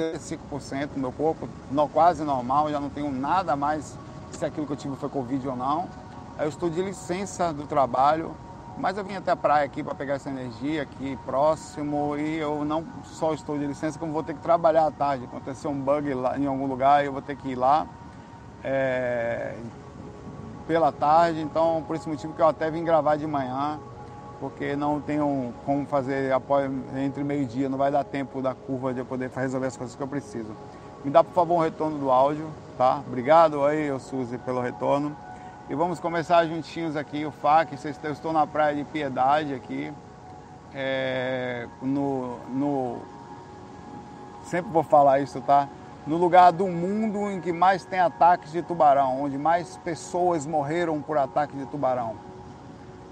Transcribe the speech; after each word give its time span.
5% 0.00 0.94
do 0.94 1.00
meu 1.00 1.12
corpo, 1.12 1.48
no, 1.70 1.88
quase 1.88 2.24
normal, 2.24 2.70
já 2.70 2.80
não 2.80 2.90
tenho 2.90 3.10
nada 3.10 3.56
mais 3.56 3.96
se 4.30 4.44
aquilo 4.44 4.66
que 4.66 4.72
eu 4.72 4.76
tive 4.76 4.96
foi 4.96 5.08
Covid 5.08 5.48
ou 5.48 5.56
não. 5.56 5.88
Eu 6.38 6.48
estou 6.48 6.70
de 6.70 6.80
licença 6.80 7.52
do 7.52 7.66
trabalho, 7.66 8.34
mas 8.78 8.96
eu 8.96 9.04
vim 9.04 9.14
até 9.14 9.30
a 9.30 9.36
praia 9.36 9.64
aqui 9.64 9.82
para 9.82 9.94
pegar 9.94 10.14
essa 10.14 10.30
energia 10.30 10.82
aqui 10.82 11.18
próximo 11.26 12.16
e 12.16 12.38
eu 12.38 12.64
não 12.64 12.84
só 13.04 13.34
estou 13.34 13.58
de 13.58 13.66
licença, 13.66 13.98
como 13.98 14.12
vou 14.12 14.22
ter 14.22 14.34
que 14.34 14.40
trabalhar 14.40 14.86
à 14.86 14.90
tarde. 14.90 15.24
Aconteceu 15.24 15.70
um 15.70 15.80
bug 15.80 16.14
lá, 16.14 16.38
em 16.38 16.46
algum 16.46 16.66
lugar 16.66 17.02
e 17.02 17.06
eu 17.06 17.12
vou 17.12 17.20
ter 17.22 17.36
que 17.36 17.50
ir 17.50 17.56
lá 17.56 17.86
é, 18.64 19.54
pela 20.66 20.92
tarde, 20.92 21.40
então 21.40 21.84
por 21.86 21.96
esse 21.96 22.08
motivo 22.08 22.32
que 22.32 22.40
eu 22.40 22.48
até 22.48 22.70
vim 22.70 22.84
gravar 22.84 23.16
de 23.16 23.26
manhã, 23.26 23.78
porque 24.40 24.74
não 24.74 25.00
tenho 25.00 25.52
como 25.66 25.86
fazer 25.86 26.32
entre 27.04 27.22
meio-dia, 27.22 27.68
não 27.68 27.76
vai 27.76 27.90
dar 27.92 28.02
tempo 28.02 28.40
da 28.40 28.54
curva 28.54 28.94
de 28.94 29.00
eu 29.00 29.04
poder 29.04 29.30
resolver 29.30 29.66
as 29.66 29.76
coisas 29.76 29.94
que 29.94 30.02
eu 30.02 30.08
preciso. 30.08 30.56
Me 31.04 31.10
dá 31.10 31.22
por 31.22 31.32
favor 31.32 31.54
um 31.54 31.62
retorno 31.62 31.98
do 31.98 32.10
áudio, 32.10 32.48
tá? 32.76 33.02
Obrigado 33.06 33.64
aí, 33.64 33.96
Suzy, 34.00 34.38
pelo 34.38 34.60
retorno. 34.60 35.14
E 35.68 35.74
vamos 35.74 36.00
começar 36.00 36.44
juntinhos 36.46 36.96
aqui 36.96 37.24
o 37.24 37.30
FAC. 37.30 37.76
Eu 38.02 38.12
estou 38.12 38.32
na 38.32 38.46
Praia 38.46 38.74
de 38.74 38.84
Piedade 38.84 39.54
aqui. 39.54 39.92
É, 40.74 41.68
no, 41.82 42.38
no, 42.48 42.98
sempre 44.44 44.70
vou 44.72 44.82
falar 44.82 45.20
isso, 45.20 45.40
tá? 45.40 45.68
No 46.06 46.16
lugar 46.16 46.50
do 46.50 46.66
mundo 46.66 47.30
em 47.30 47.40
que 47.40 47.52
mais 47.52 47.84
tem 47.84 48.00
ataques 48.00 48.52
de 48.52 48.62
tubarão, 48.62 49.22
onde 49.22 49.36
mais 49.36 49.76
pessoas 49.78 50.46
morreram 50.46 51.00
por 51.00 51.18
ataque 51.18 51.56
de 51.56 51.66
tubarão, 51.66 52.16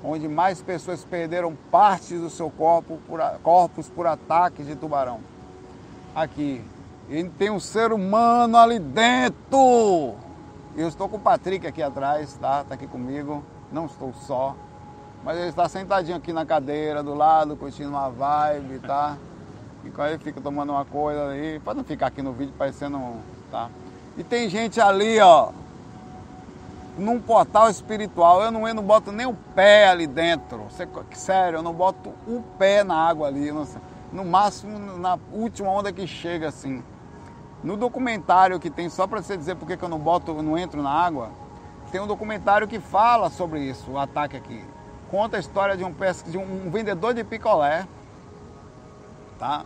onde 0.02 0.28
mais 0.28 0.62
pessoas 0.62 1.04
perderam 1.04 1.56
partes 1.70 2.20
do 2.20 2.30
seu 2.30 2.50
corpo 2.50 2.98
por, 3.06 3.20
corpos 3.42 3.88
por 3.88 4.06
ataques 4.06 4.66
de 4.66 4.76
tubarão. 4.76 5.20
Aqui. 6.14 6.64
E 7.08 7.24
tem 7.24 7.50
um 7.50 7.60
ser 7.60 7.92
humano 7.92 8.56
ali 8.56 8.78
dentro. 8.78 10.14
Eu 10.76 10.88
estou 10.88 11.08
com 11.08 11.16
o 11.16 11.20
Patrick 11.20 11.66
aqui 11.66 11.82
atrás, 11.82 12.34
tá? 12.34 12.64
Tá 12.64 12.74
aqui 12.74 12.86
comigo. 12.86 13.42
Não 13.72 13.86
estou 13.86 14.12
só. 14.12 14.54
Mas 15.24 15.36
ele 15.38 15.48
está 15.48 15.68
sentadinho 15.68 16.16
aqui 16.16 16.32
na 16.32 16.46
cadeira 16.46 17.02
do 17.02 17.14
lado, 17.14 17.56
curtindo 17.56 17.90
uma 17.90 18.08
vibe, 18.08 18.78
tá? 18.80 19.16
E 19.84 20.00
aí 20.00 20.18
fica 20.18 20.40
tomando 20.40 20.70
uma 20.70 20.84
coisa 20.84 21.28
aí, 21.28 21.58
para 21.60 21.74
não 21.74 21.84
ficar 21.84 22.08
aqui 22.08 22.22
no 22.22 22.32
vídeo 22.32 22.54
parecendo, 22.56 23.00
tá? 23.50 23.68
E 24.16 24.24
tem 24.24 24.48
gente 24.48 24.80
ali, 24.80 25.18
ó, 25.20 25.50
num 26.98 27.20
portal 27.20 27.70
espiritual. 27.70 28.42
Eu 28.42 28.50
não, 28.50 28.66
eu 28.66 28.74
não 28.74 28.82
boto 28.82 29.12
nem 29.12 29.26
o 29.26 29.34
pé 29.54 29.88
ali 29.88 30.06
dentro. 30.06 30.66
Sério, 31.12 31.58
eu 31.58 31.62
não 31.62 31.72
boto 31.72 32.10
o 32.26 32.42
pé 32.58 32.84
na 32.84 32.96
água 32.96 33.28
ali. 33.28 33.50
no 34.12 34.24
máximo 34.24 34.78
na 34.98 35.18
última 35.32 35.70
onda 35.70 35.92
que 35.92 36.06
chega 36.06 36.48
assim. 36.48 36.82
No 37.62 37.76
documentário 37.76 38.60
que 38.60 38.70
tem, 38.70 38.88
só 38.88 39.06
para 39.06 39.22
você 39.22 39.36
dizer 39.36 39.56
porque 39.56 39.76
que 39.76 39.82
eu 39.82 39.88
não 39.88 39.98
boto, 39.98 40.32
não 40.42 40.56
entro 40.56 40.82
na 40.82 40.90
água, 40.90 41.30
tem 41.90 42.00
um 42.00 42.06
documentário 42.06 42.68
que 42.68 42.78
fala 42.78 43.30
sobre 43.30 43.60
isso, 43.60 43.92
o 43.92 43.98
ataque 43.98 44.36
aqui. 44.36 44.64
Conta 45.10 45.38
a 45.38 45.40
história 45.40 45.76
de 45.76 45.84
um, 45.84 45.94
de 46.26 46.38
um 46.38 46.70
vendedor 46.70 47.14
de 47.14 47.24
picolé, 47.24 47.86
tá? 49.38 49.64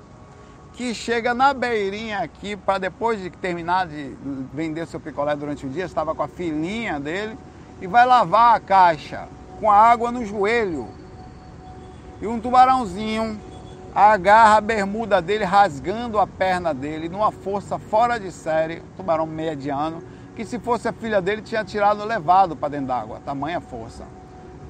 Que 0.75 0.95
chega 0.95 1.35
na 1.35 1.53
beirinha 1.53 2.21
aqui 2.21 2.57
para 2.57 2.79
depois 2.79 3.21
de 3.21 3.31
terminar 3.31 3.87
de 3.87 4.17
vender 4.53 4.87
seu 4.87 4.99
picolé 4.99 5.37
durante 5.37 5.67
o 5.67 5.69
dia, 5.69 5.85
estava 5.85 6.15
com 6.15 6.23
a 6.23 6.29
filhinha 6.29 6.99
dele 6.99 7.39
e 7.81 7.87
vai 7.87 8.07
lavar 8.07 8.57
a 8.57 8.61
caixa 8.61 9.29
com 9.61 9.71
a 9.71 9.77
água 9.77 10.11
no 10.11 10.25
joelho. 10.25 10.89
E 12.21 12.27
um 12.27 12.41
tubarãozinho 12.41 13.39
agarra 13.95 14.57
a 14.57 14.61
bermuda 14.61 15.21
dele, 15.21 15.45
rasgando 15.45 16.19
a 16.19 16.27
perna 16.27 16.73
dele, 16.73 17.09
numa 17.09 17.31
força 17.31 17.79
fora 17.79 18.19
de 18.19 18.33
série, 18.33 18.83
tubarão 18.97 19.27
mediano, 19.27 20.03
que 20.35 20.45
se 20.45 20.59
fosse 20.59 20.89
a 20.89 20.93
filha 20.93 21.21
dele 21.21 21.43
tinha 21.43 21.65
tirado 21.65 22.05
levado 22.05 22.57
para 22.57 22.71
dentro 22.71 22.87
d'água, 22.87 23.21
tamanha 23.25 23.61
força. 23.61 24.05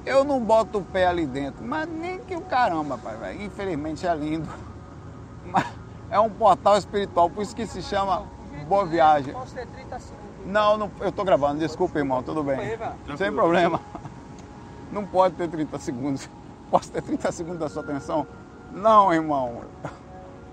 Eu 0.05 0.25
não 0.25 0.41
boto 0.41 0.79
o 0.79 0.83
pé 0.83 1.07
ali 1.07 1.25
dentro, 1.25 1.63
mas 1.63 1.87
nem 1.87 2.19
que 2.19 2.35
o 2.35 2.41
caramba, 2.41 2.97
pai, 2.97 3.15
velho. 3.15 3.41
Infelizmente 3.43 4.05
é 4.05 4.13
lindo. 4.13 4.49
Mas 5.45 5.65
é 6.13 6.19
um 6.19 6.29
portal 6.29 6.77
espiritual, 6.77 7.27
por 7.27 7.41
isso 7.41 7.55
que 7.55 7.65
se 7.65 7.81
chama 7.81 8.23
Boa 8.67 8.85
Viagem. 8.85 9.33
Posso 9.33 9.55
ter 9.55 9.65
30 9.65 9.99
segundos? 9.99 10.23
Não, 10.45 10.77
não 10.77 10.91
eu 10.99 11.11
tô 11.11 11.23
gravando, 11.23 11.59
desculpa, 11.59 11.97
irmão, 11.97 12.21
tudo 12.21 12.43
bem. 12.43 12.77
Sem 13.17 13.31
problema. 13.31 13.81
Não 14.91 15.07
pode 15.07 15.33
ter 15.33 15.49
30 15.49 15.79
segundos. 15.79 16.29
Posso 16.69 16.91
ter 16.91 17.01
30 17.01 17.31
segundos 17.31 17.59
da 17.59 17.67
sua 17.67 17.81
atenção? 17.81 18.27
Não, 18.71 19.11
irmão. 19.11 19.63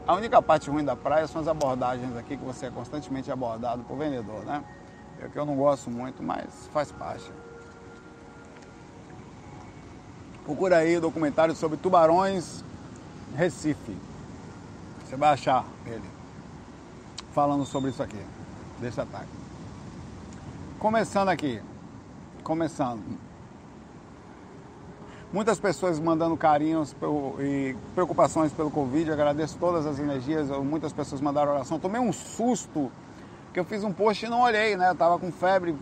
A 0.07 0.15
única 0.15 0.41
parte 0.41 0.71
ruim 0.71 0.83
da 0.83 0.97
praia 0.97 1.27
são 1.27 1.43
as 1.43 1.47
abordagens 1.47 2.17
aqui, 2.17 2.39
que 2.39 2.45
você 2.45 2.67
é 2.67 2.71
constantemente 2.71 3.31
abordado 3.31 3.83
por 3.83 3.99
vendedor, 3.99 4.43
né? 4.47 4.65
É 5.21 5.29
que 5.29 5.39
eu 5.39 5.45
não 5.45 5.57
gosto 5.57 5.91
muito, 5.91 6.23
mas 6.23 6.47
faz 6.73 6.91
parte. 6.91 7.31
Procura 10.43 10.79
aí 10.79 10.97
o 10.97 11.03
documentário 11.03 11.55
sobre 11.55 11.77
tubarões 11.77 12.65
Recife. 13.37 14.10
Você 15.11 15.17
vai 15.17 15.31
achar 15.31 15.65
ele 15.87 16.09
falando 17.35 17.67
sobre 17.67 17.91
isso 17.91 18.01
aqui, 18.01 18.25
desse 18.79 19.01
ataque. 19.01 19.27
Começando 20.79 21.31
aqui, 21.31 21.61
começando. 22.45 23.03
Muitas 25.33 25.59
pessoas 25.59 25.99
mandando 25.99 26.37
carinhos 26.37 26.95
e 27.41 27.75
preocupações 27.93 28.53
pelo 28.53 28.71
Covid. 28.71 29.09
Eu 29.09 29.15
agradeço 29.15 29.59
todas 29.59 29.85
as 29.85 29.99
energias. 29.99 30.49
Muitas 30.63 30.93
pessoas 30.93 31.21
mandaram 31.21 31.55
oração. 31.55 31.81
Tomei 31.81 32.01
um 32.01 32.13
susto 32.13 32.89
que 33.53 33.59
eu 33.59 33.65
fiz 33.65 33.83
um 33.83 33.93
post 33.93 34.25
e 34.25 34.29
não 34.29 34.43
olhei, 34.43 34.77
né? 34.77 34.91
Eu 34.91 34.95
tava 34.95 35.19
com 35.19 35.33
febre, 35.33 35.75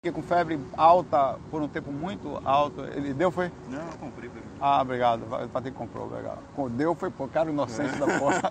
fiquei 0.00 0.12
com 0.12 0.22
febre 0.22 0.60
alta 0.76 1.40
por 1.50 1.60
um 1.60 1.66
tempo 1.66 1.90
muito 1.90 2.40
alto. 2.44 2.84
Ele 2.84 3.12
deu, 3.12 3.32
foi? 3.32 3.50
Não, 3.68 3.80
eu 3.80 3.98
comprei. 3.98 4.30
Ah, 4.60 4.80
obrigado. 4.80 5.22
O 5.22 5.48
Patrick 5.48 5.76
comprou, 5.76 6.08
legal. 6.08 6.38
Deu, 6.70 6.94
foi, 6.94 7.10
pô, 7.10 7.26
cara 7.26 7.50
inocente 7.50 7.96
é. 7.96 7.98
da 7.98 8.18
porra. 8.18 8.50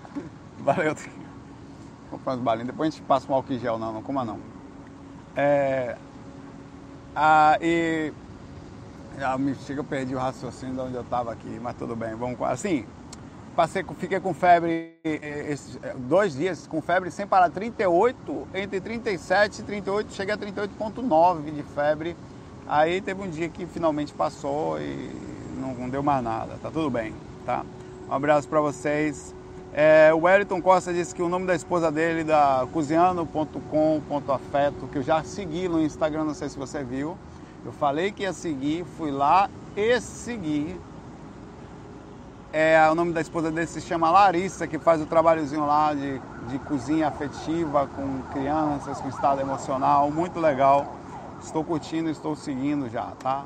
Valeu. 0.60 0.96
Comprar 2.10 2.34
uns 2.34 2.40
balinhos. 2.40 2.68
Depois 2.68 2.88
a 2.88 2.90
gente 2.96 3.06
passa 3.06 3.30
um 3.30 3.34
álcool 3.34 3.58
gel, 3.58 3.78
não, 3.78 3.92
não 3.92 4.02
coma 4.02 4.24
não. 4.24 4.40
É... 5.36 5.96
Ah, 7.14 7.58
e 7.60 8.10
já 9.18 9.36
me 9.36 9.54
chega, 9.56 9.80
eu 9.80 9.84
perdi 9.84 10.14
o 10.14 10.18
raciocínio 10.18 10.74
de 10.74 10.80
onde 10.80 10.94
eu 10.94 11.02
estava 11.02 11.32
aqui, 11.32 11.58
mas 11.60 11.76
tudo 11.76 11.94
bem, 11.94 12.14
vamos 12.14 12.38
com. 12.38 12.46
Assim, 12.46 12.86
passei, 13.58 13.84
fiquei 13.98 14.20
com 14.20 14.32
febre 14.32 14.94
é, 15.02 15.52
dois 15.96 16.36
dias, 16.36 16.68
com 16.68 16.80
febre 16.80 17.10
sem 17.10 17.26
parar, 17.26 17.50
38, 17.50 18.46
entre 18.54 18.80
37 18.80 19.58
e 19.58 19.64
38, 19.64 20.12
cheguei 20.12 20.32
a 20.32 20.38
38,9 20.38 21.52
de 21.52 21.64
febre. 21.64 22.16
Aí 22.68 23.00
teve 23.00 23.20
um 23.20 23.28
dia 23.28 23.48
que 23.48 23.66
finalmente 23.66 24.12
passou 24.12 24.80
e 24.80 25.10
não, 25.60 25.74
não 25.74 25.88
deu 25.88 26.04
mais 26.04 26.22
nada, 26.22 26.56
tá 26.62 26.70
tudo 26.70 26.88
bem, 26.88 27.12
tá? 27.44 27.64
Um 28.08 28.14
abraço 28.14 28.46
para 28.46 28.60
vocês. 28.60 29.34
É, 29.74 30.14
o 30.14 30.18
Wellington 30.18 30.62
Costa 30.62 30.92
disse 30.92 31.12
que 31.12 31.20
o 31.20 31.28
nome 31.28 31.44
da 31.44 31.56
esposa 31.56 31.90
dele, 31.90 32.22
da 32.22 32.64
cozinhando.com.afeto, 32.72 34.86
que 34.86 34.98
eu 34.98 35.02
já 35.02 35.24
segui 35.24 35.68
no 35.68 35.82
Instagram, 35.82 36.22
não 36.22 36.34
sei 36.34 36.48
se 36.48 36.56
você 36.56 36.84
viu, 36.84 37.18
eu 37.64 37.72
falei 37.72 38.12
que 38.12 38.22
ia 38.22 38.32
seguir, 38.32 38.84
fui 38.96 39.10
lá 39.10 39.50
e 39.76 40.00
segui. 40.00 40.78
É, 42.50 42.88
o 42.90 42.94
nome 42.94 43.12
da 43.12 43.20
esposa 43.20 43.50
dele 43.50 43.66
se 43.66 43.80
chama 43.80 44.10
Larissa, 44.10 44.66
que 44.66 44.78
faz 44.78 45.02
o 45.02 45.06
trabalhozinho 45.06 45.66
lá 45.66 45.92
de, 45.92 46.18
de 46.48 46.58
cozinha 46.60 47.08
afetiva 47.08 47.86
com 47.94 48.22
crianças, 48.32 48.98
com 49.00 49.08
estado 49.08 49.40
emocional, 49.40 50.10
muito 50.10 50.40
legal. 50.40 50.94
Estou 51.42 51.62
curtindo, 51.62 52.08
estou 52.08 52.34
seguindo 52.34 52.88
já, 52.88 53.12
tá? 53.22 53.44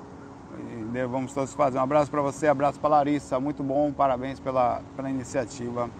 E 0.94 1.04
vamos 1.06 1.32
todos 1.32 1.52
fazer. 1.52 1.78
Um 1.78 1.82
abraço 1.82 2.10
para 2.10 2.22
você, 2.22 2.46
abraço 2.46 2.78
para 2.78 2.90
Larissa, 2.90 3.40
muito 3.40 3.62
bom, 3.62 3.92
parabéns 3.92 4.38
pela, 4.38 4.80
pela 4.94 5.10
iniciativa. 5.10 5.90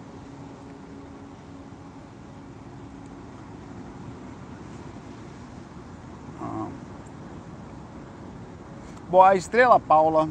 Bom, 9.11 9.23
a 9.23 9.35
Estrela 9.35 9.79
Paula 9.79 10.29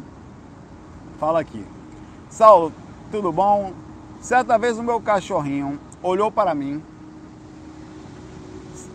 fala 1.20 1.40
aqui. 1.40 1.64
Saulo, 2.32 2.72
tudo 3.12 3.30
bom? 3.30 3.74
Certa 4.22 4.58
vez 4.58 4.80
o 4.80 4.84
meu 4.84 5.02
cachorrinho 5.02 5.78
olhou 6.02 6.32
para 6.32 6.56
mim 6.56 6.82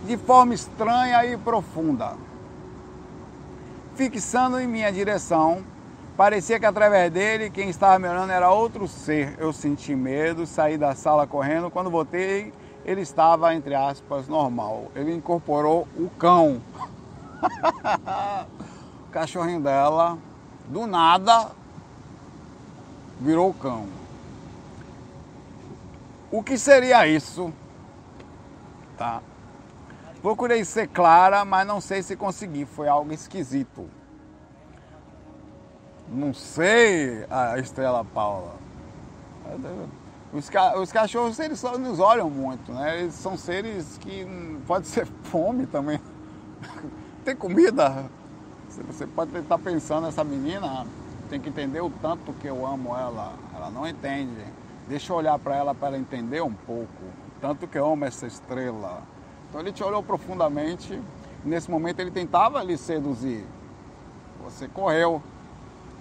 de 0.06 0.17
forma 0.17 0.55
estranha 0.55 1.23
e 1.27 1.37
profunda, 1.37 2.15
fixando 3.94 4.59
em 4.59 4.67
minha 4.67 4.91
direção. 4.91 5.62
Parecia 6.17 6.59
que 6.59 6.65
através 6.65 7.12
dele 7.12 7.50
quem 7.50 7.69
estava 7.69 7.99
me 7.99 8.09
olhando 8.09 8.33
era 8.33 8.50
outro 8.50 8.88
ser. 8.88 9.37
Eu 9.39 9.53
senti 9.53 9.94
medo, 9.94 10.47
saí 10.47 10.79
da 10.79 10.94
sala 10.94 11.27
correndo. 11.27 11.71
Quando 11.71 11.91
voltei, 11.91 12.55
ele 12.87 13.03
estava, 13.03 13.55
entre 13.55 13.75
aspas, 13.75 14.27
normal. 14.29 14.91
Ele 14.94 15.15
incorporou 15.15 15.87
o 15.94 16.09
cão. 16.19 16.62
cachorrinho 19.12 19.61
dela, 19.61 20.17
do 20.69 20.87
nada, 20.87 21.50
virou 23.21 23.53
cão. 23.55 23.87
O 26.31 26.43
que 26.43 26.59
seria 26.59 27.07
isso? 27.07 27.53
Tá? 28.97 29.23
Procurei 30.21 30.65
ser 30.65 30.89
clara, 30.89 31.45
mas 31.45 31.67
não 31.67 31.81
sei 31.81 32.03
se 32.03 32.17
consegui. 32.17 32.65
Foi 32.65 32.89
algo 32.89 33.13
esquisito. 33.13 33.89
Não 36.09 36.33
sei, 36.33 37.25
a 37.31 37.59
Estrela 37.59 38.05
Paula. 38.05 38.55
Os, 40.33 40.49
ca 40.51 40.79
os 40.79 40.93
cachorros, 40.93 41.39
eles 41.39 41.59
só 41.59 41.79
nos 41.79 41.99
olham 41.99 42.29
muito, 42.29 42.73
né? 42.73 43.01
Eles 43.01 43.15
são 43.15 43.37
seres 43.37 43.99
que 43.99 44.27
pode 44.67 44.87
ser 44.87 45.07
fome 45.25 45.67
também. 45.67 46.01
Tem 47.25 47.35
comida? 47.35 48.07
Você 48.69 49.07
pode 49.07 49.37
estar 49.37 49.59
pensando, 49.59 50.09
essa 50.09 50.23
menina 50.23 50.87
tem 51.26 51.40
que 51.40 51.49
entender 51.49 51.81
o 51.81 51.90
tanto 51.90 52.32
que 52.34 52.46
eu 52.46 52.67
amo 52.67 52.96
ela. 52.96 53.34
Ela 53.55 53.70
não 53.70 53.87
entende. 53.87 54.44
Deixa 54.88 55.12
eu 55.12 55.17
olhar 55.17 55.38
para 55.38 55.56
ela 55.56 55.75
para 55.75 55.88
ela 55.88 55.99
entender 55.99 56.43
um 56.43 56.52
pouco. 56.52 57.05
Tanto 57.40 57.67
que 57.67 57.78
eu 57.78 57.93
amo 57.93 58.05
essa 58.05 58.26
estrela. 58.26 59.02
Então 59.49 59.61
ele 59.61 59.73
te 59.73 59.82
olhou 59.82 60.02
profundamente. 60.02 61.00
Nesse 61.44 61.70
momento 61.70 62.00
ele 62.00 62.11
tentava 62.11 62.62
lhe 62.62 62.76
seduzir. 62.76 63.44
Você 64.44 64.69
correu. 64.69 65.23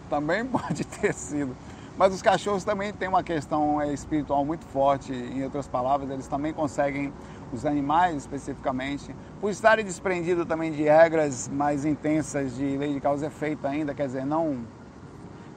Também 0.09 0.45
pode 0.45 0.85
ter 0.85 1.13
sido. 1.13 1.55
Mas 1.97 2.13
os 2.13 2.21
cachorros 2.21 2.65
também 2.65 2.91
têm 2.91 3.07
uma 3.07 3.23
questão 3.23 3.81
é, 3.81 3.93
espiritual 3.93 4.43
muito 4.43 4.65
forte. 4.65 5.13
Em 5.13 5.43
outras 5.43 5.67
palavras, 5.67 6.09
eles 6.09 6.27
também 6.27 6.51
conseguem, 6.51 7.13
os 7.53 7.65
animais 7.65 8.17
especificamente, 8.17 9.15
por 9.39 9.49
estarem 9.49 9.85
desprendidos 9.85 10.45
também 10.45 10.73
de 10.73 10.83
regras 10.83 11.47
mais 11.47 11.85
intensas 11.85 12.55
de 12.55 12.77
lei 12.77 12.93
de 12.93 12.99
causa 12.99 13.25
e 13.25 13.27
efeito 13.27 13.65
ainda, 13.65 13.93
quer 13.93 14.07
dizer, 14.07 14.25
não. 14.25 14.57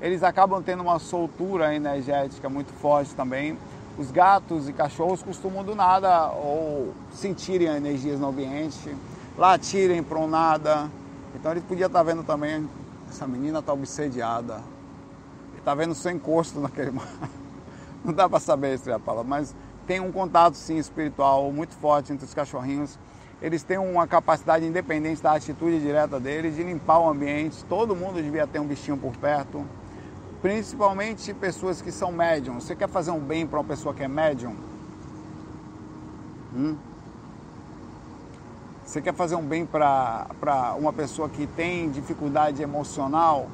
Eles 0.00 0.23
acabam 0.23 0.62
tendo 0.62 0.83
uma 0.83 0.99
soltura 0.99 1.75
energética 1.75 2.49
muito 2.49 2.73
forte 2.73 3.15
também 3.15 3.56
os 3.99 4.12
gatos 4.12 4.69
e 4.69 4.73
cachorros 4.73 5.25
costumam 5.25 5.65
do 5.65 5.75
nada 5.75 6.31
ou 6.31 6.95
sentirem 7.11 7.67
energias 7.67 8.21
no 8.21 8.29
ambiente, 8.29 8.95
latirem 9.37 10.05
para 10.05 10.19
um 10.19 10.29
nada. 10.29 10.89
Então 11.35 11.50
ele 11.50 11.61
podia 11.61 11.87
estar 11.87 11.99
tá 11.99 12.05
vendo 12.05 12.23
também, 12.23 12.69
essa 13.11 13.27
menina 13.27 13.59
está 13.59 13.73
obsediada. 13.73 14.62
Ele 15.50 15.59
está 15.59 15.75
vendo 15.75 15.97
seu 15.97 16.12
encosto 16.12 16.61
naquele 16.61 16.93
mar. 16.93 17.09
Não 18.05 18.15
dá 18.15 18.29
para 18.29 18.39
saber, 18.39 18.75
Estrela 18.75 19.00
Paula, 19.00 19.25
mas 19.25 19.53
tem 19.85 19.99
um 19.99 20.12
contato 20.12 20.55
sim 20.55 20.77
espiritual 20.77 21.50
muito 21.50 21.75
forte 21.75 22.12
entre 22.12 22.25
os 22.25 22.33
cachorrinhos. 22.33 22.97
Eles 23.43 23.65
têm 23.65 23.79
uma 23.79 24.06
capacidade 24.06 24.65
independente 24.65 25.21
da 25.21 25.33
atitude 25.33 25.81
direta 25.81 26.21
deles 26.21 26.55
de 26.55 26.62
limpar 26.62 27.00
o 27.00 27.09
ambiente. 27.09 27.65
Todo 27.65 27.97
mundo 27.97 28.23
devia 28.23 28.47
ter 28.47 28.61
um 28.61 28.67
bichinho 28.67 28.97
por 28.97 29.17
perto 29.17 29.65
principalmente 30.40 31.35
pessoas 31.35 31.82
que 31.82 31.90
são 31.90 32.12
médiums. 32.12 32.64
Você 32.64 32.76
quer 32.76 32.88
fazer 32.88 33.11
um 33.11 33.20
bem 33.20 33.46
para 33.46 33.58
uma 33.58 33.64
pessoa 33.64 33.94
que 33.94 34.02
é 34.02 34.08
médium? 34.08 34.55
Hum? 36.55 36.76
Você 38.85 39.02
quer 39.02 39.12
fazer 39.12 39.35
um 39.35 39.43
bem 39.43 39.67
para 39.67 40.26
uma 40.79 40.93
pessoa 40.93 41.29
que 41.29 41.46
tem 41.46 41.90
dificuldade 41.90 42.62
emocional? 42.62 43.49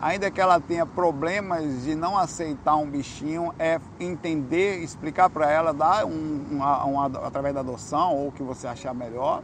Ainda 0.00 0.30
que 0.30 0.40
ela 0.40 0.60
tenha 0.60 0.86
problemas 0.86 1.82
de 1.82 1.96
não 1.96 2.16
aceitar 2.16 2.76
um 2.76 2.88
bichinho, 2.88 3.52
é 3.58 3.80
entender, 3.98 4.78
explicar 4.78 5.28
para 5.28 5.50
ela, 5.50 5.74
dar 5.74 6.04
um, 6.04 6.46
um, 6.52 7.00
através 7.00 7.52
da 7.52 7.60
adoção 7.60 8.14
ou 8.14 8.28
o 8.28 8.32
que 8.32 8.42
você 8.42 8.68
achar 8.68 8.94
melhor, 8.94 9.42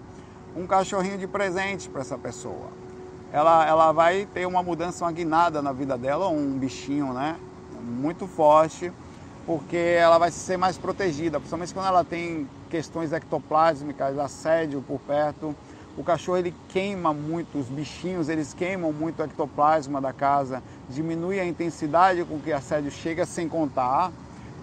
um 0.54 0.64
cachorrinho 0.64 1.18
de 1.18 1.26
presente 1.26 1.88
para 1.88 2.02
essa 2.02 2.16
pessoa 2.16 2.83
ela, 3.34 3.66
ela 3.66 3.90
vai 3.90 4.26
ter 4.32 4.46
uma 4.46 4.62
mudança, 4.62 5.04
uma 5.04 5.10
guinada 5.10 5.60
na 5.60 5.72
vida 5.72 5.98
dela, 5.98 6.28
um 6.28 6.56
bichinho, 6.56 7.12
né? 7.12 7.36
Muito 7.82 8.28
forte, 8.28 8.92
porque 9.44 9.76
ela 9.76 10.18
vai 10.18 10.30
ser 10.30 10.56
mais 10.56 10.78
protegida, 10.78 11.40
principalmente 11.40 11.74
quando 11.74 11.86
ela 11.86 12.04
tem 12.04 12.48
questões 12.70 13.12
ectoplásmicas, 13.12 14.16
assédio 14.20 14.80
por 14.82 15.00
perto. 15.00 15.52
O 15.98 16.04
cachorro 16.04 16.38
ele 16.38 16.54
queima 16.68 17.12
muito, 17.12 17.58
os 17.58 17.66
bichinhos 17.66 18.28
eles 18.28 18.54
queimam 18.54 18.92
muito 18.92 19.18
o 19.20 19.24
ectoplasma 19.24 20.00
da 20.00 20.12
casa, 20.12 20.62
diminui 20.88 21.40
a 21.40 21.44
intensidade 21.44 22.24
com 22.24 22.38
que 22.38 22.52
o 22.52 22.56
assédio 22.56 22.92
chega, 22.92 23.26
sem 23.26 23.48
contar 23.48 24.12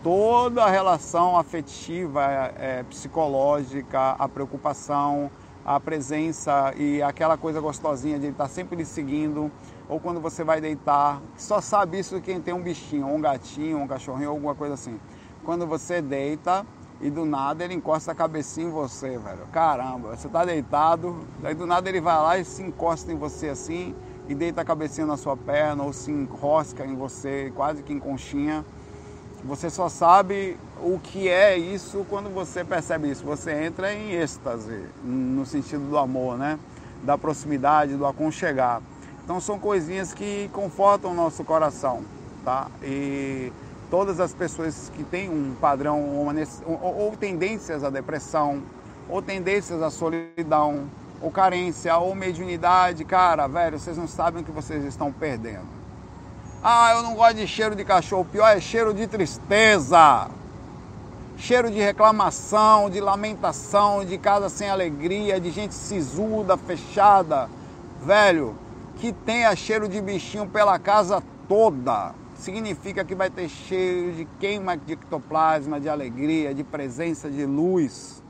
toda 0.02 0.64
a 0.64 0.70
relação 0.70 1.38
afetiva, 1.38 2.24
é, 2.58 2.84
psicológica, 2.84 4.16
a 4.18 4.30
preocupação, 4.30 5.30
a 5.66 5.80
presença 5.80 6.74
e 6.76 7.02
aquela 7.02 7.38
coisa 7.38 7.60
gostosinha 7.60 8.18
de 8.18 8.26
ele 8.26 8.32
estar 8.34 8.48
sempre 8.48 8.76
lhe 8.76 8.86
seguindo, 8.86 9.52
ou 9.88 10.00
quando 10.00 10.20
você 10.20 10.44
vai 10.44 10.62
deitar, 10.62 11.22
só 11.38 11.62
sabe 11.62 12.00
isso 12.00 12.20
quem 12.22 12.42
tem 12.42 12.54
um 12.54 12.62
bichinho, 12.62 13.08
um 13.08 13.22
gatinho, 13.22 13.78
um 13.78 13.88
cachorrinho, 13.88 14.30
alguma 14.30 14.56
coisa 14.56 14.74
assim. 14.74 15.00
Quando 15.44 15.68
você 15.68 16.02
deita 16.02 16.66
e 17.00 17.10
do 17.10 17.26
nada 17.26 17.64
ele 17.64 17.74
encosta 17.74 18.12
a 18.12 18.16
cabecinha 18.16 18.68
em 18.68 18.72
você, 18.72 19.18
velho. 19.18 19.48
Caramba, 19.52 20.16
você 20.16 20.30
tá 20.30 20.46
deitado, 20.46 21.20
daí 21.42 21.56
do 21.56 21.66
nada 21.66 21.90
ele 21.90 22.00
vai 22.00 22.18
lá 22.18 22.38
e 22.38 22.46
se 22.46 22.62
encosta 22.62 23.12
em 23.12 23.18
você 23.18 23.50
assim 23.50 23.96
e 24.28 24.36
deita 24.36 24.62
a 24.62 24.66
cabecinha 24.66 25.06
na 25.06 25.18
sua 25.18 25.36
perna 25.36 25.84
ou 25.84 25.92
se 25.92 26.12
enrosca 26.12 26.86
em 26.86 26.96
você, 26.96 27.52
quase 27.56 27.84
que 27.84 27.92
em 27.92 28.00
conchinha. 28.00 28.64
Você 29.44 29.70
só 29.72 29.90
sabe 29.90 30.56
o 30.80 31.00
que 31.00 31.28
é 31.28 31.58
isso 31.58 32.06
quando 32.10 32.30
você 32.30 32.64
percebe 32.64 33.10
isso. 33.10 33.24
Você 33.26 33.52
entra 33.52 33.92
em 33.92 34.12
êxtase, 34.12 34.86
no 35.04 35.46
sentido 35.46 35.90
do 35.90 35.98
amor, 35.98 36.38
né? 36.38 36.60
Da 37.04 37.18
proximidade, 37.18 37.96
do 37.96 38.06
aconchegar. 38.06 38.82
Então 39.24 39.40
são 39.40 39.58
coisinhas 39.58 40.14
que 40.14 40.50
confortam 40.54 41.12
o 41.12 41.14
nosso 41.16 41.44
coração, 41.44 42.04
tá? 42.46 42.68
E 42.84 43.52
todas 43.90 44.20
as 44.20 44.34
pessoas 44.34 44.92
que 44.96 45.04
têm 45.04 45.28
um 45.30 45.56
padrão 45.60 46.00
ou, 46.66 46.96
ou 46.98 47.18
tendências 47.18 47.84
à 47.84 47.90
depressão, 47.90 48.62
ou 49.10 49.22
tendências 49.22 49.82
à 49.82 49.90
solidão, 49.90 50.86
ou 51.20 51.32
carência, 51.32 51.96
ou 51.98 52.14
mediunidade, 52.14 53.04
cara, 53.06 53.48
velho, 53.48 53.80
vocês 53.80 53.98
não 53.98 54.08
sabem 54.08 54.42
o 54.42 54.46
que 54.46 54.52
vocês 54.52 54.84
estão 54.86 55.12
perdendo. 55.12 55.81
Ah, 56.64 56.94
eu 56.96 57.02
não 57.02 57.16
gosto 57.16 57.38
de 57.38 57.48
cheiro 57.48 57.76
de 57.76 57.84
cachorro. 57.84 58.22
O 58.22 58.26
pior 58.26 58.56
é 58.56 58.60
cheiro 58.60 58.94
de 58.94 59.08
tristeza. 59.08 60.30
Cheiro 61.36 61.72
de 61.72 61.80
reclamação, 61.80 62.88
de 62.88 63.02
lamentação, 63.02 64.06
de 64.06 64.16
casa 64.20 64.48
sem 64.48 64.70
alegria, 64.70 65.40
de 65.40 65.50
gente 65.50 65.74
sisuda, 65.74 66.56
fechada. 66.56 67.50
Velho, 68.04 68.56
que 68.98 69.12
tenha 69.12 69.56
cheiro 69.56 69.90
de 69.90 70.00
bichinho 70.00 70.48
pela 70.48 70.78
casa 70.78 71.24
toda. 71.50 72.14
Significa 72.36 73.04
que 73.04 73.16
vai 73.16 73.32
ter 73.32 73.50
cheiro 73.50 74.14
de 74.14 74.26
queima 74.40 74.78
de 74.78 74.94
ectoplasma, 74.94 75.80
de 75.80 75.90
alegria, 75.90 76.54
de 76.54 76.64
presença 76.64 77.28
de 77.28 77.44
luz. 77.44 78.22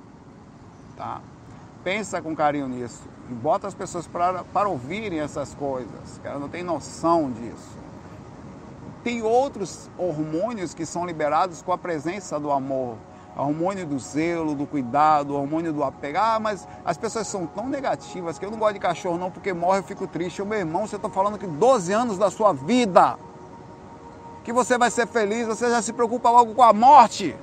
Tá? 0.96 1.20
Pensa 1.84 2.22
com 2.22 2.34
carinho 2.34 2.70
nisso. 2.70 3.04
E 3.30 3.34
bota 3.34 3.68
as 3.68 3.74
pessoas 3.74 4.08
para, 4.08 4.70
ouvirem 4.70 5.20
essas 5.20 5.54
coisas. 5.54 6.18
Cara, 6.24 6.40
não 6.40 6.48
tem 6.48 6.64
noção 6.64 7.30
disso. 7.30 7.81
Tem 9.04 9.24
outros 9.24 9.90
hormônios 9.98 10.74
que 10.74 10.86
são 10.86 11.06
liberados 11.06 11.62
com 11.62 11.72
a 11.72 11.78
presença 11.78 12.40
do 12.40 12.52
amor. 12.52 12.98
O 13.36 13.42
hormônio 13.42 13.86
do 13.88 13.98
zelo, 13.98 14.54
do 14.54 14.68
cuidado, 14.68 15.34
o 15.34 15.40
hormônio 15.40 15.74
do 15.74 15.84
apego. 15.84 16.20
Ah, 16.20 16.40
mas 16.40 16.68
as 16.86 16.98
pessoas 16.98 17.28
são 17.28 17.48
tão 17.48 17.68
negativas 17.68 18.38
que 18.38 18.46
eu 18.46 18.52
não 18.52 18.60
gosto 18.60 18.74
de 18.74 18.80
cachorro 18.80 19.18
não, 19.18 19.32
porque 19.32 19.54
morre 19.54 19.80
eu 19.80 19.84
fico 19.84 20.06
triste. 20.06 20.44
meu 20.44 20.60
irmão, 20.60 20.86
você 20.86 20.98
está 20.98 21.10
falando 21.10 21.40
que 21.40 21.48
12 21.48 21.92
anos 21.92 22.18
da 22.18 22.30
sua 22.30 22.54
vida, 22.54 23.18
que 24.44 24.54
você 24.54 24.78
vai 24.78 24.92
ser 24.92 25.08
feliz, 25.08 25.48
você 25.48 25.70
já 25.70 25.82
se 25.82 25.94
preocupa 25.94 26.30
logo 26.30 26.54
com 26.54 26.62
a 26.62 26.74
morte. 26.74 27.36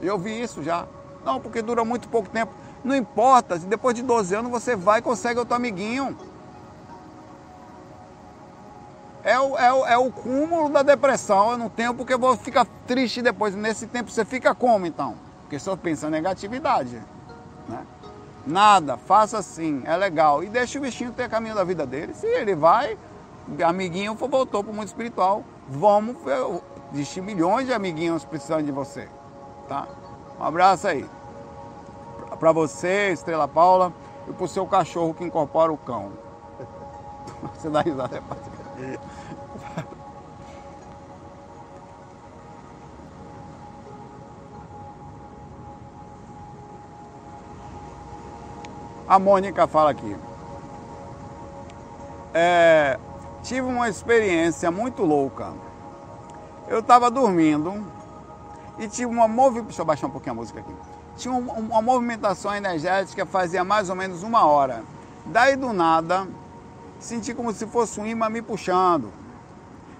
Eu 0.00 0.18
vi 0.18 0.40
isso 0.40 0.62
já. 0.62 0.86
Não, 1.24 1.40
porque 1.40 1.62
dura 1.62 1.84
muito 1.84 2.08
pouco 2.08 2.28
tempo. 2.28 2.52
Não 2.84 2.94
importa, 2.94 3.58
depois 3.58 3.96
de 3.96 4.02
12 4.02 4.34
anos 4.36 4.50
você 4.50 4.76
vai 4.76 5.00
e 5.00 5.02
consegue 5.02 5.40
outro 5.40 5.56
amiguinho 5.56 6.16
é 9.26 9.40
o, 9.40 9.58
é, 9.58 9.72
o, 9.72 9.86
é 9.86 9.98
o 9.98 10.08
cúmulo 10.12 10.68
da 10.68 10.84
depressão. 10.84 11.50
Eu 11.50 11.58
não 11.58 11.68
tenho 11.68 11.92
porque 11.92 12.14
eu 12.14 12.18
vou 12.18 12.36
ficar 12.36 12.64
triste 12.86 13.20
depois. 13.20 13.56
Nesse 13.56 13.88
tempo 13.88 14.08
você 14.08 14.24
fica 14.24 14.54
como 14.54 14.86
então? 14.86 15.16
Porque 15.42 15.58
só 15.58 15.74
pensa 15.74 16.06
em 16.06 16.10
negatividade. 16.10 17.02
Né? 17.68 17.84
Nada, 18.46 18.96
faça 18.96 19.36
assim, 19.36 19.82
é 19.84 19.96
legal. 19.96 20.44
E 20.44 20.48
deixa 20.48 20.78
o 20.78 20.82
bichinho 20.82 21.10
ter 21.10 21.28
caminho 21.28 21.56
da 21.56 21.64
vida 21.64 21.84
dele. 21.84 22.14
Se 22.14 22.24
ele 22.24 22.54
vai, 22.54 22.96
amiguinho 23.66 24.14
voltou 24.14 24.62
para 24.62 24.72
o 24.72 24.74
mundo 24.74 24.86
espiritual. 24.86 25.42
Vamos, 25.68 26.18
existem 26.92 27.20
milhões 27.20 27.66
de 27.66 27.72
amiguinhos 27.72 28.24
precisando 28.24 28.64
de 28.64 28.70
você. 28.70 29.08
Tá? 29.68 29.88
Um 30.38 30.44
abraço 30.44 30.86
aí. 30.86 31.04
Para 32.38 32.52
você, 32.52 33.10
Estrela 33.10 33.48
Paula, 33.48 33.92
e 34.28 34.32
para 34.32 34.44
o 34.44 34.48
seu 34.48 34.66
cachorro 34.66 35.12
que 35.12 35.24
incorpora 35.24 35.72
o 35.72 35.76
cão. 35.76 36.12
Você 37.54 37.70
dá 37.70 37.80
risada, 37.80 38.16
é 38.16 38.98
a 49.08 49.18
Mônica 49.18 49.66
fala 49.66 49.90
aqui. 49.90 50.16
É, 52.34 52.98
tive 53.42 53.62
uma 53.62 53.88
experiência 53.88 54.70
muito 54.70 55.02
louca. 55.02 55.52
Eu 56.68 56.80
estava 56.80 57.10
dormindo 57.10 57.86
e 58.78 58.88
tive 58.88 59.06
uma 59.06 59.28
movimentação. 59.28 59.66
Deixa 59.66 59.82
eu 59.82 59.86
baixar 59.86 60.06
um 60.08 60.10
pouquinho 60.10 60.32
a 60.32 60.36
música 60.36 60.60
aqui. 60.60 60.74
tinha 61.16 61.32
uma 61.32 61.80
movimentação 61.80 62.54
energética 62.54 63.24
fazia 63.24 63.64
mais 63.64 63.88
ou 63.88 63.96
menos 63.96 64.22
uma 64.22 64.44
hora. 64.44 64.82
Daí 65.24 65.56
do 65.56 65.72
nada, 65.72 66.26
senti 66.98 67.32
como 67.32 67.52
se 67.52 67.66
fosse 67.66 68.00
um 68.00 68.06
imã 68.06 68.28
me 68.28 68.42
puxando. 68.42 69.12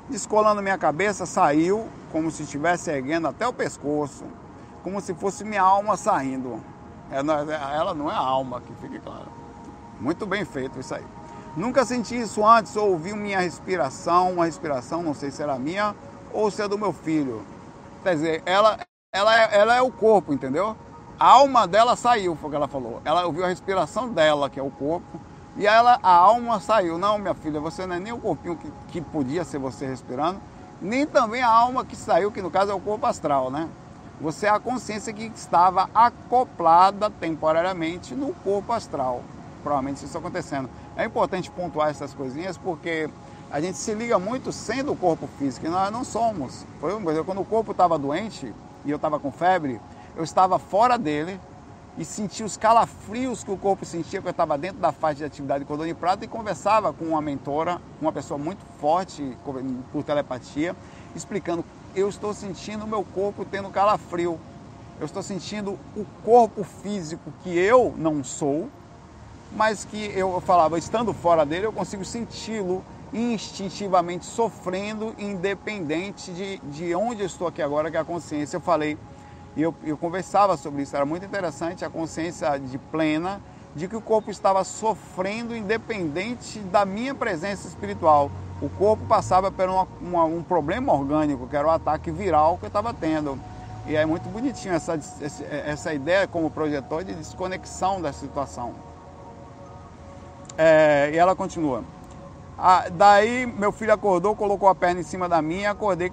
Descolando 0.08 0.62
minha 0.62 0.78
cabeça, 0.78 1.26
saiu 1.26 1.88
como 2.12 2.30
se 2.30 2.42
estivesse 2.42 2.90
erguendo 2.90 3.28
até 3.28 3.46
o 3.46 3.52
pescoço, 3.52 4.24
como 4.82 5.00
se 5.00 5.14
fosse 5.14 5.44
minha 5.44 5.62
alma 5.62 5.96
saindo. 5.96 6.60
É, 7.10 7.18
ela 7.18 7.94
não 7.94 8.10
é 8.10 8.14
a 8.14 8.18
alma, 8.18 8.60
que 8.60 8.72
fique 8.74 8.98
claro. 8.98 9.26
Muito 10.00 10.26
bem 10.26 10.44
feito 10.44 10.78
isso 10.78 10.94
aí. 10.94 11.04
Nunca 11.56 11.84
senti 11.84 12.20
isso 12.20 12.46
antes, 12.46 12.76
ouvi 12.76 13.14
minha 13.14 13.40
respiração, 13.40 14.32
uma 14.32 14.44
respiração, 14.44 15.02
não 15.02 15.14
sei 15.14 15.30
se 15.30 15.42
era 15.42 15.58
minha 15.58 15.94
ou 16.32 16.50
se 16.50 16.60
é 16.60 16.68
do 16.68 16.76
meu 16.76 16.92
filho. 16.92 17.42
Quer 18.02 18.14
dizer, 18.14 18.42
ela, 18.44 18.78
ela, 19.12 19.42
é, 19.42 19.58
ela 19.58 19.74
é 19.74 19.80
o 19.80 19.90
corpo, 19.90 20.34
entendeu? 20.34 20.76
A 21.18 21.28
alma 21.28 21.66
dela 21.66 21.96
saiu, 21.96 22.36
foi 22.36 22.48
o 22.48 22.50
que 22.50 22.56
ela 22.56 22.68
falou. 22.68 23.00
Ela 23.06 23.24
ouviu 23.24 23.44
a 23.44 23.48
respiração 23.48 24.10
dela, 24.10 24.50
que 24.50 24.60
é 24.60 24.62
o 24.62 24.70
corpo, 24.70 25.18
e 25.56 25.66
ela, 25.66 25.98
a 26.02 26.12
alma 26.12 26.60
saiu. 26.60 26.98
Não, 26.98 27.16
minha 27.16 27.32
filha, 27.32 27.58
você 27.58 27.86
não 27.86 27.96
é 27.96 27.98
nem 27.98 28.12
o 28.12 28.18
corpinho 28.18 28.56
que, 28.56 28.70
que 28.88 29.00
podia 29.00 29.42
ser 29.42 29.58
você 29.58 29.86
respirando, 29.86 30.38
nem 30.80 31.06
também 31.06 31.40
a 31.40 31.48
alma 31.48 31.86
que 31.86 31.96
saiu, 31.96 32.30
que 32.30 32.42
no 32.42 32.50
caso 32.50 32.70
é 32.70 32.74
o 32.74 32.80
corpo 32.80 33.06
astral, 33.06 33.50
né? 33.50 33.66
Você 34.18 34.46
é 34.46 34.48
a 34.48 34.58
consciência 34.58 35.12
que 35.12 35.24
estava 35.34 35.90
acoplada 35.94 37.10
temporariamente 37.10 38.14
no 38.14 38.32
corpo 38.32 38.72
astral. 38.72 39.22
Provavelmente 39.62 40.04
isso 40.04 40.16
acontecendo. 40.16 40.70
É 40.96 41.04
importante 41.04 41.50
pontuar 41.50 41.90
essas 41.90 42.14
coisinhas 42.14 42.56
porque 42.56 43.10
a 43.50 43.60
gente 43.60 43.76
se 43.76 43.92
liga 43.92 44.18
muito 44.18 44.52
sendo 44.52 44.92
o 44.92 44.96
corpo 44.96 45.28
físico 45.38 45.66
e 45.66 45.68
nós 45.68 45.92
não 45.92 46.02
somos. 46.02 46.64
Foi 46.80 46.92
quando 47.24 47.42
o 47.42 47.44
corpo 47.44 47.72
estava 47.72 47.98
doente 47.98 48.54
e 48.86 48.90
eu 48.90 48.96
estava 48.96 49.18
com 49.20 49.30
febre, 49.30 49.80
eu 50.16 50.24
estava 50.24 50.58
fora 50.58 50.96
dele 50.96 51.38
e 51.98 52.04
sentia 52.04 52.46
os 52.46 52.56
calafrios 52.56 53.44
que 53.44 53.50
o 53.50 53.56
corpo 53.56 53.84
sentia 53.84 54.20
quando 54.20 54.28
eu 54.28 54.30
estava 54.30 54.56
dentro 54.56 54.78
da 54.78 54.92
faixa 54.92 55.16
de 55.16 55.24
atividade 55.24 55.60
de 55.60 55.66
cordão 55.66 55.86
de 55.86 55.94
prata 55.94 56.24
e 56.24 56.28
conversava 56.28 56.92
com 56.92 57.04
uma 57.04 57.20
mentora, 57.20 57.80
uma 58.00 58.12
pessoa 58.12 58.38
muito 58.38 58.64
forte 58.80 59.36
por 59.92 60.02
telepatia, 60.04 60.74
explicando: 61.14 61.64
eu 61.96 62.08
estou 62.10 62.34
sentindo 62.34 62.84
o 62.84 62.86
meu 62.86 63.02
corpo 63.02 63.44
tendo 63.44 63.70
calafrio, 63.70 64.38
eu 65.00 65.06
estou 65.06 65.22
sentindo 65.22 65.78
o 65.96 66.04
corpo 66.22 66.62
físico 66.62 67.32
que 67.42 67.58
eu 67.58 67.94
não 67.96 68.22
sou, 68.22 68.68
mas 69.52 69.84
que 69.84 70.12
eu 70.14 70.40
falava, 70.42 70.78
estando 70.78 71.14
fora 71.14 71.46
dele, 71.46 71.66
eu 71.66 71.72
consigo 71.72 72.04
senti-lo 72.04 72.84
instintivamente 73.12 74.26
sofrendo, 74.26 75.14
independente 75.18 76.30
de, 76.32 76.58
de 76.58 76.94
onde 76.94 77.22
eu 77.22 77.26
estou 77.26 77.48
aqui 77.48 77.62
agora, 77.62 77.90
que 77.90 77.96
é 77.96 78.00
a 78.00 78.04
consciência. 78.04 78.56
Eu 78.56 78.60
falei 78.60 78.98
e 79.56 79.62
eu, 79.62 79.74
eu 79.82 79.96
conversava 79.96 80.56
sobre 80.56 80.82
isso, 80.82 80.94
era 80.94 81.06
muito 81.06 81.24
interessante 81.24 81.82
a 81.82 81.88
consciência 81.88 82.58
de 82.58 82.76
plena 82.76 83.40
de 83.76 83.86
que 83.86 83.94
o 83.94 84.00
corpo 84.00 84.30
estava 84.30 84.64
sofrendo 84.64 85.54
independente 85.54 86.58
da 86.60 86.86
minha 86.86 87.14
presença 87.14 87.68
espiritual. 87.68 88.30
O 88.60 88.70
corpo 88.70 89.04
passava 89.06 89.52
por 89.52 89.68
uma, 89.68 89.86
uma, 90.00 90.24
um 90.24 90.42
problema 90.42 90.94
orgânico, 90.94 91.46
que 91.46 91.54
era 91.54 91.68
o 91.68 91.70
ataque 91.70 92.10
viral 92.10 92.56
que 92.56 92.64
eu 92.64 92.68
estava 92.68 92.94
tendo. 92.94 93.38
E 93.86 93.94
é 93.94 94.06
muito 94.06 94.28
bonitinho 94.30 94.74
essa, 94.74 94.98
essa 95.66 95.92
ideia 95.92 96.26
como 96.26 96.50
projetor 96.50 97.04
de 97.04 97.14
desconexão 97.14 98.00
da 98.00 98.14
situação. 98.14 98.72
É, 100.56 101.10
e 101.12 101.18
ela 101.18 101.36
continua. 101.36 101.84
Ah, 102.58 102.86
daí 102.90 103.44
meu 103.44 103.70
filho 103.70 103.92
acordou, 103.92 104.34
colocou 104.34 104.70
a 104.70 104.74
perna 104.74 105.00
em 105.00 105.04
cima 105.04 105.28
da 105.28 105.42
minha, 105.42 105.70
acordei 105.70 106.10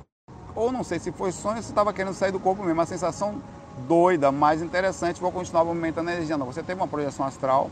ou 0.54 0.70
não 0.70 0.84
sei 0.84 1.00
se 1.00 1.14
foi 1.14 1.32
sonho 1.32 1.58
ou 1.58 1.64
se 1.64 1.70
estava 1.70 1.94
querendo 1.94 2.14
sair 2.14 2.34
do 2.34 2.42
corpo 2.42 2.62
mesmo. 2.62 2.78
Uma 2.78 2.86
sensação 2.86 3.42
doida, 3.88 4.32
mais 4.32 4.62
interessante, 4.62 5.20
vou 5.20 5.32
continuar 5.32 5.66
movimentando 5.66 6.10
a 6.10 6.14
energia. 6.14 6.38
Não, 6.38 6.46
você 6.46 6.62
teve 6.64 6.80
uma 6.80 6.88
projeção 6.88 7.26
astral 7.26 7.70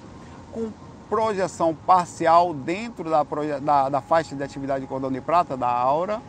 com 0.51 0.71
projeção 1.09 1.75
parcial 1.75 2.53
dentro 2.53 3.09
da, 3.09 3.23
da, 3.61 3.89
da 3.89 4.01
faixa 4.01 4.35
de 4.35 4.41
atividade 4.43 4.81
de 4.81 4.87
cordão 4.87 5.11
de 5.11 5.19
prata, 5.19 5.57
da 5.57 5.67
aura, 5.67 6.21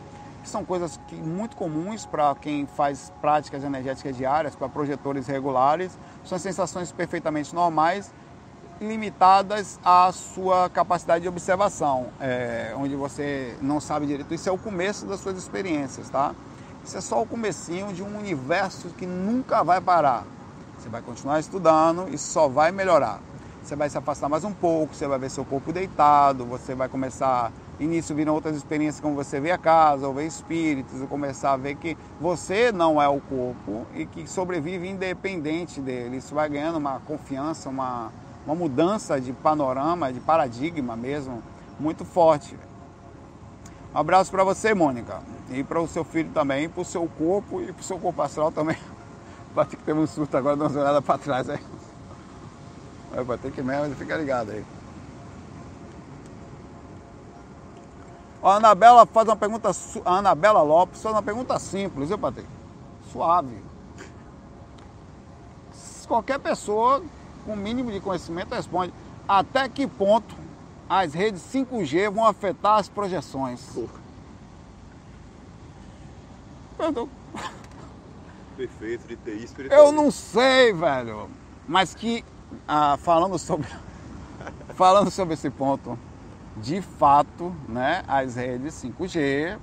que 0.43 0.49
são 0.49 0.65
coisas 0.65 0.99
que, 1.07 1.15
muito 1.15 1.57
comuns 1.57 2.05
para 2.05 2.35
quem 2.35 2.67
faz 2.67 3.13
práticas 3.21 3.63
energéticas 3.63 4.17
diárias, 4.17 4.57
para 4.57 4.69
projetores 4.69 5.29
regulares. 5.29 5.97
São 6.25 6.37
sensações 6.37 6.91
perfeitamente 6.91 7.55
normais, 7.55 8.13
limitadas 8.81 9.79
à 9.85 10.11
sua 10.11 10.69
capacidade 10.69 11.23
de 11.23 11.29
observação, 11.29 12.09
é, 12.21 12.75
onde 12.77 12.97
você 12.97 13.57
não 13.63 13.81
sabe 13.81 14.07
direito. 14.07 14.35
Isso 14.35 14.49
é 14.49 14.53
o 14.53 14.59
começo 14.59 15.07
das 15.07 15.21
suas 15.21 15.39
experiências, 15.39 16.11
tá? 16.11 16.35
Isso 16.85 16.97
é 16.97 17.01
só 17.01 17.23
o 17.23 17.27
comecinho 17.27 17.93
de 17.93 18.03
um 18.03 18.19
universo 18.19 18.89
que 18.91 19.07
nunca 19.07 19.63
vai 19.63 19.81
parar. 19.81 20.25
Você 20.79 20.89
vai 20.89 21.03
continuar 21.03 21.39
estudando 21.41 22.09
e 22.13 22.19
só 22.19 22.49
vai 22.49 22.73
melhorar. 22.73 23.21
Você 23.63 23.77
vai 23.77 23.89
se 23.89 23.97
afastar 23.97 24.29
mais 24.29 24.43
um 24.43 24.53
pouco, 24.53 24.95
você 24.95 25.07
vai 25.07 25.19
ver 25.19 25.31
seu 25.31 25.45
corpo 25.45 25.73
deitado, 25.73 26.45
você 26.45 26.75
vai 26.75 26.89
começar 26.89 27.53
início 27.83 28.15
viram 28.15 28.35
outras 28.35 28.57
experiências 28.57 29.01
como 29.01 29.15
você 29.15 29.41
vê 29.41 29.51
a 29.51 29.59
casa, 29.59 30.07
ou 30.07 30.15
vê 30.15 30.27
espíritos, 30.27 31.01
ou 31.01 31.09
começar 31.09 31.53
a 31.53 31.57
ver 31.57 31.77
que 31.77 31.97
você 32.21 32.71
não 32.71 33.01
é 33.01 33.09
o 33.09 33.21
corpo 33.21 33.87
e 33.95 34.07
que 34.07 34.27
sobrevive 34.29 34.89
independente 34.89 35.81
dele. 35.81 36.17
Isso 36.17 36.35
vai 36.35 36.49
ganhando 36.49 36.77
uma 36.77 37.01
confiança, 37.01 37.69
uma, 37.69 38.13
uma 38.47 38.55
mudança 38.55 39.21
de 39.21 39.33
panorama, 39.33 40.13
de 40.13 40.21
paradigma 40.21 40.97
mesmo, 40.97 41.43
muito 41.79 42.05
forte. 42.05 42.57
Um 43.95 43.99
abraço 43.99 44.31
para 44.31 44.43
você, 44.43 44.73
Mônica, 44.73 45.21
e 45.51 45.63
para 45.63 45.81
o 45.81 45.87
seu 45.87 46.03
filho 46.03 46.31
também, 46.33 46.69
para 46.69 46.81
o 46.81 46.85
seu 46.85 47.07
corpo 47.07 47.61
e 47.61 47.73
para 47.73 47.81
o 47.81 47.85
seu 47.85 47.99
corpo 47.99 48.23
astral 48.23 48.51
também. 48.51 48.77
Ter 49.55 49.77
que 49.77 49.83
ter 49.85 49.93
um 49.93 50.07
susto 50.07 50.35
agora, 50.35 50.57
dar 50.57 50.67
uma 50.69 50.81
olhada 50.81 51.03
para 51.03 51.19
trás 51.19 51.51
aí. 51.51 51.61
Vai 53.27 53.37
ter 53.37 53.53
que 53.53 53.61
mesmo, 53.61 53.95
fica 53.95 54.17
ligado 54.17 54.51
aí. 54.51 54.65
A 58.43 58.57
Anabela 58.57 59.05
faz 59.05 59.29
uma 59.29 59.37
pergunta, 59.37 59.71
a 60.07 60.17
Anabela 60.17 60.63
Lopes 60.63 61.03
faz 61.03 61.15
uma 61.15 61.23
pergunta 61.23 61.59
simples, 61.59 62.09
viu, 62.09 62.17
Patrícia? 62.17 62.51
Suave. 63.13 63.63
Qualquer 66.09 66.41
pessoa 66.41 67.03
com 67.45 67.55
mínimo 67.55 67.93
de 67.93 68.01
conhecimento 68.01 68.55
responde 68.55 68.93
até 69.29 69.69
que 69.69 69.87
ponto 69.87 70.35
as 70.89 71.15
redes 71.15 71.43
5G 71.43 72.11
vão 72.11 72.27
afetar 72.27 72.79
as 72.79 72.89
projeções. 72.89 73.61
Perdão. 76.77 77.09
Perfeito 78.57 79.07
de 79.07 79.17
TI 79.17 79.45
espiritual. 79.45 79.87
Eu 79.87 79.93
não 79.93 80.11
sei, 80.11 80.73
velho. 80.73 81.29
Mas 81.67 81.95
que 81.95 82.25
ah, 82.67 82.97
falando 82.99 83.39
sobre 83.39 83.69
falando 84.75 85.11
sobre 85.11 85.35
esse 85.35 85.49
ponto, 85.49 85.99
de 86.57 86.83
fato, 86.83 87.55
né, 87.69 88.03
as 88.07 88.37
redes 88.37 88.75
5G 88.75 89.59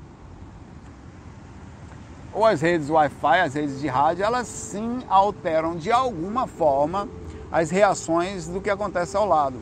ou 2.34 2.46
as 2.46 2.62
redes 2.62 2.90
Wi-Fi, 2.90 3.42
as 3.42 3.54
redes 3.54 3.80
de 3.80 3.88
rádio, 3.88 4.24
elas 4.24 4.48
sim 4.48 5.04
alteram 5.10 5.76
de 5.76 5.92
alguma 5.92 6.48
forma 6.48 7.08
as 7.52 7.70
reações 7.70 8.48
do 8.48 8.62
que 8.62 8.70
acontece 8.70 9.18
ao 9.18 9.26
lado. 9.26 9.60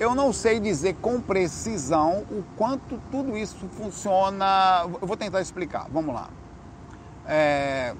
Eu 0.00 0.14
não 0.14 0.32
sei 0.32 0.58
dizer 0.58 0.96
com 1.00 1.20
precisão 1.20 2.24
o 2.30 2.42
quanto 2.56 2.98
tudo 3.10 3.36
isso 3.36 3.68
funciona. 3.76 4.86
Eu 5.00 5.06
vou 5.06 5.16
tentar 5.16 5.40
explicar. 5.40 5.86
Vamos 5.90 6.14
lá. 6.14 6.28
É... 7.26 7.94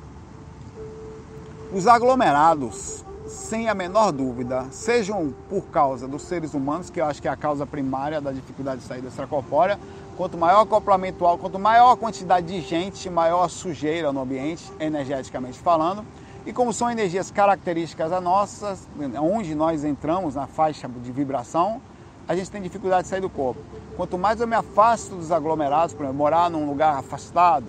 Os 1.72 1.86
aglomerados, 1.86 3.04
sem 3.26 3.68
a 3.68 3.74
menor 3.74 4.12
dúvida, 4.12 4.66
sejam 4.70 5.32
por 5.48 5.62
causa 5.66 6.06
dos 6.06 6.22
seres 6.22 6.54
humanos, 6.54 6.90
que 6.90 7.00
eu 7.00 7.06
acho 7.06 7.22
que 7.22 7.28
é 7.28 7.30
a 7.30 7.36
causa 7.36 7.64
primária 7.64 8.20
da 8.20 8.32
dificuldade 8.32 8.82
de 8.82 8.86
saída 8.86 9.08
extracorpórea, 9.08 9.78
quanto 10.16 10.36
maior 10.36 10.62
acoplamento 10.62 11.24
alto, 11.24 11.40
quanto 11.40 11.58
maior 11.58 11.92
a 11.92 11.96
quantidade 11.96 12.46
de 12.46 12.60
gente, 12.60 13.08
maior 13.08 13.44
a 13.44 13.48
sujeira 13.48 14.12
no 14.12 14.20
ambiente, 14.20 14.70
energeticamente 14.78 15.58
falando, 15.58 16.04
e 16.44 16.52
como 16.52 16.72
são 16.72 16.90
energias 16.90 17.30
características 17.30 18.12
a 18.12 18.20
nossas, 18.20 18.88
onde 19.20 19.54
nós 19.54 19.84
entramos 19.84 20.34
na 20.34 20.46
faixa 20.46 20.88
de 20.88 21.12
vibração, 21.12 21.80
a 22.26 22.34
gente 22.34 22.50
tem 22.50 22.60
dificuldade 22.60 23.04
de 23.04 23.08
sair 23.08 23.20
do 23.20 23.30
corpo. 23.30 23.60
Quanto 23.96 24.18
mais 24.18 24.40
eu 24.40 24.46
me 24.46 24.56
afasto 24.56 25.14
dos 25.14 25.30
aglomerados, 25.30 25.94
por 25.94 26.02
exemplo, 26.04 26.18
morar 26.18 26.50
num 26.50 26.66
lugar 26.66 26.96
afastado, 26.96 27.66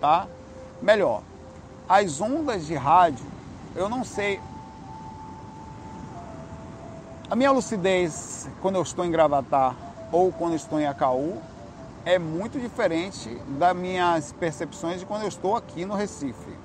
tá? 0.00 0.26
Melhor. 0.80 1.22
As 1.88 2.20
ondas 2.20 2.66
de 2.66 2.74
rádio, 2.74 3.24
eu 3.76 3.88
não 3.88 4.04
sei. 4.04 4.40
A 7.30 7.36
minha 7.36 7.50
lucidez 7.50 8.48
quando 8.60 8.76
eu 8.76 8.82
estou 8.82 9.04
em 9.04 9.10
Gravatar 9.10 9.76
ou 10.10 10.32
quando 10.32 10.54
estou 10.54 10.80
em 10.80 10.86
Acaú 10.86 11.38
é 12.04 12.18
muito 12.18 12.58
diferente 12.58 13.28
das 13.58 13.76
minhas 13.76 14.32
percepções 14.32 15.00
de 15.00 15.06
quando 15.06 15.22
eu 15.22 15.28
estou 15.28 15.56
aqui 15.56 15.84
no 15.84 15.94
Recife. 15.94 16.61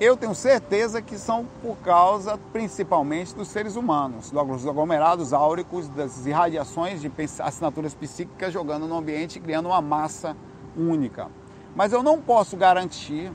Eu 0.00 0.16
tenho 0.16 0.32
certeza 0.32 1.02
que 1.02 1.18
são 1.18 1.44
por 1.60 1.76
causa 1.78 2.38
principalmente 2.52 3.34
dos 3.34 3.48
seres 3.48 3.74
humanos, 3.74 4.30
dos 4.30 4.64
aglomerados 4.64 5.32
áuricos, 5.32 5.88
das 5.88 6.24
irradiações 6.24 7.00
de 7.00 7.10
assinaturas 7.40 7.94
psíquicas 7.94 8.52
jogando 8.52 8.86
no 8.86 8.96
ambiente, 8.96 9.40
criando 9.40 9.66
uma 9.66 9.80
massa 9.80 10.36
única. 10.76 11.26
Mas 11.74 11.92
eu 11.92 12.00
não 12.00 12.20
posso 12.20 12.56
garantir 12.56 13.32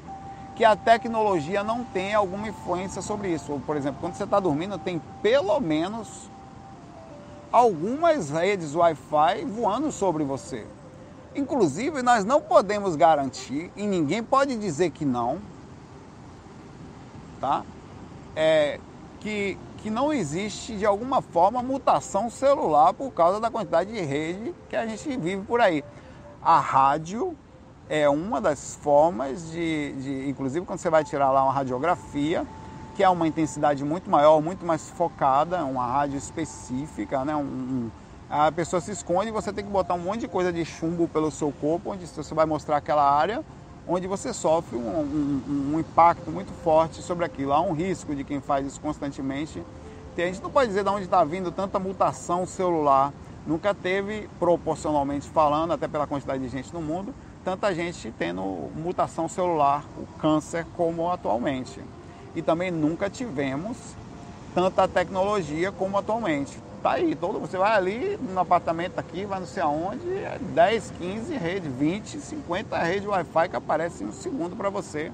que 0.56 0.64
a 0.64 0.74
tecnologia 0.74 1.66
não 1.66 1.84
tem 1.84 2.14
alguma 2.14 2.48
influência 2.48 3.02
sobre 3.02 3.34
isso. 3.34 3.62
Por 3.66 3.76
exemplo, 3.76 4.00
quando 4.00 4.14
você 4.14 4.24
está 4.24 4.40
dormindo, 4.40 4.78
tem 4.78 5.02
pelo 5.22 5.60
menos 5.60 6.30
algumas 7.52 8.30
redes 8.30 8.74
Wi-Fi 8.74 9.44
voando 9.44 9.92
sobre 9.92 10.24
você. 10.24 10.66
Inclusive, 11.36 12.02
nós 12.02 12.24
não 12.24 12.40
podemos 12.40 12.96
garantir, 12.96 13.70
e 13.76 13.86
ninguém 13.86 14.24
pode 14.24 14.56
dizer 14.56 14.92
que 14.92 15.04
não, 15.04 15.42
tá? 17.44 17.66
É, 18.38 18.80
que, 19.20 19.58
que 19.80 19.90
não 19.90 20.14
existe, 20.14 20.78
de 20.78 20.86
alguma 20.86 21.22
forma, 21.22 21.62
mutação 21.62 22.30
celular 22.30 22.94
por 22.94 23.12
causa 23.12 23.38
da 23.38 23.52
quantidade 23.52 23.92
de 23.92 24.00
rede 24.00 24.56
que 24.70 24.78
a 24.78 24.88
gente 24.88 25.18
vive 25.18 25.44
por 25.44 25.60
aí. 25.60 25.84
A 26.42 26.58
rádio 26.58 27.36
é 27.90 28.08
uma 28.08 28.40
das 28.40 28.76
formas 28.76 29.52
de, 29.52 29.92
de, 29.94 30.30
inclusive 30.30 30.66
quando 30.66 30.80
você 30.80 30.90
vai 30.90 31.04
tirar 31.04 31.32
lá 31.32 31.44
uma 31.44 31.52
radiografia, 31.52 32.48
que 32.96 33.04
é 33.04 33.10
uma 33.10 33.28
intensidade 33.28 33.84
muito 33.84 34.10
maior, 34.10 34.42
muito 34.42 34.66
mais 34.66 34.90
focada, 34.92 35.66
uma 35.66 35.86
rádio 35.86 36.18
específica, 36.18 37.26
né? 37.26 37.36
Um, 37.36 37.42
um, 37.42 37.92
a 38.30 38.54
pessoa 38.54 38.80
se 38.80 38.92
esconde 38.92 39.28
e 39.28 39.32
você 39.32 39.52
tem 39.52 39.66
que 39.66 39.70
botar 39.70 39.96
um 39.96 40.00
monte 40.00 40.22
de 40.22 40.28
coisa 40.30 40.52
de 40.52 40.64
chumbo 40.64 41.10
pelo 41.10 41.30
seu 41.30 41.52
corpo, 41.60 41.92
onde 41.92 42.08
você 42.08 42.34
vai 42.34 42.46
mostrar 42.46 42.78
aquela 42.78 43.04
área 43.04 43.44
onde 43.88 44.08
você 44.08 44.34
sofre 44.34 44.78
um, 44.78 44.82
um, 44.82 45.74
um 45.74 45.80
impacto 45.80 46.32
muito 46.32 46.52
forte 46.64 47.02
sobre 47.02 47.26
aquilo. 47.26 47.54
Há 47.54 47.62
um 47.62 47.74
risco 47.74 48.16
de 48.16 48.24
quem 48.24 48.40
faz 48.40 48.66
isso 48.66 48.80
constantemente. 48.80 49.62
A 50.18 50.22
gente 50.22 50.42
não 50.42 50.50
pode 50.50 50.68
dizer 50.68 50.84
de 50.84 50.90
onde 50.90 51.06
está 51.06 51.24
vindo 51.24 51.52
tanta 51.52 51.80
mutação 51.80 52.46
celular. 52.46 53.12
Nunca 53.46 53.74
teve, 53.74 54.30
proporcionalmente 54.40 55.28
falando, 55.30 55.74
até 55.74 55.88
pela 55.88 56.08
quantidade 56.08 56.42
de 56.42 56.50
gente 56.50 56.74
no 56.74 56.82
mundo, 56.82 57.14
tanta 57.44 57.74
gente 57.76 58.14
tendo 58.18 58.42
mutação 58.76 59.28
celular, 59.28 59.84
o 59.98 60.06
câncer, 60.20 60.66
como 60.78 61.12
atualmente. 61.12 61.82
E 62.36 62.42
também 62.42 62.72
nunca 62.72 63.10
tivemos 63.10 63.78
tanta 64.56 64.88
tecnologia 64.88 65.72
como 65.72 65.98
atualmente. 65.98 66.58
Tá 66.84 66.92
aí, 66.92 67.16
todo, 67.16 67.40
você 67.40 67.58
vai 67.58 67.78
ali 67.78 68.20
no 68.22 68.40
apartamento 68.42 69.00
aqui, 69.00 69.24
vai 69.24 69.40
não 69.40 69.48
sei 69.48 69.64
aonde, 69.64 70.06
é 70.06 70.38
10, 70.54 70.92
15 71.00 71.34
redes, 71.38 71.72
20, 71.72 72.20
50 72.20 72.78
redes 72.78 73.08
Wi-Fi 73.08 73.50
que 73.50 73.56
aparecem 73.56 74.06
um 74.06 74.12
segundo 74.12 74.54
para 74.54 74.70
você 74.70 75.10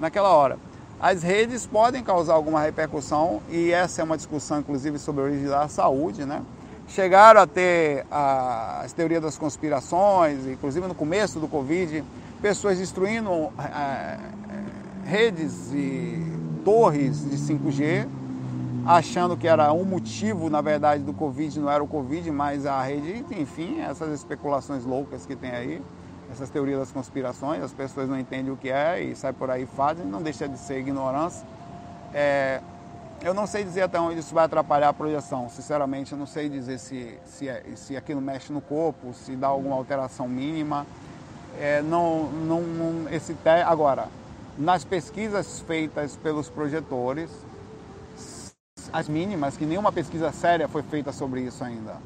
naquela 0.00 0.30
hora. 0.30 0.58
As 0.98 1.22
redes 1.22 1.66
podem 1.66 2.02
causar 2.02 2.32
alguma 2.32 2.62
repercussão 2.62 3.42
e 3.50 3.70
essa 3.70 4.00
é 4.00 4.04
uma 4.04 4.16
discussão 4.16 4.60
inclusive 4.60 4.98
sobre 4.98 5.20
a 5.20 5.24
origem 5.24 5.48
da 5.48 5.68
saúde, 5.68 6.24
né? 6.24 6.42
chegaram 6.88 7.40
a 7.40 7.46
ter 7.46 8.06
as 8.10 8.92
teorias 8.92 9.22
das 9.22 9.38
conspirações, 9.38 10.46
inclusive 10.46 10.86
no 10.86 10.94
começo 10.94 11.40
do 11.40 11.48
Covid, 11.48 12.04
pessoas 12.40 12.78
destruindo 12.78 13.50
é, 13.58 14.18
redes 15.04 15.72
e 15.72 16.22
torres 16.64 17.28
de 17.28 17.36
5G, 17.36 18.06
achando 18.86 19.36
que 19.36 19.46
era 19.46 19.72
um 19.72 19.84
motivo, 19.84 20.50
na 20.50 20.60
verdade, 20.60 21.02
do 21.02 21.12
Covid, 21.12 21.60
não 21.60 21.70
era 21.70 21.82
o 21.82 21.86
Covid, 21.86 22.30
mas 22.30 22.66
a 22.66 22.82
rede, 22.82 23.24
enfim, 23.30 23.80
essas 23.80 24.12
especulações 24.12 24.84
loucas 24.84 25.24
que 25.24 25.36
tem 25.36 25.50
aí, 25.50 25.82
essas 26.30 26.50
teorias 26.50 26.80
das 26.80 26.90
conspirações, 26.90 27.62
as 27.62 27.72
pessoas 27.72 28.08
não 28.08 28.18
entendem 28.18 28.52
o 28.52 28.56
que 28.56 28.70
é 28.70 29.02
e 29.02 29.14
saem 29.14 29.34
por 29.34 29.50
aí 29.50 29.64
e 29.64 29.66
fazem, 29.66 30.04
não 30.06 30.22
deixa 30.22 30.48
de 30.48 30.58
ser 30.58 30.78
ignorância. 30.78 31.46
É, 32.14 32.60
eu 33.22 33.32
não 33.32 33.46
sei 33.46 33.62
dizer 33.62 33.82
até 33.82 34.00
onde 34.00 34.18
isso 34.18 34.34
vai 34.34 34.44
atrapalhar 34.44 34.88
a 34.88 34.92
projeção. 34.92 35.48
Sinceramente, 35.48 36.12
eu 36.12 36.18
não 36.18 36.26
sei 36.26 36.48
dizer 36.48 36.78
se, 36.78 37.18
se, 37.24 37.48
é, 37.48 37.62
se 37.76 37.96
aquilo 37.96 38.20
mexe 38.20 38.52
no 38.52 38.60
corpo, 38.60 39.12
se 39.12 39.36
dá 39.36 39.46
alguma 39.46 39.76
alteração 39.76 40.26
mínima. 40.26 40.86
É, 41.60 41.82
não, 41.82 42.24
não, 42.24 42.62
não, 42.62 43.08
esse 43.12 43.34
te... 43.34 43.48
Agora, 43.64 44.08
nas 44.58 44.84
pesquisas 44.84 45.60
feitas 45.60 46.16
pelos 46.16 46.48
projetores, 46.48 47.30
as 48.92 49.08
mínimas, 49.08 49.56
que 49.56 49.64
nenhuma 49.64 49.90
pesquisa 49.90 50.30
séria 50.32 50.68
foi 50.68 50.82
feita 50.82 51.12
sobre 51.12 51.40
isso 51.40 51.64
ainda, 51.64 51.96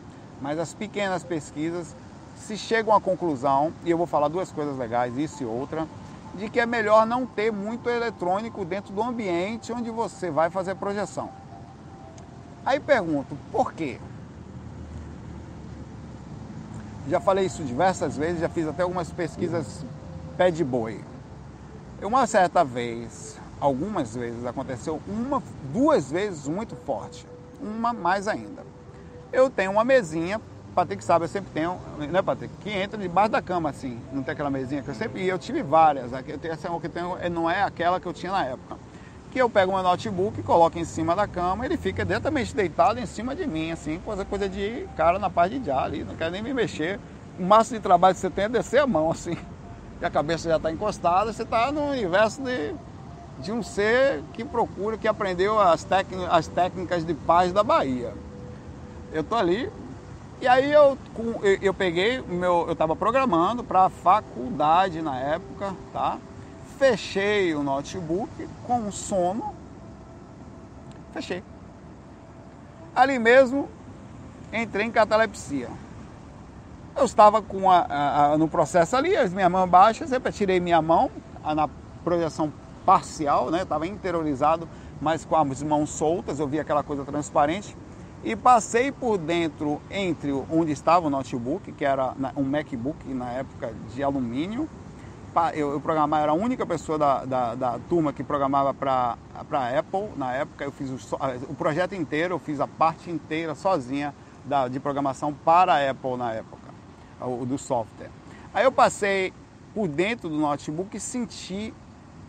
mas 0.41 0.59
as 0.59 0.73
pequenas 0.73 1.25
pesquisas 1.25 1.95
se 2.37 2.57
chegam 2.57 2.95
à 2.95 3.01
conclusão, 3.01 3.73
e 3.85 3.91
eu 3.91 3.99
vou 3.99 4.07
falar 4.07 4.29
duas 4.29 4.53
coisas 4.53 4.77
legais, 4.77 5.17
isso 5.17 5.43
e 5.43 5.47
outra, 5.47 5.87
de 6.35 6.49
que 6.49 6.61
é 6.61 6.67
melhor 6.67 7.07
não 7.07 7.27
ter 7.27 7.51
muito 7.51 7.89
eletrônico 7.89 8.65
dentro 8.65 8.93
do 8.93 9.03
ambiente 9.03 9.73
onde 9.73 9.91
você 9.91 10.31
vai 10.31 10.51
fazer 10.51 10.75
projeção. 10.75 11.31
Aí 12.65 12.79
pergunto, 12.79 13.37
por 13.51 13.73
quê? 13.73 13.99
Já 17.09 17.21
falei 17.21 17.47
isso 17.47 17.63
diversas 17.63 18.17
vezes, 18.17 18.41
já 18.41 18.49
fiz 18.49 18.67
até 18.67 18.83
algumas 18.83 19.11
pesquisas 19.11 19.85
pé 20.37 20.51
de 20.51 20.65
boi. 20.65 21.01
Uma 22.03 22.27
certa 22.27 22.65
vez, 22.65 23.36
algumas 23.61 24.15
vezes 24.15 24.45
aconteceu, 24.45 25.01
uma, 25.07 25.43
duas 25.73 26.11
vezes 26.11 26.47
muito 26.47 26.77
forte, 26.77 27.27
uma 27.61 27.93
mais 27.93 28.29
ainda. 28.29 28.65
Eu 29.33 29.51
tenho 29.51 29.73
uma 29.73 29.85
mesinha 29.85 30.41
Patrick 30.77 31.03
sabe, 31.03 31.25
eu 31.25 31.29
sempre 31.29 31.51
tenho, 31.55 31.81
né, 31.99 32.21
Patrick? 32.21 32.55
Que 32.61 32.69
entra 32.69 33.01
debaixo 33.01 33.31
da 33.31 33.41
cama, 33.41 33.71
assim. 33.71 33.99
Não 34.13 34.23
tem 34.23 34.33
aquela 34.33 34.51
mesinha 34.51 34.83
que 34.83 34.89
eu 34.91 34.95
sempre. 34.95 35.23
E 35.23 35.29
eu 35.29 35.39
tive 35.39 35.63
várias. 35.63 36.13
Eu 36.13 36.39
tenho, 36.39 36.53
essa 36.53 36.69
que 36.69 36.87
eu 36.87 36.91
tenho 36.91 37.17
não 37.31 37.51
é 37.51 37.63
aquela 37.63 37.99
que 37.99 38.05
eu 38.05 38.13
tinha 38.13 38.31
na 38.31 38.45
época. 38.45 38.77
Que 39.33 39.41
eu 39.41 39.49
pego 39.49 39.73
meu 39.73 39.83
notebook, 39.83 40.43
coloco 40.43 40.79
em 40.79 40.85
cima 40.85 41.17
da 41.17 41.27
cama, 41.27 41.65
ele 41.65 41.79
fica 41.79 42.05
diretamente 42.05 42.55
deitado 42.55 43.01
em 43.01 43.07
cima 43.07 43.35
de 43.35 43.47
mim, 43.47 43.71
assim, 43.71 43.99
coisa, 44.05 44.23
coisa 44.23 44.51
de 44.51 44.87
cara 44.99 45.19
na 45.19 45.31
parte 45.31 45.59
de 45.59 45.67
já 45.67 45.83
ali, 45.83 46.05
não 46.05 46.15
quero 46.15 46.31
nem 46.31 46.43
me 46.43 46.53
mexer. 46.53 47.01
O 47.39 47.43
máximo 47.43 47.79
de 47.79 47.83
trabalho 47.83 48.15
que 48.15 48.21
você 48.21 48.29
tem 48.29 48.45
é 48.45 48.49
descer 48.49 48.81
a 48.81 48.87
mão, 48.87 49.11
assim. 49.11 49.37
E 49.99 50.05
a 50.05 50.11
cabeça 50.11 50.47
já 50.47 50.59
está 50.59 50.71
encostada, 50.71 51.33
você 51.33 51.43
está 51.43 51.73
no 51.73 51.89
universo 51.89 52.43
de, 52.43 52.75
de 53.39 53.53
um 53.53 53.63
ser 53.63 54.23
que 54.33 54.45
procura, 54.45 54.97
que 54.97 55.07
aprendeu 55.07 55.59
as, 55.61 55.87
as 56.31 56.47
técnicas 56.49 57.05
de 57.05 57.15
paz 57.15 57.53
da 57.53 57.63
Bahia. 57.63 58.13
Eu 59.13 59.23
tô 59.23 59.35
ali, 59.35 59.71
e 60.41 60.47
aí 60.47 60.71
eu, 60.71 60.99
eu 61.63 61.73
peguei, 61.73 62.21
meu, 62.21 62.67
eu 62.67 62.73
estava 62.73 62.95
programando 62.95 63.65
para 63.65 63.87
a 63.87 63.91
faculdade 63.91 65.01
na 65.01 65.19
época, 65.19 65.75
tá? 65.93 66.19
Fechei 66.79 67.55
o 67.55 67.63
notebook 67.63 68.31
com 68.67 68.91
sono, 68.91 69.55
fechei. 71.13 71.43
Ali 72.95 73.19
mesmo 73.19 73.69
entrei 74.53 74.85
em 74.85 74.91
catalepsia. 74.91 75.71
Eu 76.95 77.05
estava 77.05 77.41
com 77.41 77.71
a, 77.71 77.79
a, 77.81 78.33
a, 78.33 78.39
no 78.39 78.49
processo 78.49 78.97
ali, 78.97 79.17
as 79.17 79.33
minhas 79.33 79.51
mãos 79.51 79.69
baixas, 79.69 80.13
eu 80.13 80.21
tirei 80.33 80.61
minha 80.61 80.81
mão 80.81 81.11
na 81.43 81.69
projeção 82.05 82.53
parcial, 82.87 83.51
né? 83.51 83.63
Estava 83.63 83.87
interiorizado, 83.87 84.69
mas 85.01 85.25
com 85.25 85.37
as 85.37 85.63
mãos 85.63 85.91
soltas, 85.91 86.39
eu 86.39 86.47
vi 86.47 86.61
aquela 86.61 86.85
coisa 86.85 87.05
transparente 87.05 87.77
e 88.25 88.35
passei 88.35 88.91
por 88.91 89.19
dentro 89.19 89.81
entre 89.91 90.33
onde 90.33 90.73
estava 90.73 91.07
o 91.07 91.11
notebook, 91.11 91.71
que 91.73 91.85
era 91.85 92.15
um 92.37 92.43
MacBook 92.43 93.07
na 93.09 93.33
época 93.33 93.73
de 93.93 94.03
alumínio. 94.03 94.69
Eu, 95.55 95.73
eu 95.73 95.81
programava, 95.81 96.23
era 96.23 96.33
a 96.33 96.35
única 96.35 96.65
pessoa 96.65 96.97
da, 96.97 97.25
da, 97.27 97.55
da 97.55 97.79
turma 97.91 98.11
que 98.11 98.25
programava 98.25 98.73
para 98.73 99.19
a 99.35 99.79
Apple 99.79 100.09
na 100.17 100.33
época. 100.33 100.65
Eu 100.65 100.73
fiz 100.73 100.91
o, 100.91 101.17
o, 101.51 101.55
projeto 101.55 101.95
inteiro, 101.95 102.35
eu 102.35 102.39
fiz 102.39 102.59
a 102.59 102.67
parte 102.67 103.11
inteira 103.11 103.55
sozinha 103.55 104.15
da, 104.47 104.67
de 104.67 104.81
programação 104.81 105.35
para 105.35 105.75
a 105.75 105.91
Apple 105.91 106.17
na 106.17 106.33
época, 106.33 106.69
o, 107.21 107.45
do 107.45 107.59
software. 107.59 108.11
Aí 108.55 108.65
eu 108.65 108.73
passei 108.73 109.31
por 109.75 109.87
dentro 109.87 110.31
do 110.31 110.39
notebook 110.39 110.97
e 110.97 111.01
senti 111.01 111.75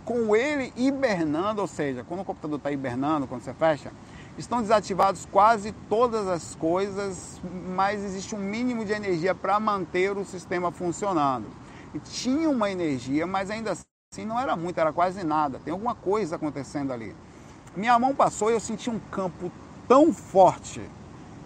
com 0.08 0.34
ele 0.34 0.72
hibernando, 0.78 1.60
ou 1.60 1.68
seja, 1.68 2.02
quando 2.02 2.22
o 2.22 2.24
computador 2.24 2.60
está 2.60 2.72
hibernando, 2.72 3.28
quando 3.28 3.42
você 3.42 3.54
fecha, 3.54 3.92
estão 4.38 4.62
desativados 4.62 5.28
quase 5.30 5.74
todas 5.90 6.30
as 6.30 6.56
coisas, 6.56 7.42
mas 7.76 8.02
existe 8.06 8.34
um 8.34 8.40
mínimo 8.40 8.86
de 8.86 8.94
energia 8.94 9.36
para 9.36 9.60
manter 9.60 10.18
o 10.18 10.24
sistema 10.24 10.72
funcionando. 10.72 11.48
E 11.94 12.00
tinha 12.00 12.50
uma 12.50 12.72
energia, 12.72 13.28
mas 13.28 13.52
ainda 13.52 13.74
assim 13.74 14.26
não 14.26 14.40
era 14.40 14.56
muito, 14.56 14.80
era 14.80 14.94
quase 14.94 15.26
nada. 15.26 15.60
Tem 15.60 15.74
alguma 15.74 15.94
coisa 15.94 16.38
acontecendo 16.38 16.94
ali. 16.94 17.14
Minha 17.76 18.00
mão 18.00 18.16
passou 18.16 18.50
e 18.50 18.54
eu 18.54 18.62
senti 18.62 18.90
um 18.90 19.00
campo 19.12 19.52
tão 19.90 20.14
forte 20.14 20.82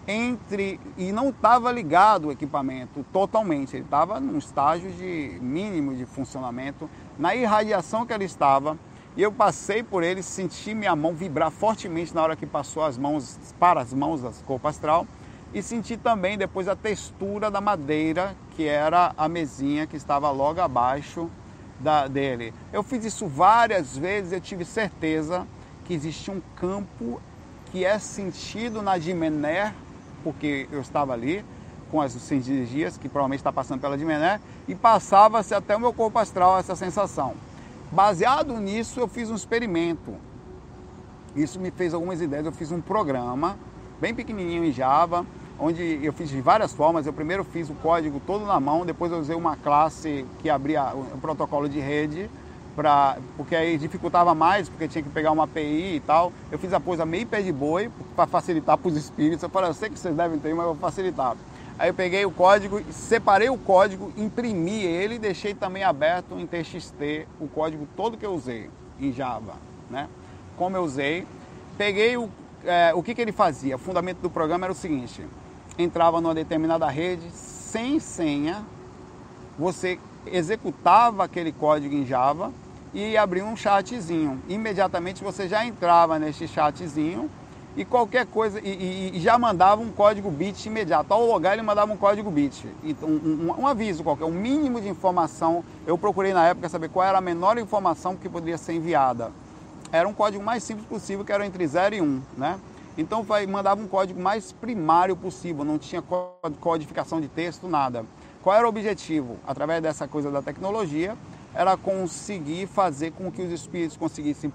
entre 0.07 0.79
e 0.97 1.11
não 1.11 1.29
estava 1.29 1.71
ligado 1.71 2.27
o 2.27 2.31
equipamento 2.31 3.05
totalmente, 3.13 3.75
ele 3.75 3.85
estava 3.85 4.19
num 4.19 4.37
estágio 4.37 4.91
de 4.91 5.37
mínimo 5.41 5.95
de 5.95 6.05
funcionamento. 6.05 6.89
Na 7.21 7.35
irradiação 7.35 8.03
que 8.03 8.11
ele 8.11 8.25
estava, 8.25 8.75
e 9.15 9.21
eu 9.21 9.31
passei 9.31 9.83
por 9.83 10.01
ele, 10.01 10.23
senti 10.23 10.73
minha 10.73 10.95
mão 10.95 11.13
vibrar 11.13 11.51
fortemente 11.51 12.15
na 12.15 12.23
hora 12.23 12.35
que 12.35 12.47
passou 12.47 12.83
as 12.83 12.97
mãos 12.97 13.37
para 13.59 13.79
as 13.79 13.93
mãos 13.93 14.23
das 14.23 14.41
corpo 14.41 14.67
astral 14.67 15.05
e 15.53 15.61
senti 15.61 15.97
também 15.97 16.35
depois 16.35 16.67
a 16.67 16.75
textura 16.75 17.51
da 17.51 17.61
madeira, 17.61 18.35
que 18.55 18.65
era 18.65 19.13
a 19.15 19.29
mesinha 19.29 19.85
que 19.85 19.95
estava 19.95 20.31
logo 20.31 20.61
abaixo 20.61 21.29
da, 21.79 22.07
dele. 22.07 22.55
Eu 22.73 22.81
fiz 22.81 23.05
isso 23.05 23.27
várias 23.27 23.95
vezes, 23.95 24.31
eu 24.31 24.41
tive 24.41 24.65
certeza 24.65 25.45
que 25.85 25.93
existia 25.93 26.33
um 26.33 26.41
campo 26.55 27.21
que 27.71 27.85
é 27.85 27.99
sentido 27.99 28.81
na 28.81 28.97
Dimené, 28.97 29.75
porque 30.23 30.67
eu 30.71 30.81
estava 30.81 31.13
ali 31.13 31.45
com 31.91 32.01
as 32.01 32.31
energias, 32.31 32.97
que 32.97 33.09
provavelmente 33.09 33.41
está 33.41 33.51
passando 33.51 33.81
pela 33.81 33.97
Dimené, 33.97 34.39
e 34.67 34.73
passava-se 34.73 35.53
até 35.53 35.75
o 35.75 35.79
meu 35.79 35.91
corpo 35.91 36.17
astral 36.17 36.57
essa 36.57 36.75
sensação. 36.75 37.33
Baseado 37.91 38.57
nisso, 38.59 38.99
eu 38.99 39.07
fiz 39.07 39.29
um 39.29 39.35
experimento. 39.35 40.13
Isso 41.35 41.59
me 41.59 41.71
fez 41.71 41.93
algumas 41.93 42.21
ideias. 42.21 42.45
Eu 42.45 42.51
fiz 42.53 42.71
um 42.71 42.79
programa 42.79 43.57
bem 43.99 44.15
pequenininho 44.15 44.63
em 44.63 44.71
Java, 44.71 45.25
onde 45.59 45.99
eu 46.01 46.13
fiz 46.13 46.29
de 46.29 46.39
várias 46.39 46.73
formas. 46.73 47.05
Eu 47.05 47.13
primeiro 47.13 47.43
fiz 47.43 47.69
o 47.69 47.73
código 47.75 48.21
todo 48.25 48.45
na 48.45 48.59
mão, 48.59 48.85
depois 48.85 49.11
eu 49.11 49.19
usei 49.19 49.35
uma 49.35 49.57
classe 49.57 50.25
que 50.39 50.49
abria 50.49 50.93
um 50.95 51.19
protocolo 51.19 51.67
de 51.67 51.79
rede, 51.79 52.29
pra, 52.75 53.17
porque 53.35 53.55
aí 53.55 53.77
dificultava 53.77 54.33
mais, 54.33 54.69
porque 54.69 54.87
tinha 54.87 55.03
que 55.03 55.09
pegar 55.09 55.31
uma 55.31 55.43
API 55.43 55.95
e 55.95 55.99
tal. 55.99 56.31
Eu 56.49 56.57
fiz 56.57 56.73
a 56.73 56.79
coisa 56.79 57.05
meio 57.05 57.27
pé 57.27 57.41
de 57.41 57.51
boi 57.51 57.91
para 58.15 58.25
facilitar 58.25 58.77
para 58.77 58.87
os 58.87 58.95
espíritos. 58.95 59.43
Eu 59.43 59.49
falei, 59.49 59.69
eu 59.69 59.73
sei 59.73 59.89
que 59.89 59.99
vocês 59.99 60.15
devem 60.15 60.39
ter, 60.39 60.53
mas 60.53 60.65
eu 60.65 60.73
vou 60.73 60.81
facilitar. 60.81 61.35
Aí 61.81 61.89
eu 61.89 61.95
peguei 61.95 62.23
o 62.23 62.29
código, 62.29 62.79
separei 62.91 63.49
o 63.49 63.57
código, 63.57 64.13
imprimi 64.15 64.83
ele 64.83 65.15
e 65.15 65.17
deixei 65.17 65.55
também 65.55 65.83
aberto 65.83 66.37
em 66.37 66.45
TXT 66.45 67.27
o 67.39 67.47
código 67.47 67.87
todo 67.97 68.19
que 68.19 68.23
eu 68.23 68.35
usei 68.35 68.69
em 68.99 69.11
Java, 69.11 69.55
né? 69.89 70.07
Como 70.55 70.77
eu 70.77 70.83
usei, 70.83 71.25
peguei 71.79 72.15
o, 72.15 72.29
é, 72.63 72.93
o 72.93 73.01
que, 73.01 73.15
que 73.15 73.21
ele 73.23 73.31
fazia. 73.31 73.77
O 73.77 73.79
fundamento 73.79 74.19
do 74.19 74.29
programa 74.29 74.67
era 74.67 74.71
o 74.71 74.75
seguinte: 74.75 75.25
entrava 75.75 76.21
numa 76.21 76.35
determinada 76.35 76.87
rede 76.87 77.31
sem 77.31 77.99
senha, 77.99 78.63
você 79.57 79.97
executava 80.27 81.23
aquele 81.23 81.51
código 81.51 81.95
em 81.95 82.05
Java 82.05 82.53
e 82.93 83.17
abria 83.17 83.43
um 83.43 83.55
chatzinho. 83.55 84.39
Imediatamente 84.47 85.23
você 85.23 85.47
já 85.47 85.65
entrava 85.65 86.19
nesse 86.19 86.47
chatzinho 86.47 87.27
e 87.75 87.85
qualquer 87.85 88.25
coisa, 88.25 88.59
e, 88.59 88.69
e, 88.69 89.17
e, 89.17 89.19
já 89.19 89.37
mandava 89.37 89.81
um 89.81 89.91
código 89.91 90.29
bit 90.29 90.67
imediato. 90.67 91.13
Ao 91.13 91.25
logar 91.25 91.53
ele 91.53 91.61
mandava 91.61 91.91
um 91.91 91.97
código 91.97 92.29
bit, 92.29 92.67
um, 93.01 93.07
um, 93.07 93.55
um, 93.59 93.67
aviso 93.67 94.03
qualquer, 94.03 94.25
um 94.25 94.31
mínimo 94.31 94.81
de 94.81 94.89
informação. 94.89 95.63
Eu 95.85 95.97
procurei 95.97 96.33
na 96.33 96.47
época 96.47 96.67
saber 96.67 96.89
qual 96.89 97.05
era 97.05 97.17
a 97.17 97.21
menor 97.21 97.57
informação 97.57 98.15
que 98.15 98.27
poderia 98.27 98.57
ser 98.57 98.73
enviada. 98.73 99.31
Era 99.91 100.07
um 100.07 100.13
código 100.13 100.43
mais 100.43 100.63
simples 100.63 100.85
possível, 100.85 101.23
que 101.23 101.31
era 101.31 101.45
entre 101.45 101.65
0 101.65 101.95
e 101.95 102.01
1, 102.01 102.05
um, 102.05 102.21
né? 102.37 102.59
Então 102.97 103.23
vai, 103.23 103.47
mandava 103.47 103.81
um 103.81 103.87
código 103.87 104.21
mais 104.21 104.51
primário 104.51 105.15
possível, 105.15 105.63
não 105.63 105.77
tinha 105.77 106.03
codificação 106.59 107.21
de 107.21 107.29
texto, 107.29 107.67
nada. 107.67 108.05
Qual 108.43 108.55
era 108.55 108.65
o 108.65 108.69
objetivo? 108.69 109.37
Através 109.47 109.81
dessa 109.81 110.07
coisa 110.07 110.29
da 110.29 110.41
tecnologia, 110.41 111.15
era 111.53 111.77
conseguir 111.77 112.67
fazer 112.67 113.11
com 113.11 113.31
que 113.31 113.41
os 113.41 113.51
espíritos 113.51 113.95
conseguissem 113.95 114.51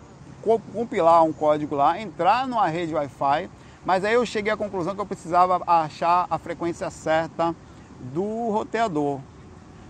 compilar 0.73 1.25
um 1.25 1.33
código 1.33 1.75
lá, 1.75 2.01
entrar 2.01 2.47
numa 2.47 2.67
rede 2.69 2.95
Wi-Fi, 2.95 3.51
mas 3.85 4.05
aí 4.05 4.15
eu 4.15 4.25
cheguei 4.25 4.53
à 4.53 4.57
conclusão 4.57 4.95
que 4.95 5.01
eu 5.01 5.07
precisava 5.07 5.61
achar 5.67 6.27
a 6.31 6.39
frequência 6.39 6.89
certa 6.91 7.55
do 8.13 8.51
roteador. 8.51 9.21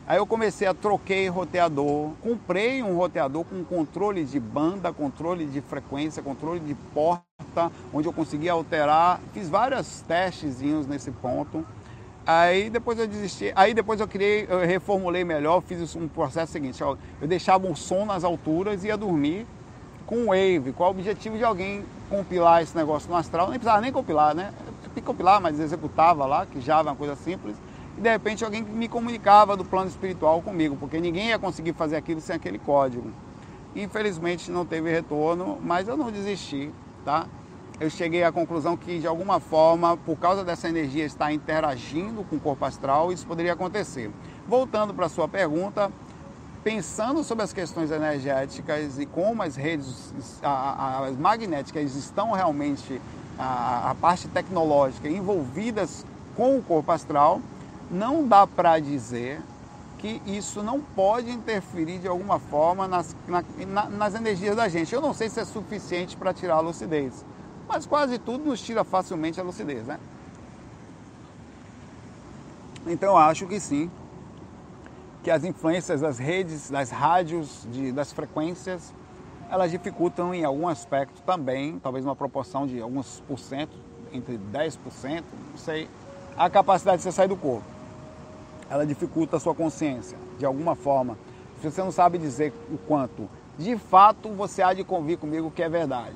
Aí 0.07 0.19
eu 0.19 0.27
comecei 0.27 0.66
a 0.66 0.73
troquei 0.73 1.29
roteador, 1.29 2.12
comprei 2.23 2.83
um 2.83 2.97
roteador 2.97 3.45
com 3.45 3.64
controle 3.64 4.25
de 4.25 4.38
banda, 4.38 4.92
controle 4.92 5.47
de 5.47 5.61
frequência, 5.61 6.23
controle 6.23 6.61
de 6.61 6.75
porta, 6.95 7.73
onde 7.92 8.07
eu 8.07 8.12
conseguia 8.12 8.53
alterar, 8.53 9.21
fiz 9.35 9.49
vários 9.49 10.01
testezinhos 10.03 10.87
nesse 10.87 11.11
ponto. 11.11 11.66
Aí 12.25 12.71
depois 12.71 12.99
eu 12.99 13.07
desisti, 13.07 13.53
aí 13.55 13.75
depois 13.75 14.01
eu 14.01 14.09
criei, 14.09 14.47
eu 14.49 14.61
reformulei 14.61 15.25
melhor, 15.25 15.61
fiz 15.61 15.95
um 15.95 16.09
processo 16.09 16.53
seguinte, 16.53 16.81
eu 16.83 16.99
deixava 17.23 17.71
o 17.71 17.77
som 17.77 18.05
nas 18.05 18.25
alturas 18.25 18.85
e 18.85 18.88
ia 18.88 18.97
dormir 18.97 19.47
com 20.07 20.27
Wave. 20.27 20.73
Qual 20.73 20.90
o 20.90 20.92
objetivo 20.92 21.37
de 21.37 21.45
alguém 21.45 21.85
compilar 22.09 22.62
esse 22.62 22.77
negócio 22.77 23.11
no 23.11 23.16
Astral? 23.16 23.51
Nem 23.51 23.59
precisava 23.59 23.81
nem 23.81 23.92
compilar, 23.92 24.35
né? 24.35 24.53
Compilar, 25.05 25.40
mas 25.40 25.61
executava 25.61 26.25
lá, 26.25 26.47
que 26.47 26.61
Java 26.61 26.88
é 26.88 26.92
uma 26.92 26.97
coisa 26.97 27.14
simples. 27.16 27.55
E 27.99 28.01
de 28.01 28.09
repente 28.09 28.45
alguém 28.45 28.62
me 28.62 28.88
comunicava 28.88 29.57
do 29.57 29.64
plano 29.64 29.88
espiritual 29.88 30.40
comigo, 30.40 30.77
porque 30.77 30.99
ninguém 30.99 31.29
ia 31.29 31.38
conseguir 31.38 31.75
fazer 31.75 31.97
aquilo 31.97 32.21
sem 32.21 32.37
aquele 32.37 32.59
código. 32.59 33.11
Infelizmente 33.75 34.51
não 34.51 34.64
teve 34.64 34.90
retorno, 34.90 35.59
mas 35.62 35.87
eu 35.87 35.97
não 35.97 36.11
desisti, 36.11 36.73
tá? 37.05 37.27
Eu 37.79 37.90
cheguei 37.90 38.25
à 38.25 38.33
conclusão 38.33 38.75
que 38.75 38.99
de 38.99 39.07
alguma 39.07 39.38
forma, 39.38 39.99
por 39.99 40.16
causa 40.16 40.42
dessa 40.42 40.66
energia 40.66 41.05
estar 41.05 41.31
interagindo 41.31 42.25
com 42.25 42.37
o 42.37 42.40
corpo 42.40 42.64
astral, 42.64 43.12
isso 43.12 43.27
poderia 43.27 43.53
acontecer. 43.53 44.11
Voltando 44.49 44.95
para 44.95 45.07
a 45.07 45.11
sua 45.11 45.29
pergunta, 45.29 45.92
pensando 46.66 47.22
sobre 47.22 47.44
as 47.44 47.52
questões 47.52 47.92
energéticas 47.92 48.98
e 48.98 49.07
como 49.07 49.40
as 49.40 49.55
redes 49.55 50.12
as 50.42 51.16
magnéticas 51.16 51.94
estão 51.94 52.33
realmente, 52.33 53.00
a, 53.38 53.92
a 53.92 53.94
parte 53.94 54.26
tecnológica, 54.26 55.09
envolvidas 55.09 56.05
com 56.35 56.59
o 56.59 56.62
corpo 56.64 56.90
astral, 56.90 57.40
não 57.88 58.26
dá 58.26 58.48
para 58.48 58.81
dizer 58.81 59.40
que 59.98 60.20
isso 60.26 60.61
não 60.61 60.81
pode 60.81 61.31
interferir 61.31 62.00
de 62.00 62.09
alguma 62.09 62.40
forma 62.40 62.88
nas, 62.88 63.14
na, 63.29 63.88
nas 63.88 64.16
energias 64.16 64.57
da 64.57 64.68
gente. 64.68 64.92
Eu 64.92 65.00
não 65.00 65.14
sei 65.14 65.29
se 65.29 65.38
é 65.38 65.44
suficiente 65.44 66.16
para 66.16 66.35
tirar 66.35 66.57
a 66.57 66.61
lucidez, 66.61 67.24
mas 67.68 67.87
quase 67.87 68.18
tudo 68.18 68.44
nos 68.44 68.61
tira 68.61 68.83
facilmente 68.83 69.40
a 69.40 69.44
lucidez, 69.44 69.87
né? 69.87 70.00
Então 72.88 73.11
eu 73.11 73.18
acho 73.18 73.46
que 73.46 73.61
sim, 73.61 73.88
que 75.26 75.30
as 75.32 75.42
influências 75.42 76.02
das 76.02 76.20
redes, 76.20 76.70
das 76.70 76.88
rádios, 76.88 77.66
de, 77.72 77.90
das 77.90 78.12
frequências, 78.12 78.94
elas 79.50 79.72
dificultam 79.72 80.32
em 80.32 80.44
algum 80.44 80.68
aspecto 80.68 81.20
também, 81.22 81.80
talvez 81.80 82.04
uma 82.04 82.14
proporção 82.14 82.64
de 82.64 82.80
alguns 82.80 83.24
por 83.26 83.36
cento, 83.36 83.76
entre 84.12 84.38
10%, 84.38 85.24
não 85.50 85.58
sei, 85.58 85.90
a 86.38 86.48
capacidade 86.48 86.98
de 86.98 87.02
você 87.02 87.10
sair 87.10 87.26
do 87.26 87.36
corpo. 87.36 87.64
Ela 88.70 88.86
dificulta 88.86 89.36
a 89.36 89.40
sua 89.40 89.52
consciência, 89.52 90.16
de 90.38 90.46
alguma 90.46 90.76
forma. 90.76 91.18
Se 91.60 91.68
você 91.68 91.82
não 91.82 91.90
sabe 91.90 92.18
dizer 92.18 92.52
o 92.70 92.78
quanto, 92.78 93.28
de 93.58 93.76
fato 93.76 94.28
você 94.28 94.62
há 94.62 94.72
de 94.72 94.84
convir 94.84 95.18
comigo 95.18 95.50
que 95.50 95.60
é 95.60 95.68
verdade. 95.68 96.14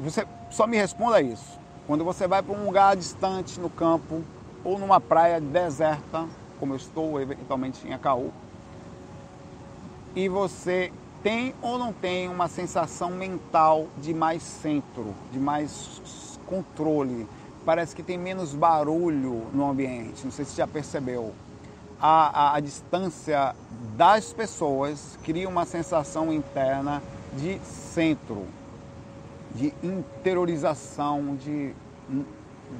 Você 0.00 0.26
só 0.50 0.66
me 0.66 0.76
responda 0.76 1.22
isso. 1.22 1.58
Quando 1.86 2.04
você 2.04 2.28
vai 2.28 2.42
para 2.42 2.54
um 2.54 2.66
lugar 2.66 2.94
distante 2.94 3.58
no 3.58 3.70
campo 3.70 4.22
ou 4.62 4.78
numa 4.78 5.00
praia 5.00 5.40
deserta, 5.40 6.28
como 6.62 6.74
eu 6.74 6.76
estou 6.76 7.20
eventualmente 7.20 7.88
em 7.88 7.92
Acaú, 7.92 8.32
e 10.14 10.28
você 10.28 10.92
tem 11.20 11.52
ou 11.60 11.76
não 11.76 11.92
tem 11.92 12.28
uma 12.28 12.46
sensação 12.46 13.10
mental 13.10 13.88
de 13.98 14.14
mais 14.14 14.44
centro, 14.44 15.12
de 15.32 15.40
mais 15.40 16.38
controle. 16.46 17.26
Parece 17.64 17.96
que 17.96 18.02
tem 18.04 18.16
menos 18.16 18.54
barulho 18.54 19.44
no 19.52 19.68
ambiente. 19.68 20.24
Não 20.24 20.30
sei 20.30 20.44
se 20.44 20.56
já 20.56 20.64
percebeu. 20.68 21.34
A, 22.00 22.50
a, 22.50 22.54
a 22.54 22.60
distância 22.60 23.56
das 23.96 24.32
pessoas 24.32 25.18
cria 25.24 25.48
uma 25.48 25.64
sensação 25.64 26.32
interna 26.32 27.02
de 27.36 27.58
centro, 27.64 28.46
de 29.52 29.74
interiorização, 29.82 31.34
de 31.34 31.74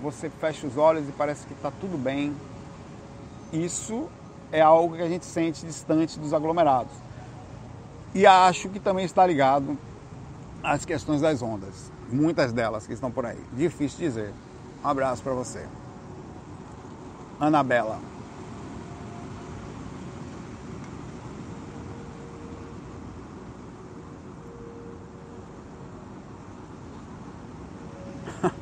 você 0.01 0.31
fecha 0.31 0.69
os 0.69 0.77
olhos 0.77 1.09
e 1.09 1.13
parece 1.13 1.45
que 1.49 1.53
está 1.53 1.73
tudo 1.81 1.99
bem, 1.99 2.33
isso 3.53 4.09
é 4.51 4.61
algo 4.61 4.97
que 4.97 5.03
a 5.03 5.09
gente 5.09 5.27
sente 5.27 5.67
distante 5.67 6.19
dos 6.19 6.33
aglomerados. 6.33 6.93
E 8.15 8.27
acho 8.27 8.69
que 8.69 8.81
também 8.81 9.05
está 9.05 9.27
ligado 9.27 9.77
às 10.63 10.85
questões 10.85 11.21
das 11.21 11.43
ondas, 11.43 11.91
muitas 12.11 12.53
delas 12.53 12.87
que 12.87 12.93
estão 12.93 13.11
por 13.11 13.27
aí. 13.27 13.39
Difícil 13.53 13.99
dizer. 13.99 14.33
Um 14.85 14.89
abraço 14.89 15.23
para 15.23 15.33
você. 15.33 15.67
Anabela. 17.41 17.99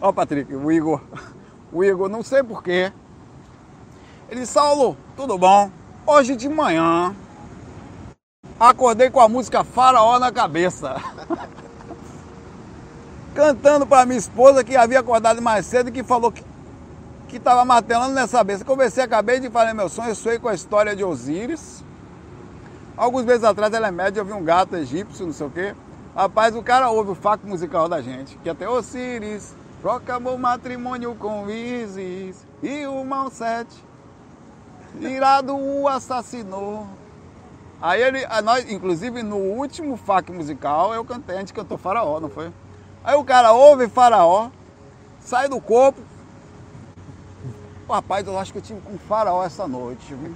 Ó, 0.00 0.08
oh, 0.08 0.12
Patrick, 0.12 0.54
o 0.54 0.70
Igor, 0.70 1.00
o 1.72 1.82
Igor, 1.84 2.08
não 2.08 2.22
sei 2.22 2.42
porquê, 2.42 2.92
ele 4.30 4.40
disse, 4.40 4.52
Saulo, 4.52 4.96
tudo 5.16 5.36
bom? 5.36 5.70
Hoje 6.06 6.36
de 6.36 6.48
manhã 6.48 7.14
acordei 8.58 9.10
com 9.10 9.20
a 9.20 9.28
música 9.28 9.64
Faraó 9.64 10.18
na 10.18 10.30
cabeça. 10.30 10.96
Cantando 13.34 13.86
para 13.86 14.06
minha 14.06 14.18
esposa 14.18 14.62
que 14.62 14.76
havia 14.76 15.00
acordado 15.00 15.42
mais 15.42 15.66
cedo 15.66 15.88
e 15.88 15.92
que 15.92 16.02
falou 16.02 16.30
que 16.30 16.48
que 17.26 17.36
estava 17.36 17.64
martelando 17.64 18.12
nessa 18.12 18.38
cabeça. 18.38 18.64
Conversei, 18.64 19.04
acabei 19.04 19.38
de 19.38 19.48
falar 19.48 19.72
meu 19.72 19.88
sonho, 19.88 20.12
sonhei 20.16 20.40
com 20.40 20.48
a 20.48 20.54
história 20.54 20.96
de 20.96 21.04
Osíris. 21.04 21.84
Alguns 22.96 23.24
meses 23.24 23.44
atrás 23.44 23.72
ela 23.72 23.86
é 23.86 23.90
média, 23.92 24.18
eu 24.18 24.24
vi 24.24 24.32
um 24.32 24.42
gato 24.42 24.74
egípcio, 24.74 25.26
não 25.26 25.32
sei 25.32 25.46
o 25.46 25.50
quê. 25.50 25.74
Rapaz, 26.12 26.56
o 26.56 26.62
cara 26.62 26.90
ouve 26.90 27.12
o 27.12 27.14
faco 27.14 27.46
musical 27.46 27.88
da 27.88 28.02
gente, 28.02 28.36
que 28.38 28.50
até 28.50 28.68
Osíris 28.68 29.54
proclamou 29.80 30.36
matrimônio 30.36 31.14
com 31.14 31.48
Isis 31.48 32.44
e 32.60 32.84
o 32.86 33.04
Mal 33.04 33.30
Sete 33.30 33.89
Irado 34.98 35.56
o 35.56 35.86
assassinou. 35.86 36.86
Aí 37.80 38.02
ele, 38.02 38.26
nós, 38.42 38.70
inclusive 38.70 39.22
no 39.22 39.36
último 39.36 39.96
FAC 39.96 40.30
musical, 40.32 40.92
eu 40.94 41.04
cantei, 41.04 41.36
a 41.36 41.38
gente 41.38 41.52
cantou 41.52 41.78
Faraó, 41.78 42.20
não 42.20 42.28
foi? 42.28 42.52
Aí 43.02 43.16
o 43.16 43.24
cara 43.24 43.52
ouve 43.52 43.88
Faraó, 43.88 44.50
sai 45.20 45.48
do 45.48 45.60
corpo. 45.60 46.00
Rapaz, 47.88 48.26
eu 48.26 48.38
acho 48.38 48.52
que 48.52 48.58
eu 48.58 48.62
tive 48.62 48.80
com 48.82 48.98
Faraó 48.98 49.44
essa 49.44 49.66
noite. 49.66 50.14
Viu? 50.14 50.34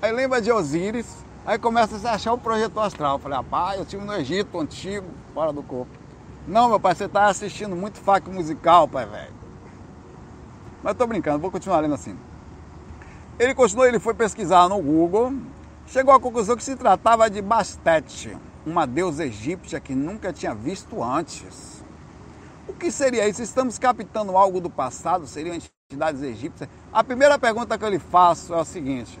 Aí 0.00 0.10
lembra 0.10 0.42
de 0.42 0.50
Osíris, 0.50 1.22
Aí 1.44 1.58
começa 1.58 2.08
a 2.08 2.14
achar 2.14 2.32
o 2.32 2.38
projetor 2.38 2.84
astral. 2.84 3.16
Eu 3.16 3.18
falei, 3.18 3.36
rapaz, 3.36 3.78
eu 3.78 3.84
tive 3.84 4.04
no 4.04 4.14
Egito 4.14 4.58
antigo, 4.60 5.08
fora 5.34 5.52
do 5.52 5.62
corpo. 5.62 5.90
Não, 6.46 6.68
meu 6.68 6.78
pai, 6.78 6.94
você 6.94 7.08
tá 7.08 7.26
assistindo 7.26 7.74
muito 7.74 7.98
fac 7.98 8.28
musical, 8.28 8.86
pai, 8.86 9.06
velho. 9.06 9.32
Mas 10.82 10.96
tô 10.96 11.06
brincando, 11.06 11.40
vou 11.40 11.50
continuar 11.50 11.80
lendo 11.80 11.94
assim. 11.94 12.16
Ele 13.38 13.54
continuou, 13.54 13.86
ele 13.86 13.98
foi 13.98 14.12
pesquisar 14.12 14.68
no 14.68 14.80
Google, 14.80 15.32
chegou 15.86 16.12
à 16.12 16.20
conclusão 16.20 16.54
que 16.54 16.62
se 16.62 16.76
tratava 16.76 17.30
de 17.30 17.40
Bastet, 17.40 18.36
uma 18.64 18.86
deusa 18.86 19.24
egípcia 19.24 19.80
que 19.80 19.94
nunca 19.94 20.32
tinha 20.32 20.54
visto 20.54 21.02
antes. 21.02 21.82
O 22.68 22.74
que 22.74 22.90
seria 22.90 23.26
isso? 23.26 23.42
Estamos 23.42 23.78
captando 23.78 24.36
algo 24.36 24.60
do 24.60 24.68
passado? 24.68 25.26
Seriam 25.26 25.56
entidades 25.56 26.22
egípcias? 26.22 26.68
A 26.92 27.02
primeira 27.02 27.38
pergunta 27.38 27.76
que 27.78 27.84
eu 27.84 27.88
lhe 27.88 27.98
faço 27.98 28.52
é 28.54 28.60
o 28.60 28.64
seguinte: 28.64 29.18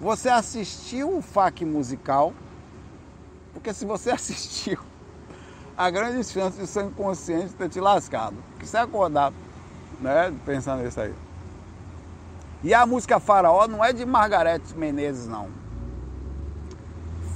Você 0.00 0.30
assistiu 0.30 1.18
o 1.18 1.22
FAQ 1.22 1.66
musical? 1.66 2.32
Porque 3.52 3.74
se 3.74 3.84
você 3.84 4.10
assistiu, 4.10 4.78
há 5.76 5.90
grandes 5.90 6.32
chances 6.32 6.58
de 6.58 6.66
seu 6.66 6.86
inconsciente 6.86 7.52
ter 7.54 7.68
te 7.68 7.78
lascado. 7.78 8.36
Porque 8.52 8.66
você 8.66 8.78
acordar, 8.78 9.32
né, 10.00 10.34
pensando 10.46 10.82
nisso 10.82 11.00
aí. 11.00 11.27
E 12.62 12.74
a 12.74 12.84
música 12.84 13.20
Faraó 13.20 13.68
não 13.68 13.84
é 13.84 13.92
de 13.92 14.04
Margareth 14.04 14.74
Menezes, 14.74 15.28
não. 15.28 15.48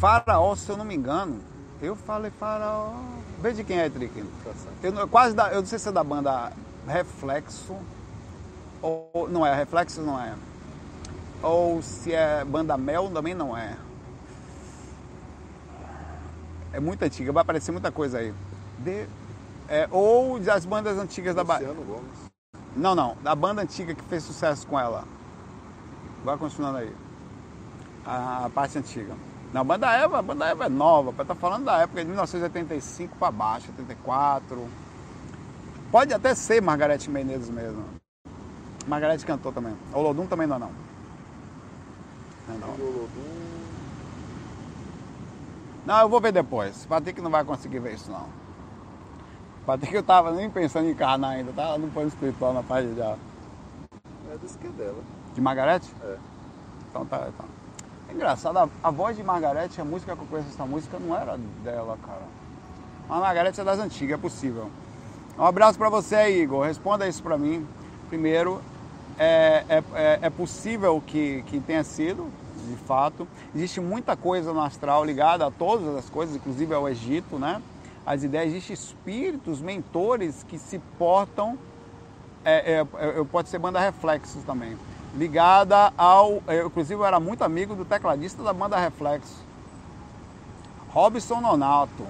Faraó, 0.00 0.56
se 0.56 0.68
eu 0.68 0.76
não 0.76 0.84
me 0.84 0.96
engano, 0.96 1.40
eu 1.80 1.94
falei 1.94 2.30
Faraó. 2.32 2.92
Vê 3.40 3.52
de 3.52 3.62
quem 3.62 3.78
é, 3.78 3.88
Trick. 3.88 4.24
Eu, 4.82 5.08
quase 5.08 5.34
da, 5.34 5.52
eu 5.52 5.60
não 5.60 5.66
sei 5.66 5.78
se 5.78 5.88
é 5.88 5.92
da 5.92 6.02
banda 6.02 6.52
Reflexo. 6.88 7.76
Ou, 8.80 9.28
não 9.30 9.46
é, 9.46 9.54
Reflexo 9.54 10.00
não 10.00 10.20
é. 10.20 10.34
Ou 11.40 11.80
se 11.82 12.12
é 12.12 12.44
banda 12.44 12.76
Mel, 12.76 13.08
também 13.10 13.34
não 13.34 13.56
é. 13.56 13.76
É 16.72 16.80
muito 16.80 17.02
antiga, 17.04 17.30
vai 17.32 17.42
aparecer 17.42 17.70
muita 17.70 17.92
coisa 17.92 18.18
aí. 18.18 18.34
De, 18.78 19.06
é, 19.68 19.86
ou 19.90 20.40
das 20.40 20.64
bandas 20.64 20.98
antigas 20.98 21.34
da 21.34 21.44
Bahia. 21.44 21.68
Não, 22.76 22.94
não, 22.94 23.16
da 23.22 23.34
banda 23.34 23.62
antiga 23.62 23.94
que 23.94 24.02
fez 24.04 24.22
sucesso 24.22 24.66
com 24.66 24.78
ela. 24.78 25.04
Vai 26.24 26.36
continuando 26.36 26.78
aí. 26.78 26.92
A, 28.04 28.46
a 28.46 28.50
parte 28.50 28.78
antiga. 28.78 29.14
Não, 29.52 29.60
a 29.60 29.64
banda 29.64 29.92
Eva, 29.92 30.18
a 30.18 30.22
banda 30.22 30.46
Eva 30.46 30.64
é 30.64 30.68
nova, 30.68 31.12
para 31.12 31.22
estar 31.22 31.34
tá 31.34 31.40
falando 31.40 31.64
da 31.64 31.78
época 31.78 32.00
de 32.00 32.06
1985 32.06 33.16
para 33.16 33.30
baixo, 33.30 33.68
84. 33.70 34.66
Pode 35.90 36.14
até 36.14 36.34
ser 36.34 36.62
Margarete 36.62 37.10
Menezes 37.10 37.50
mesmo. 37.50 37.84
Margarete 38.86 39.26
cantou 39.26 39.52
também. 39.52 39.76
O 39.92 40.00
Lodum 40.00 40.26
também 40.26 40.46
não, 40.46 40.58
não. 40.58 40.70
É 42.48 42.58
não. 42.58 43.08
Não, 45.84 46.00
eu 46.00 46.08
vou 46.08 46.20
ver 46.20 46.32
depois. 46.32 46.86
Patrick 46.86 47.20
não 47.20 47.30
vai 47.30 47.44
conseguir 47.44 47.80
ver 47.80 47.94
isso 47.94 48.10
não. 48.10 48.41
Patrick 49.66 49.94
eu 49.94 50.02
tava 50.02 50.32
nem 50.32 50.50
pensando 50.50 50.88
em 50.88 50.90
encarnar 50.90 51.32
ainda, 51.32 51.52
tava 51.52 51.78
no 51.78 51.88
plano 51.88 52.08
espiritual 52.08 52.52
na 52.52 52.62
parte 52.62 52.92
já. 52.94 53.16
É 54.32 54.36
desse 54.40 54.58
que 54.58 54.66
é 54.66 54.70
dela. 54.70 54.98
De 55.34 55.40
Margarete? 55.40 55.88
É. 56.02 56.16
Então 56.90 57.06
tá, 57.06 57.28
então. 57.28 57.46
É 58.08 58.12
engraçado, 58.12 58.58
a, 58.58 58.68
a, 58.82 58.90
voz 58.90 59.16
de 59.16 59.22
Margarete, 59.22 59.80
a 59.80 59.84
música 59.84 60.16
que 60.16 60.22
eu 60.22 60.26
conheço 60.26 60.48
essa 60.50 60.66
música 60.66 60.98
não 60.98 61.16
era 61.16 61.38
dela, 61.62 61.96
cara. 62.04 62.22
A 63.08 63.20
Margarete 63.20 63.60
é 63.60 63.64
das 63.64 63.78
antigas, 63.78 64.18
é 64.18 64.20
possível. 64.20 64.70
Um 65.38 65.44
abraço 65.44 65.78
para 65.78 65.88
você 65.88 66.16
aí, 66.16 66.42
Igor. 66.42 66.66
Responda 66.66 67.06
isso 67.08 67.22
para 67.22 67.38
mim. 67.38 67.66
Primeiro, 68.08 68.60
é, 69.18 69.64
é, 69.68 69.82
é, 69.94 70.18
é 70.22 70.30
possível 70.30 71.02
que, 71.06 71.42
que 71.46 71.60
tenha 71.60 71.84
sido, 71.84 72.28
de 72.68 72.76
fato. 72.84 73.26
Existe 73.54 73.80
muita 73.80 74.16
coisa 74.16 74.52
no 74.52 74.60
astral 74.60 75.04
ligada 75.04 75.46
a 75.46 75.50
todas 75.50 75.96
as 75.96 76.10
coisas, 76.10 76.36
inclusive 76.36 76.74
ao 76.74 76.88
Egito, 76.88 77.38
né? 77.38 77.62
As 78.04 78.22
ideias, 78.22 78.48
existem 78.48 78.74
espíritos, 78.74 79.60
mentores 79.60 80.44
que 80.48 80.58
se 80.58 80.78
portam, 80.98 81.58
é, 82.44 82.74
é, 82.74 83.20
é, 83.20 83.24
pode 83.24 83.48
ser 83.48 83.58
banda 83.58 83.78
reflexos 83.78 84.42
também, 84.44 84.76
ligada 85.14 85.92
ao. 85.96 86.42
Eu, 86.48 86.66
inclusive, 86.66 87.00
eu 87.00 87.06
era 87.06 87.20
muito 87.20 87.44
amigo 87.44 87.74
do 87.74 87.84
tecladista 87.84 88.42
da 88.42 88.52
banda 88.52 88.76
Reflexo, 88.76 89.44
Robson 90.90 91.40
Nonato. 91.40 92.06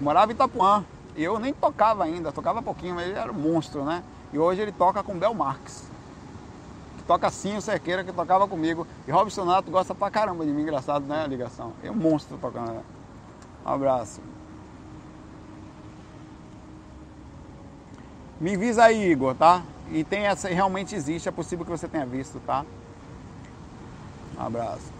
Morava 0.00 0.32
em 0.32 0.34
Itapuã. 0.34 0.84
Eu 1.16 1.38
nem 1.38 1.52
tocava 1.52 2.02
ainda, 2.02 2.32
tocava 2.32 2.60
pouquinho, 2.60 2.96
mas 2.96 3.06
ele 3.06 3.18
era 3.18 3.30
um 3.30 3.34
monstro, 3.34 3.84
né? 3.84 4.02
E 4.32 4.38
hoje 4.38 4.60
ele 4.60 4.72
toca 4.72 5.02
com 5.02 5.16
Bel 5.16 5.32
Marx 5.32 5.94
toca 7.06 7.30
sim 7.30 7.56
o 7.56 7.62
Cerqueira 7.62 8.02
que 8.04 8.12
tocava 8.12 8.48
comigo. 8.48 8.86
E 9.06 9.10
Robson 9.10 9.44
Nato 9.44 9.70
gosta 9.70 9.94
pra 9.94 10.10
caramba 10.10 10.44
de 10.44 10.52
mim, 10.52 10.62
engraçado, 10.62 11.06
né? 11.06 11.24
A 11.24 11.26
ligação. 11.26 11.72
É 11.82 11.90
um 11.90 11.94
monstro 11.94 12.36
tocando. 12.38 12.72
Né? 12.72 12.82
Um 13.64 13.68
abraço. 13.68 14.20
Me 18.40 18.56
visa 18.56 18.84
aí, 18.84 19.10
Igor, 19.10 19.34
tá? 19.34 19.62
E 19.92 20.02
tem 20.02 20.26
essa, 20.26 20.48
realmente 20.48 20.94
existe, 20.94 21.28
é 21.28 21.32
possível 21.32 21.64
que 21.64 21.70
você 21.70 21.86
tenha 21.86 22.04
visto, 22.04 22.40
tá? 22.40 22.64
Um 24.36 24.42
abraço. 24.42 24.92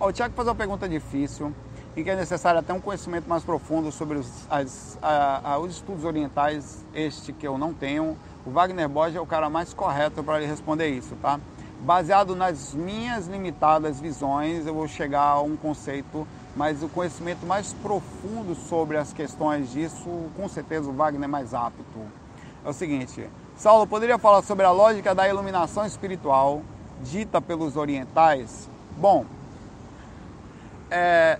O 0.00 0.12
Tiago 0.12 0.34
faz 0.34 0.48
uma 0.48 0.54
pergunta 0.54 0.88
difícil 0.88 1.54
e 1.96 2.02
que 2.02 2.10
é 2.10 2.16
necessário 2.16 2.60
até 2.60 2.72
um 2.72 2.80
conhecimento 2.80 3.28
mais 3.28 3.44
profundo 3.44 3.92
sobre 3.92 4.18
os, 4.18 4.46
as, 4.50 4.98
a, 5.00 5.52
a, 5.52 5.58
os 5.58 5.72
estudos 5.72 6.04
orientais, 6.04 6.84
este 6.94 7.32
que 7.32 7.46
eu 7.46 7.56
não 7.56 7.72
tenho. 7.72 8.16
O 8.44 8.50
Wagner 8.50 8.88
Borges 8.88 9.16
é 9.16 9.20
o 9.20 9.26
cara 9.26 9.48
mais 9.48 9.72
correto 9.72 10.22
para 10.22 10.40
lhe 10.40 10.46
responder 10.46 10.88
isso, 10.88 11.14
tá? 11.22 11.38
Baseado 11.80 12.34
nas 12.34 12.74
minhas 12.74 13.26
limitadas 13.26 14.00
visões, 14.00 14.66
eu 14.66 14.74
vou 14.74 14.88
chegar 14.88 15.22
a 15.22 15.40
um 15.40 15.56
conceito, 15.56 16.26
mas 16.56 16.82
o 16.82 16.88
conhecimento 16.88 17.46
mais 17.46 17.72
profundo 17.74 18.54
sobre 18.54 18.96
as 18.96 19.12
questões 19.12 19.70
disso, 19.70 20.08
com 20.36 20.48
certeza 20.48 20.88
o 20.88 20.92
Wagner 20.92 21.24
é 21.24 21.28
mais 21.28 21.54
apto. 21.54 21.84
É 22.64 22.68
o 22.68 22.72
seguinte, 22.72 23.28
Saulo, 23.56 23.86
poderia 23.86 24.18
falar 24.18 24.42
sobre 24.42 24.64
a 24.64 24.70
lógica 24.70 25.14
da 25.14 25.28
iluminação 25.28 25.86
espiritual 25.86 26.62
dita 27.02 27.40
pelos 27.40 27.76
orientais? 27.76 28.68
Bom, 28.96 29.26
é, 30.90 31.38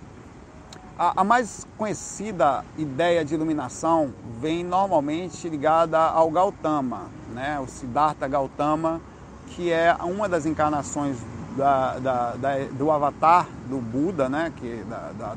a, 0.97 1.21
a, 1.21 1.23
mais 1.23 1.67
conhecida 1.77 2.63
ideia 2.77 3.25
de 3.25 3.33
iluminação 3.33 4.13
vem 4.39 4.63
normalmente 4.63 5.49
ligada 5.49 5.99
ao 5.99 6.31
Gautama, 6.31 7.09
né? 7.33 7.59
o 7.59 7.67
Siddhartha 7.67 8.27
Gautama, 8.27 9.01
que 9.47 9.71
é 9.71 9.93
uma 10.01 10.29
das 10.29 10.45
encarnações 10.45 11.17
da, 11.57 11.99
da, 11.99 12.31
da, 12.35 12.57
do 12.71 12.91
avatar 12.91 13.45
do 13.69 13.77
Buda, 13.77 14.29
né? 14.29 14.53
que, 14.55 14.85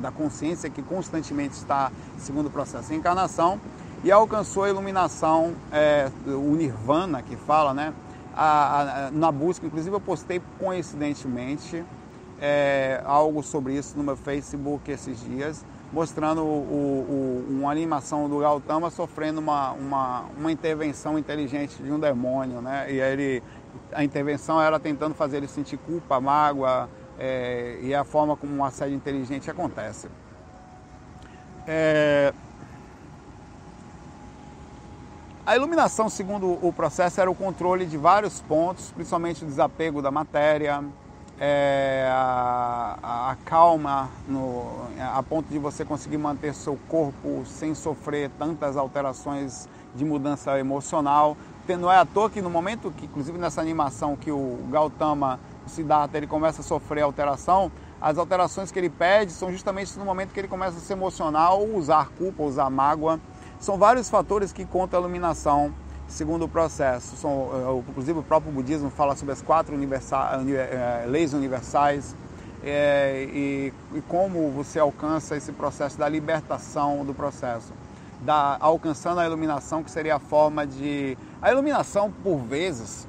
da, 0.01 0.13
consciência 0.13 0.71
que 0.71 0.83
constantemente 0.83 1.55
está 1.55 1.91
segundo 2.19 2.47
o 2.47 2.51
processo 2.51 2.89
de 2.91 2.95
encarnação, 2.95 3.61
e 4.05 4.13
alcançou 4.13 4.63
a 4.63 4.69
iluminação, 4.69 5.55
é, 5.73 6.09
o 6.25 6.55
Nirvana, 6.55 7.21
que 7.21 7.35
fala, 7.35 7.75
né? 7.75 7.93
A, 8.37 9.07
a, 9.07 9.11
na 9.11 9.33
busca, 9.33 9.67
inclusive 9.67 9.97
eu 9.97 10.01
postei 10.01 10.41
coincidentemente 10.61 11.85
é, 12.41 13.01
algo 13.05 13.43
sobre 13.43 13.75
isso 13.75 13.97
no 13.97 14.03
meu 14.03 14.17
Facebook 14.17 14.91
esses 14.91 15.21
dias, 15.21 15.65
mostrando 15.93 16.43
o, 16.43 16.45
o, 16.45 17.47
uma 17.51 17.71
animação 17.71 18.29
do 18.29 18.39
Gautama 18.39 18.91
sofrendo 18.91 19.41
uma, 19.41 19.73
uma, 19.73 20.25
uma, 20.37 20.53
intervenção 20.53 21.19
inteligente 21.19 21.83
de 21.83 21.91
um 21.91 21.99
demônio, 21.99 22.61
né? 22.61 22.93
E 22.93 23.01
ele, 23.01 23.43
a 23.93 24.05
intervenção 24.05 24.61
era 24.61 24.79
tentando 24.79 25.15
fazer 25.15 25.39
ele 25.39 25.49
sentir 25.49 25.79
culpa, 25.79 26.21
mágoa, 26.21 26.89
é, 27.19 27.79
e 27.83 27.95
a 27.95 28.05
forma 28.05 28.37
como 28.37 28.55
um 28.55 28.65
assédio 28.65 28.95
inteligente 28.95 29.51
acontece. 29.51 30.09
É... 31.67 32.33
A 35.45 35.57
iluminação, 35.57 36.11
segundo 36.11 36.59
o 36.65 36.73
processo, 36.73 37.21
era 37.21 37.31
o 37.31 37.35
controle 37.35 37.87
de 37.87 37.97
vários 37.97 38.41
pontos, 38.41 38.93
principalmente 38.93 39.45
o 39.45 39.47
desapego 39.47 40.03
da 40.03 40.11
matéria, 40.11 40.85
é, 41.41 42.09
a, 42.11 43.31
a, 43.31 43.37
calma 43.45 44.09
no, 44.27 44.87
a 44.99 45.23
ponto 45.23 45.49
de 45.49 45.59
você 45.59 45.85
conseguir 45.85 46.19
manter 46.19 46.53
seu 46.53 46.79
corpo 46.89 47.45
sem 47.47 47.75
sofrer 47.75 48.31
tantas 48.39 48.77
alterações 48.77 49.69
de 49.95 50.05
mudança 50.05 50.59
emocional. 50.59 51.37
Não 51.79 51.93
é 51.93 51.99
à 51.99 52.07
toa 52.07 52.31
que 52.31 52.41
no 52.41 52.49
momento 52.49 52.91
que, 52.91 53.05
inclusive 53.05 53.37
nessa 53.37 53.61
animação, 53.61 54.17
que 54.17 54.31
o 54.33 54.59
Gautama, 54.71 55.39
o 55.67 55.69
Siddhartha, 55.69 56.17
ele 56.17 56.27
começa 56.27 56.63
a 56.63 56.65
sofrer 56.65 57.03
alteração, 57.03 57.71
as 58.01 58.17
alterações 58.17 58.73
que 58.73 58.79
ele 58.79 58.89
pede 58.89 59.33
são 59.33 59.53
justamente 59.53 59.99
no 59.99 60.05
momento 60.05 60.33
que 60.33 60.41
ele 60.41 60.49
começa 60.49 60.79
a 60.79 60.81
se 60.81 60.93
emocionar 60.93 61.53
ou 61.53 61.77
usar 61.77 62.09
culpa, 62.17 62.43
ou 62.43 62.49
usar 62.49 62.71
mágoa. 62.71 63.21
São 63.61 63.77
vários 63.77 64.09
fatores 64.09 64.51
que 64.51 64.65
contam 64.65 64.99
a 64.99 65.03
iluminação 65.03 65.75
segundo 66.09 66.47
o 66.47 66.49
processo. 66.49 67.17
São, 67.17 67.51
eh, 67.53 67.91
inclusive 67.91 68.19
o 68.19 68.23
próprio 68.23 68.51
budismo 68.51 68.91
fala 68.91 69.15
sobre 69.15 69.33
as 69.33 69.43
quatro 69.43 69.75
universais, 69.75 70.49
eh, 70.49 71.05
leis 71.07 71.33
universais. 71.33 72.17
é, 72.61 73.29
e, 73.33 73.73
e, 73.95 74.01
como 74.09 74.51
você 74.51 74.81
alcança 74.81 75.37
esse 75.37 75.53
processo 75.53 75.97
da 75.97 76.09
libertação 76.09 77.05
do 77.05 77.15
processo, 77.15 77.73
da, 78.21 78.57
alcançando 78.59 79.21
a 79.21 79.25
iluminação, 79.25 79.85
que 79.85 79.91
seria 79.91 80.17
a 80.17 80.19
forma 80.19 80.67
de. 80.67 81.17
A 81.41 81.53
iluminação, 81.53 82.11
por 82.11 82.39
vezes, 82.39 83.07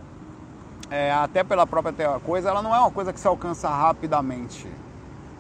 é, 0.92 1.12
até 1.12 1.44
pela 1.44 1.66
própria 1.66 2.20
coisa, 2.20 2.50
ela 2.50 2.62
não 2.62 2.76
é 2.76 2.80
uma 2.80 2.92
coisa 2.92 3.12
que 3.12 3.20
se 3.20 3.28
alcança 3.28 3.68
rapidamente. 3.70 4.68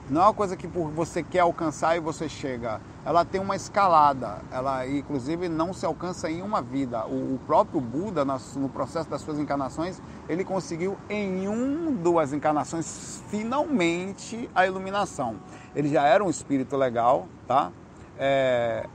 Não 0.09 0.21
é 0.21 0.23
uma 0.25 0.33
coisa 0.33 0.57
que 0.57 0.65
você 0.67 1.21
quer 1.21 1.41
alcançar 1.41 1.95
e 1.95 1.99
você 1.99 2.27
chega. 2.27 2.81
Ela 3.05 3.23
tem 3.23 3.39
uma 3.39 3.55
escalada. 3.55 4.39
Ela, 4.51 4.87
inclusive, 4.87 5.47
não 5.47 5.71
se 5.71 5.85
alcança 5.85 6.29
em 6.31 6.41
uma 6.41 6.63
vida. 6.63 7.05
O, 7.05 7.35
o 7.35 7.39
próprio 7.45 7.79
Buda, 7.79 8.25
no 8.25 8.69
processo 8.69 9.07
das 9.07 9.21
suas 9.21 9.37
encarnações, 9.37 10.01
ele 10.27 10.43
conseguiu 10.43 10.97
em 11.07 11.47
um, 11.47 11.93
duas 11.93 12.33
encarnações, 12.33 13.21
finalmente, 13.29 14.49
a 14.55 14.65
iluminação. 14.65 15.35
Ele 15.75 15.89
já 15.89 16.03
era 16.03 16.23
um 16.23 16.29
espírito 16.29 16.75
legal, 16.75 17.27
tá? 17.47 17.71
É, 18.17 18.87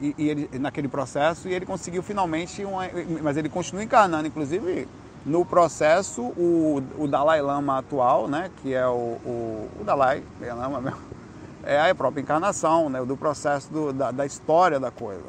e, 0.00 0.14
e 0.18 0.28
ele, 0.28 0.50
naquele 0.58 0.88
processo, 0.88 1.48
e 1.48 1.54
ele 1.54 1.64
conseguiu 1.64 2.02
finalmente, 2.02 2.64
uma, 2.64 2.82
mas 3.22 3.36
ele 3.36 3.48
continua 3.48 3.84
encarnando, 3.84 4.26
inclusive 4.26 4.88
no 5.24 5.44
processo, 5.44 6.22
o, 6.22 6.82
o 6.98 7.06
Dalai 7.06 7.42
Lama 7.42 7.78
atual, 7.78 8.26
né, 8.26 8.50
que 8.62 8.72
é 8.72 8.86
o, 8.86 9.18
o, 9.24 9.68
o 9.80 9.84
Dalai 9.84 10.22
Lama 10.40 10.80
mesmo, 10.80 10.98
é 11.62 11.90
a 11.90 11.94
própria 11.94 12.22
encarnação 12.22 12.88
né, 12.88 13.04
do 13.04 13.16
processo 13.16 13.70
do, 13.70 13.92
da, 13.92 14.10
da, 14.10 14.24
história 14.24 14.80
da 14.80 14.90
coisa. 14.90 15.26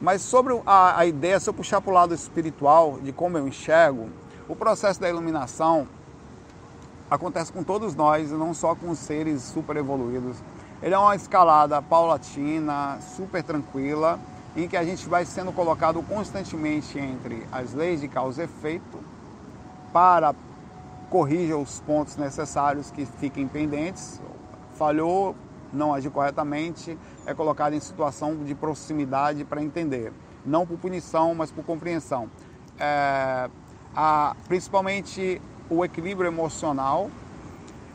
Mas 0.00 0.22
sobre 0.22 0.60
a, 0.64 1.00
a 1.00 1.06
ideia, 1.06 1.40
se 1.40 1.48
eu 1.48 1.54
puxar 1.54 1.80
para 1.80 1.90
o 1.90 1.94
lado 1.94 2.14
espiritual, 2.14 2.98
de 3.02 3.12
como 3.12 3.36
eu 3.36 3.48
enxergo, 3.48 4.08
o 4.48 4.54
processo 4.54 5.00
da 5.00 5.08
iluminação 5.08 5.88
acontece 7.10 7.52
com 7.52 7.64
todos 7.64 7.94
nós, 7.94 8.30
não 8.30 8.54
só 8.54 8.74
com 8.74 8.90
os 8.90 8.98
seres 8.98 9.42
super 9.42 9.76
evoluídos. 9.76 10.36
Ele 10.82 10.94
é 10.94 10.98
uma 10.98 11.16
escalada 11.16 11.80
paulatina, 11.80 12.98
super 13.16 13.42
tranquila, 13.42 14.18
em 14.54 14.68
que 14.68 14.76
a 14.76 14.84
gente 14.84 15.08
vai 15.08 15.24
sendo 15.24 15.52
colocado 15.52 16.02
constantemente 16.02 16.98
entre 16.98 17.44
as 17.50 17.72
leis 17.72 18.00
de 18.00 18.08
causa 18.08 18.42
e 18.42 18.44
efeito 18.44 19.13
para 19.94 20.34
corrija 21.08 21.56
os 21.56 21.78
pontos 21.78 22.16
necessários 22.16 22.90
que 22.90 23.06
fiquem 23.06 23.46
pendentes. 23.46 24.20
Falhou, 24.76 25.36
não 25.72 25.94
agir 25.94 26.10
corretamente, 26.10 26.98
é 27.24 27.32
colocado 27.32 27.74
em 27.74 27.80
situação 27.80 28.34
de 28.38 28.56
proximidade 28.56 29.44
para 29.44 29.62
entender. 29.62 30.12
Não 30.44 30.66
por 30.66 30.76
punição, 30.78 31.32
mas 31.32 31.52
por 31.52 31.64
compreensão. 31.64 32.28
É, 32.76 33.48
a, 33.94 34.34
principalmente 34.48 35.40
o 35.70 35.84
equilíbrio 35.84 36.26
emocional 36.26 37.08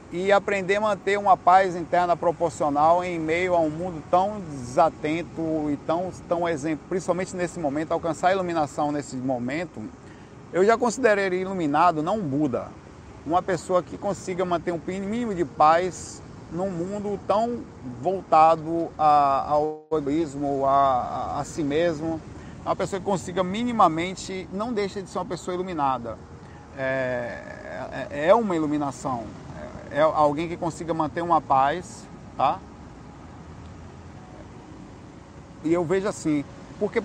e 0.10 0.32
aprender 0.32 0.78
a 0.78 0.82
manter 0.82 1.20
uma 1.20 1.36
paz 1.36 1.76
interna 1.76 2.16
proporcional 2.16 3.04
em 3.04 3.20
meio 3.20 3.54
a 3.54 3.60
um 3.60 3.70
mundo 3.70 4.02
tão 4.10 4.40
desatento 4.40 5.70
e 5.70 5.78
tão, 5.86 6.12
tão 6.30 6.48
exemplo, 6.48 6.86
principalmente 6.88 7.36
nesse 7.36 7.60
momento, 7.60 7.92
alcançar 7.92 8.30
a 8.30 8.32
iluminação 8.32 8.90
nesse 8.90 9.18
momento 9.18 9.82
eu 10.52 10.66
já 10.66 10.78
consideraria 10.78 11.40
iluminado 11.40 12.02
não 12.02 12.18
um 12.18 12.22
Buda, 12.22 12.68
uma 13.26 13.42
pessoa 13.42 13.84
que 13.84 13.98
consiga 13.98 14.44
manter 14.44 14.72
um 14.72 14.82
mínimo 14.88 15.36
de 15.36 15.46
paz 15.46 16.22
num 16.52 16.72
mundo 16.72 17.20
tão 17.28 17.60
voltado 18.02 18.90
a, 18.98 19.52
ao 19.52 19.86
egoísmo, 19.92 20.66
a, 20.66 20.72
a, 20.72 21.40
a, 21.40 21.44
si 21.44 21.62
mesmo. 21.62 22.20
Uma 22.66 22.76
pessoa 22.76 23.00
que 23.00 23.06
consiga 23.06 23.44
minimamente, 23.44 24.48
não 24.52 24.74
deixa 24.74 25.02
de 25.02 25.10
ser 25.10 25.20
uma 25.20 25.26
pessoa 25.26 25.54
iluminada. 25.54 26.18
É, 26.78 28.08
é, 28.10 28.28
é 28.30 28.34
uma 28.34 28.56
iluminação. 28.56 29.26
É, 29.92 30.00
é 30.00 30.02
alguém 30.02 30.48
que 30.48 30.58
consiga 30.58 30.94
manter 30.94 31.22
uma 31.22 31.40
paz, 31.40 32.08
tá? 32.36 32.60
E 35.64 35.72
eu 35.72 35.84
vejo 35.84 36.08
assim, 36.08 36.44
porque 36.80 37.04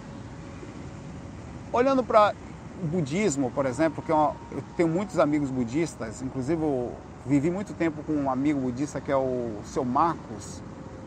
olhando 1.72 2.02
para 2.04 2.32
o 2.82 2.86
budismo, 2.86 3.50
por 3.50 3.66
exemplo, 3.66 4.02
que 4.02 4.10
eu, 4.10 4.16
é 4.16 4.56
eu 4.56 4.64
tenho 4.76 4.88
muitos 4.88 5.18
amigos 5.18 5.50
budistas, 5.50 6.22
inclusive 6.22 6.62
eu 6.62 6.92
vivi 7.24 7.50
muito 7.50 7.72
tempo 7.72 8.02
com 8.02 8.12
um 8.12 8.30
amigo 8.30 8.60
budista 8.60 9.00
que 9.00 9.10
é 9.10 9.16
o 9.16 9.52
seu 9.64 9.84
Marcos, 9.84 10.62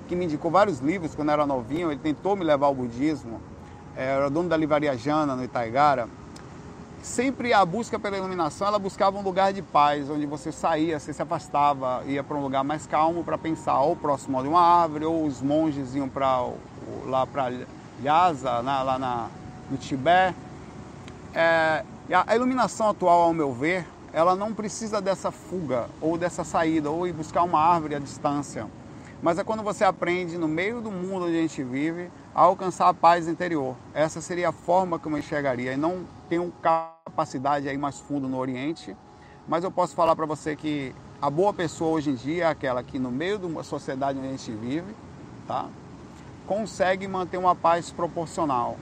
que 0.08 0.16
me 0.16 0.26
indicou 0.26 0.50
vários 0.50 0.80
livros 0.80 1.14
quando 1.14 1.30
eu 1.30 1.34
era 1.34 1.46
novinho, 1.46 1.92
ele 1.92 2.00
tentou 2.00 2.36
me 2.36 2.44
levar 2.44 2.68
ao 2.68 2.76
budismo, 2.76 3.42
é, 3.96 4.06
era 4.06 4.30
dono 4.30 4.50
da 4.50 4.56
livraria 4.56 4.96
Jana, 4.98 5.36
no 5.36 5.44
Itaigara. 5.44 6.08
Sempre 7.02 7.54
a 7.54 7.64
busca 7.64 8.00
pela 8.00 8.18
iluminação, 8.18 8.68
ela 8.68 8.80
buscava 8.80 9.18
um 9.18 9.22
lugar 9.22 9.54
de 9.54 9.62
paz, 9.62 10.10
onde 10.10 10.26
você 10.26 10.52
saía, 10.52 11.00
você 11.00 11.14
se 11.14 11.22
afastava, 11.22 12.04
ia 12.06 12.24
para 12.24 12.36
um 12.36 12.42
lugar 12.42 12.64
mais 12.64 12.88
calmo 12.88 13.24
para 13.24 13.38
pensar, 13.38 13.80
ou 13.82 13.96
próximo 13.96 14.42
de 14.42 14.48
uma 14.48 14.62
árvore, 14.62 15.06
ou 15.06 15.26
os 15.26 15.42
monges 15.42 15.96
iam 15.96 16.10
para 16.10 16.44
lá 17.06 17.26
para 17.26 17.52
Lhasa, 18.02 18.60
lá 18.60 18.98
na, 19.00 19.28
no 19.70 19.78
Tibete, 19.78 20.36
é, 21.38 21.84
a 22.12 22.36
iluminação 22.36 22.90
atual, 22.90 23.22
ao 23.22 23.34
meu 23.34 23.54
ver, 23.54 23.86
ela 24.12 24.36
não 24.36 24.56
precisa 24.56 25.00
dessa 25.00 25.30
fuga 25.30 25.88
ou 26.02 26.18
dessa 26.18 26.44
saída 26.44 26.90
ou 26.90 27.08
ir 27.08 27.14
buscar 27.14 27.44
uma 27.44 27.60
árvore 27.60 27.94
à 27.94 28.00
distância. 28.00 28.66
Mas 29.22 29.38
é 29.38 29.44
quando 29.44 29.62
você 29.62 29.84
aprende 29.84 30.36
no 30.36 30.48
meio 30.48 30.82
do 30.82 30.90
mundo 30.90 31.26
onde 31.26 31.38
a 31.38 31.42
gente 31.42 31.62
vive 31.64 32.10
a 32.34 32.42
alcançar 32.42 32.90
a 32.90 32.94
paz 32.94 33.28
interior. 33.28 33.76
Essa 33.94 34.20
seria 34.20 34.50
a 34.50 34.52
forma 34.52 34.98
que 34.98 35.06
eu 35.06 35.16
enxergaria. 35.16 35.74
E 35.74 35.78
não 35.78 36.06
tenho 36.28 36.52
capacidade 36.60 37.70
aí 37.70 37.78
mais 37.78 38.00
fundo 38.00 38.28
no 38.28 38.38
Oriente, 38.38 38.98
mas 39.48 39.64
eu 39.64 39.70
posso 39.70 39.94
falar 39.94 40.16
para 40.16 40.26
você 40.26 40.56
que 40.56 40.94
a 41.22 41.30
boa 41.30 41.54
pessoa 41.54 41.92
hoje 41.92 42.10
em 42.10 42.16
dia 42.16 42.46
é 42.46 42.48
aquela 42.48 42.82
que 42.82 42.98
no 42.98 43.12
meio 43.12 43.38
uma 43.46 43.62
sociedade 43.62 44.18
onde 44.18 44.28
a 44.28 44.32
gente 44.32 44.52
vive, 44.54 44.96
tá? 45.48 45.68
Consegue 46.48 47.08
manter 47.08 47.38
uma 47.38 47.56
paz 47.56 47.92
proporcional. 47.92 48.76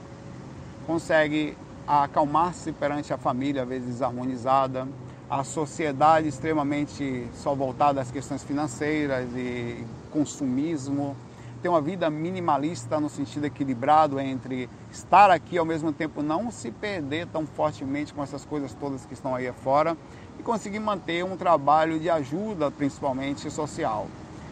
Consegue 0.86 1.54
a 1.86 2.04
acalmar-se 2.04 2.72
perante 2.72 3.12
a 3.12 3.16
família, 3.16 3.62
às 3.62 3.68
vezes 3.68 3.88
desarmonizada, 3.88 4.86
a 5.28 5.42
sociedade 5.44 6.28
extremamente 6.28 7.26
só 7.34 7.54
voltada 7.54 8.00
às 8.00 8.10
questões 8.10 8.42
financeiras 8.42 9.28
e 9.34 9.84
consumismo, 10.10 11.16
ter 11.62 11.68
uma 11.68 11.80
vida 11.80 12.08
minimalista 12.08 13.00
no 13.00 13.08
sentido 13.08 13.44
equilibrado 13.44 14.20
entre 14.20 14.68
estar 14.92 15.30
aqui 15.30 15.58
ao 15.58 15.64
mesmo 15.64 15.92
tempo 15.92 16.22
não 16.22 16.50
se 16.50 16.70
perder 16.70 17.26
tão 17.26 17.46
fortemente 17.46 18.12
com 18.14 18.22
essas 18.22 18.44
coisas 18.44 18.72
todas 18.74 19.04
que 19.04 19.14
estão 19.14 19.34
aí 19.34 19.50
fora 19.64 19.96
e 20.38 20.42
conseguir 20.42 20.78
manter 20.78 21.24
um 21.24 21.36
trabalho 21.36 21.98
de 21.98 22.08
ajuda, 22.10 22.70
principalmente 22.70 23.50
social. 23.50 24.06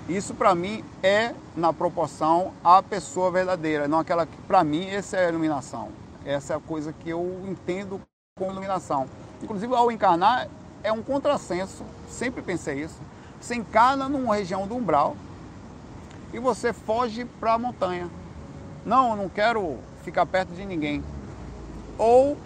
Isso 0.09 0.35
para 0.35 0.55
mim 0.55 0.85
é 1.03 1.35
na 1.57 1.73
proporção 1.73 2.53
à 2.63 2.83
pessoa 2.83 3.31
verdadeira, 3.31 3.87
não 3.87 4.01
aquela 4.01 4.27
que 4.27 4.37
para 4.47 4.65
mim 4.65 4.87
essa 4.87 5.17
é 5.17 5.27
a 5.27 5.29
iluminação. 5.29 6.04
Essa 6.25 6.55
é 6.55 6.57
a 6.57 6.61
coisa 6.61 6.93
que 6.93 7.11
eu 7.11 7.43
entendo 7.47 8.01
com 8.37 8.51
iluminação. 8.51 9.09
Inclusive, 9.43 9.75
ao 9.75 9.91
encarnar, 9.93 10.49
é 10.83 10.91
um 10.93 11.03
contrassenso, 11.03 11.85
sempre 12.09 12.43
pensei 12.43 12.83
isso. 12.83 13.01
Você 13.41 13.55
encarna 13.55 14.09
numa 14.09 14.35
região 14.35 14.67
do 14.67 14.75
umbral 14.75 15.17
e 16.33 16.39
você 16.39 16.73
foge 16.73 17.25
para 17.25 17.55
a 17.55 17.59
montanha. 17.59 18.09
Não, 18.85 19.11
eu 19.11 19.17
não 19.17 19.29
quero 19.29 19.79
ficar 20.03 20.27
perto 20.27 20.55
de 20.55 20.65
ninguém. 20.65 21.03
Ou 21.99 22.37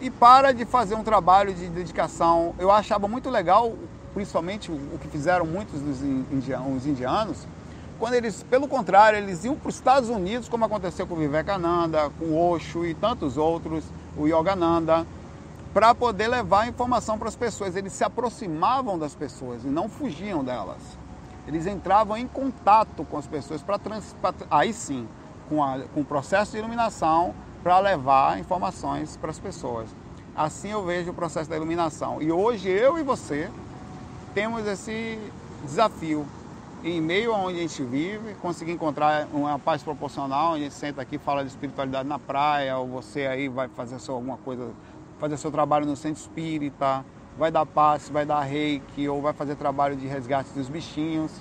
e 0.00 0.10
para 0.10 0.52
de 0.52 0.64
fazer 0.64 0.94
um 0.94 1.02
trabalho 1.02 1.54
de 1.54 1.68
dedicação. 1.68 2.54
Eu 2.58 2.70
achava 2.70 3.08
muito 3.08 3.30
legal, 3.30 3.74
principalmente 4.14 4.70
o 4.70 4.98
que 5.00 5.08
fizeram 5.08 5.46
muitos 5.46 5.80
dos 5.80 6.02
indianos, 6.02 7.46
quando 7.98 8.14
eles, 8.14 8.42
pelo 8.42 8.68
contrário, 8.68 9.18
eles 9.18 9.44
iam 9.44 9.56
para 9.56 9.68
os 9.68 9.74
Estados 9.76 10.08
Unidos, 10.08 10.48
como 10.48 10.64
aconteceu 10.64 11.06
com 11.06 11.14
o 11.14 11.18
Vivekananda, 11.18 12.10
com 12.18 12.26
o 12.26 12.50
Osho 12.50 12.84
e 12.84 12.94
tantos 12.94 13.36
outros, 13.36 13.84
o 14.16 14.26
Yogananda, 14.26 15.06
para 15.72 15.94
poder 15.94 16.28
levar 16.28 16.68
informação 16.68 17.18
para 17.18 17.28
as 17.28 17.36
pessoas. 17.36 17.74
Eles 17.74 17.92
se 17.92 18.04
aproximavam 18.04 18.98
das 18.98 19.14
pessoas 19.14 19.64
e 19.64 19.68
não 19.68 19.88
fugiam 19.88 20.44
delas. 20.44 20.82
Eles 21.46 21.66
entravam 21.66 22.16
em 22.16 22.26
contato 22.26 23.04
com 23.04 23.16
as 23.16 23.26
pessoas 23.26 23.62
para 23.62 23.78
aí 24.50 24.72
sim, 24.72 25.08
com, 25.48 25.62
a, 25.62 25.78
com 25.94 26.00
o 26.00 26.04
processo 26.04 26.52
de 26.52 26.58
iluminação, 26.58 27.34
para 27.62 27.78
levar 27.78 28.38
informações 28.38 29.16
para 29.16 29.30
as 29.30 29.38
pessoas. 29.38 29.88
Assim 30.36 30.70
eu 30.70 30.84
vejo 30.84 31.10
o 31.12 31.14
processo 31.14 31.48
da 31.48 31.56
iluminação. 31.56 32.20
E 32.20 32.30
hoje 32.30 32.68
eu 32.68 32.98
e 32.98 33.02
você 33.02 33.50
temos 34.34 34.66
esse 34.66 35.18
desafio 35.64 36.26
em 36.84 37.00
meio 37.00 37.34
a 37.34 37.38
onde 37.38 37.58
a 37.58 37.62
gente 37.62 37.82
vive, 37.82 38.34
conseguir 38.34 38.72
encontrar 38.72 39.26
uma 39.32 39.58
paz 39.58 39.82
proporcional, 39.82 40.54
a 40.54 40.58
gente 40.58 40.74
senta 40.74 41.02
aqui 41.02 41.18
fala 41.18 41.42
de 41.42 41.50
espiritualidade 41.50 42.08
na 42.08 42.18
praia, 42.18 42.76
ou 42.78 42.86
você 42.86 43.26
aí 43.26 43.48
vai 43.48 43.68
fazer 43.68 43.96
alguma 44.10 44.36
coisa, 44.38 44.70
fazer 45.18 45.36
seu 45.36 45.50
trabalho 45.50 45.86
no 45.86 45.96
centro 45.96 46.20
espírita, 46.20 47.04
vai 47.38 47.50
dar 47.50 47.66
passe, 47.66 48.12
vai 48.12 48.24
dar 48.24 48.40
reiki, 48.40 49.08
ou 49.08 49.20
vai 49.20 49.32
fazer 49.32 49.56
trabalho 49.56 49.96
de 49.96 50.06
resgate 50.06 50.50
dos 50.50 50.68
bichinhos. 50.68 51.32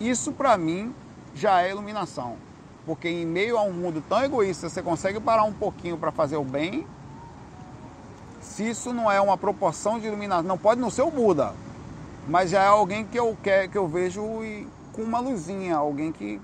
Isso 0.00 0.32
para 0.32 0.56
mim 0.56 0.94
já 1.34 1.62
é 1.62 1.70
iluminação. 1.70 2.36
Porque 2.84 3.08
em 3.08 3.24
meio 3.24 3.56
a 3.56 3.62
um 3.62 3.72
mundo 3.72 4.02
tão 4.08 4.22
egoísta, 4.22 4.68
você 4.68 4.82
consegue 4.82 5.20
parar 5.20 5.44
um 5.44 5.52
pouquinho 5.52 5.96
para 5.96 6.10
fazer 6.10 6.36
o 6.36 6.44
bem. 6.44 6.86
Se 8.40 8.68
isso 8.68 8.92
não 8.92 9.10
é 9.10 9.20
uma 9.20 9.38
proporção 9.38 10.00
de 10.00 10.06
iluminação, 10.06 10.42
não 10.42 10.58
pode 10.58 10.80
não 10.80 10.90
ser 10.90 11.02
o 11.02 11.10
Buda, 11.10 11.54
mas 12.28 12.50
já 12.50 12.62
é 12.64 12.66
alguém 12.66 13.04
que 13.04 13.18
eu, 13.18 13.36
quer, 13.40 13.68
que 13.68 13.78
eu 13.78 13.86
vejo 13.86 14.42
com 14.92 15.02
uma 15.02 15.20
luzinha, 15.20 15.76
alguém 15.76 16.12
que 16.12 16.40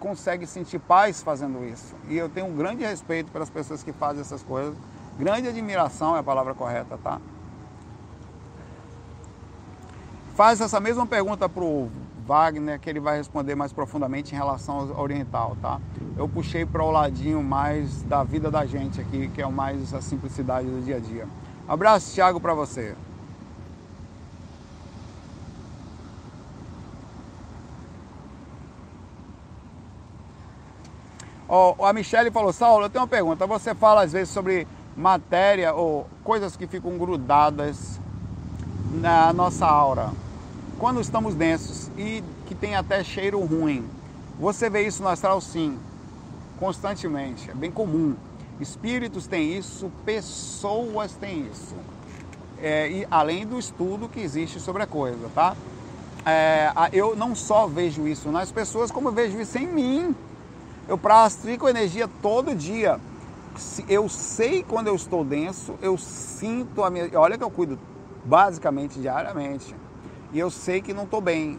consegue 0.00 0.46
sentir 0.46 0.78
paz 0.78 1.22
fazendo 1.22 1.64
isso. 1.64 1.94
E 2.08 2.16
eu 2.16 2.28
tenho 2.28 2.46
um 2.46 2.56
grande 2.56 2.84
respeito 2.84 3.30
pelas 3.30 3.48
pessoas 3.48 3.82
que 3.82 3.92
fazem 3.92 4.20
essas 4.20 4.42
coisas. 4.42 4.74
Grande 5.18 5.48
admiração 5.48 6.16
é 6.16 6.18
a 6.18 6.22
palavra 6.22 6.54
correta, 6.54 6.98
tá? 6.98 7.20
Faz 10.34 10.60
essa 10.60 10.80
mesma 10.80 11.06
pergunta 11.06 11.48
pro 11.48 11.88
Wagner, 12.26 12.80
que 12.80 12.88
ele 12.88 13.00
vai 13.00 13.18
responder 13.18 13.54
mais 13.54 13.72
profundamente 13.72 14.34
em 14.34 14.38
relação 14.38 14.78
ao 14.78 15.00
oriental, 15.00 15.56
tá? 15.60 15.80
Eu 16.16 16.28
puxei 16.28 16.64
para 16.64 16.82
o 16.82 16.90
ladinho 16.90 17.42
mais 17.42 18.02
da 18.02 18.24
vida 18.24 18.50
da 18.50 18.64
gente 18.64 19.00
aqui, 19.00 19.28
que 19.28 19.42
é 19.42 19.46
o 19.46 19.52
mais 19.52 19.92
a 19.92 20.00
simplicidade 20.00 20.66
do 20.66 20.82
dia 20.82 20.96
a 20.96 21.00
dia. 21.00 21.28
Abraço, 21.68 22.14
Thiago, 22.14 22.40
para 22.40 22.54
você. 22.54 22.96
A 31.86 31.92
Michelle 31.92 32.30
falou, 32.30 32.50
Saulo, 32.50 32.86
eu 32.86 32.88
tenho 32.88 33.02
uma 33.02 33.08
pergunta. 33.08 33.46
Você 33.46 33.74
fala 33.74 34.04
às 34.04 34.12
vezes 34.12 34.30
sobre 34.30 34.66
matéria 34.96 35.74
ou 35.74 36.06
coisas 36.24 36.56
que 36.56 36.66
ficam 36.66 36.96
grudadas 36.96 38.00
na 38.94 39.34
nossa 39.34 39.66
aura. 39.66 40.08
Quando 40.78 40.98
estamos 40.98 41.34
densos 41.34 41.90
e 41.98 42.24
que 42.46 42.54
tem 42.54 42.74
até 42.74 43.04
cheiro 43.04 43.38
ruim. 43.44 43.84
Você 44.40 44.70
vê 44.70 44.86
isso 44.86 45.02
no 45.02 45.10
astral 45.10 45.42
sim, 45.42 45.78
constantemente, 46.58 47.50
é 47.50 47.54
bem 47.54 47.70
comum. 47.70 48.16
Espíritos 48.58 49.26
têm 49.26 49.54
isso, 49.54 49.92
pessoas 50.06 51.12
têm 51.12 51.46
isso. 51.52 51.74
É, 52.62 52.90
e 52.90 53.06
além 53.10 53.46
do 53.46 53.58
estudo 53.58 54.08
que 54.08 54.20
existe 54.20 54.58
sobre 54.58 54.84
a 54.84 54.86
coisa, 54.86 55.28
tá? 55.34 55.54
É, 56.24 56.72
eu 56.94 57.14
não 57.14 57.34
só 57.34 57.66
vejo 57.66 58.08
isso 58.08 58.30
nas 58.30 58.50
pessoas, 58.50 58.90
como 58.90 59.12
vejo 59.12 59.38
isso 59.38 59.58
em 59.58 59.66
mim. 59.66 60.16
Eu 60.88 60.98
prastico 60.98 61.68
energia 61.68 62.08
todo 62.20 62.54
dia. 62.54 62.98
Eu 63.88 64.08
sei 64.08 64.62
quando 64.62 64.88
eu 64.88 64.94
estou 64.94 65.24
denso, 65.24 65.74
eu 65.80 65.96
sinto 65.96 66.82
a 66.82 66.90
minha. 66.90 67.08
Olha 67.14 67.38
que 67.38 67.44
eu 67.44 67.50
cuido 67.50 67.78
basicamente 68.24 68.98
diariamente. 68.98 69.74
E 70.32 70.38
eu 70.38 70.50
sei 70.50 70.80
que 70.80 70.92
não 70.92 71.04
estou 71.04 71.20
bem. 71.20 71.58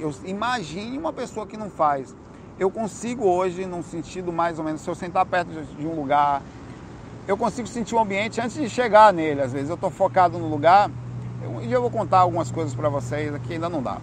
Eu, 0.00 0.12
imagine 0.24 0.98
uma 0.98 1.12
pessoa 1.12 1.46
que 1.46 1.56
não 1.56 1.70
faz. 1.70 2.14
Eu 2.58 2.70
consigo 2.70 3.24
hoje, 3.24 3.66
num 3.66 3.82
sentido 3.82 4.32
mais 4.32 4.58
ou 4.58 4.64
menos, 4.64 4.80
se 4.80 4.88
eu 4.88 4.94
sentar 4.94 5.26
perto 5.26 5.50
de 5.50 5.86
um 5.86 5.94
lugar, 5.94 6.42
eu 7.28 7.36
consigo 7.36 7.68
sentir 7.68 7.94
o 7.94 7.98
ambiente 7.98 8.40
antes 8.40 8.56
de 8.56 8.68
chegar 8.68 9.12
nele. 9.12 9.42
Às 9.42 9.52
vezes 9.52 9.68
eu 9.68 9.74
estou 9.74 9.90
focado 9.90 10.38
no 10.38 10.48
lugar. 10.48 10.90
Um 11.46 11.60
dia 11.60 11.76
eu 11.76 11.82
vou 11.82 11.90
contar 11.90 12.20
algumas 12.20 12.50
coisas 12.50 12.74
para 12.74 12.88
vocês 12.88 13.34
aqui, 13.34 13.54
ainda 13.54 13.68
não 13.68 13.82
dá 13.82 13.98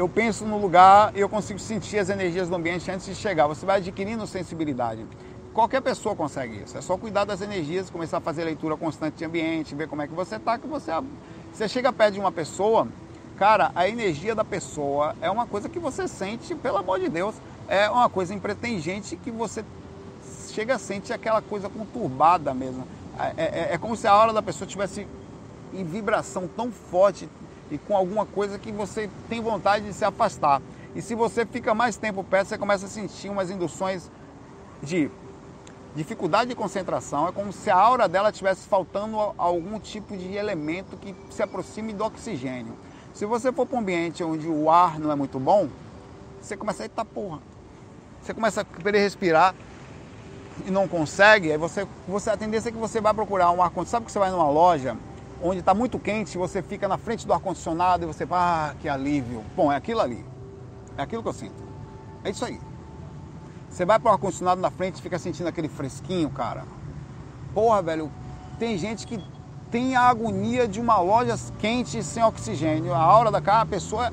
eu 0.00 0.08
penso 0.08 0.46
no 0.46 0.56
lugar 0.56 1.12
e 1.14 1.20
eu 1.20 1.28
consigo 1.28 1.58
sentir 1.58 1.98
as 1.98 2.08
energias 2.08 2.48
do 2.48 2.56
ambiente 2.56 2.90
antes 2.90 3.04
de 3.04 3.14
chegar. 3.14 3.46
Você 3.46 3.66
vai 3.66 3.76
adquirindo 3.76 4.26
sensibilidade. 4.26 5.04
Qualquer 5.52 5.82
pessoa 5.82 6.16
consegue 6.16 6.62
isso. 6.62 6.78
É 6.78 6.80
só 6.80 6.96
cuidar 6.96 7.26
das 7.26 7.42
energias, 7.42 7.90
começar 7.90 8.16
a 8.16 8.20
fazer 8.20 8.44
leitura 8.44 8.78
constante 8.78 9.16
de 9.16 9.26
ambiente, 9.26 9.74
ver 9.74 9.88
como 9.88 10.00
é 10.00 10.08
que 10.08 10.14
você 10.14 10.36
está, 10.36 10.58
que 10.58 10.66
você 10.66 10.90
você 11.52 11.68
chega 11.68 11.92
perto 11.92 12.14
de 12.14 12.20
uma 12.20 12.32
pessoa, 12.32 12.88
cara, 13.36 13.72
a 13.74 13.86
energia 13.86 14.34
da 14.34 14.42
pessoa 14.42 15.14
é 15.20 15.30
uma 15.30 15.46
coisa 15.46 15.68
que 15.68 15.78
você 15.78 16.08
sente, 16.08 16.54
pelo 16.54 16.78
amor 16.78 16.98
de 16.98 17.10
Deus, 17.10 17.34
é 17.68 17.90
uma 17.90 18.08
coisa 18.08 18.32
impretingente 18.32 19.16
que 19.16 19.30
você 19.30 19.62
chega 20.48 20.76
a 20.76 20.78
sentir 20.78 21.12
aquela 21.12 21.42
coisa 21.42 21.68
conturbada 21.68 22.54
mesmo. 22.54 22.86
É, 23.36 23.44
é, 23.44 23.74
é 23.74 23.78
como 23.78 23.94
se 23.94 24.06
a 24.06 24.12
aura 24.12 24.32
da 24.32 24.40
pessoa 24.40 24.66
tivesse 24.66 25.06
em 25.74 25.84
vibração 25.84 26.48
tão 26.56 26.72
forte, 26.72 27.28
e 27.70 27.78
com 27.78 27.96
alguma 27.96 28.26
coisa 28.26 28.58
que 28.58 28.72
você 28.72 29.08
tem 29.28 29.40
vontade 29.40 29.86
de 29.86 29.92
se 29.92 30.04
afastar. 30.04 30.60
E 30.94 31.00
se 31.00 31.14
você 31.14 31.46
fica 31.46 31.74
mais 31.74 31.96
tempo 31.96 32.24
perto, 32.24 32.48
você 32.48 32.58
começa 32.58 32.86
a 32.86 32.88
sentir 32.88 33.28
umas 33.28 33.50
induções 33.50 34.10
de 34.82 35.10
dificuldade 35.94 36.50
de 36.50 36.56
concentração. 36.56 37.28
É 37.28 37.32
como 37.32 37.52
se 37.52 37.70
a 37.70 37.76
aura 37.76 38.08
dela 38.08 38.30
estivesse 38.30 38.68
faltando 38.68 39.16
algum 39.38 39.78
tipo 39.78 40.16
de 40.16 40.34
elemento 40.34 40.96
que 40.96 41.14
se 41.30 41.42
aproxime 41.42 41.92
do 41.92 42.04
oxigênio. 42.04 42.74
Se 43.14 43.24
você 43.24 43.52
for 43.52 43.66
para 43.66 43.76
um 43.76 43.80
ambiente 43.80 44.22
onde 44.24 44.48
o 44.48 44.70
ar 44.70 44.98
não 44.98 45.12
é 45.12 45.14
muito 45.14 45.38
bom, 45.38 45.68
você 46.40 46.56
começa 46.56 46.82
a 46.82 46.86
eita 46.86 47.04
porra. 47.04 47.38
Você 48.22 48.34
começa 48.34 48.60
a 48.62 48.64
querer 48.64 49.00
respirar 49.00 49.54
e 50.66 50.70
não 50.70 50.86
consegue, 50.86 51.50
aí 51.50 51.56
você, 51.56 51.86
você 52.06 52.30
a 52.30 52.36
tendência 52.36 52.68
é 52.68 52.72
que 52.72 52.78
você 52.78 53.00
vai 53.00 53.14
procurar 53.14 53.50
um 53.50 53.62
ar 53.62 53.70
condicionado. 53.70 53.90
Sabe 53.90 54.06
que 54.06 54.12
você 54.12 54.18
vai 54.18 54.30
numa 54.30 54.48
loja 54.48 54.96
onde 55.42 55.60
está 55.60 55.74
muito 55.74 55.98
quente, 55.98 56.36
você 56.36 56.62
fica 56.62 56.86
na 56.86 56.98
frente 56.98 57.26
do 57.26 57.32
ar-condicionado 57.32 58.04
e 58.04 58.06
você 58.06 58.26
fala, 58.26 58.70
ah, 58.70 58.74
que 58.80 58.88
alívio. 58.88 59.42
Bom, 59.56 59.72
é 59.72 59.76
aquilo 59.76 60.00
ali. 60.00 60.24
É 60.96 61.02
aquilo 61.02 61.22
que 61.22 61.28
eu 61.28 61.32
sinto. 61.32 61.62
É 62.22 62.30
isso 62.30 62.44
aí. 62.44 62.60
Você 63.68 63.84
vai 63.84 63.98
para 63.98 64.10
o 64.10 64.12
ar-condicionado 64.12 64.60
na 64.60 64.70
frente 64.70 64.98
e 64.98 65.02
fica 65.02 65.18
sentindo 65.18 65.46
aquele 65.46 65.68
fresquinho, 65.68 66.28
cara. 66.30 66.64
Porra, 67.54 67.82
velho, 67.82 68.10
tem 68.58 68.76
gente 68.76 69.06
que 69.06 69.22
tem 69.70 69.96
a 69.96 70.02
agonia 70.02 70.66
de 70.66 70.80
uma 70.80 70.98
loja 70.98 71.36
quente 71.58 72.02
sem 72.02 72.22
oxigênio. 72.22 72.92
A 72.92 73.16
hora 73.16 73.30
da 73.30 73.40
cara, 73.40 73.62
a 73.62 73.66
pessoa 73.66 74.12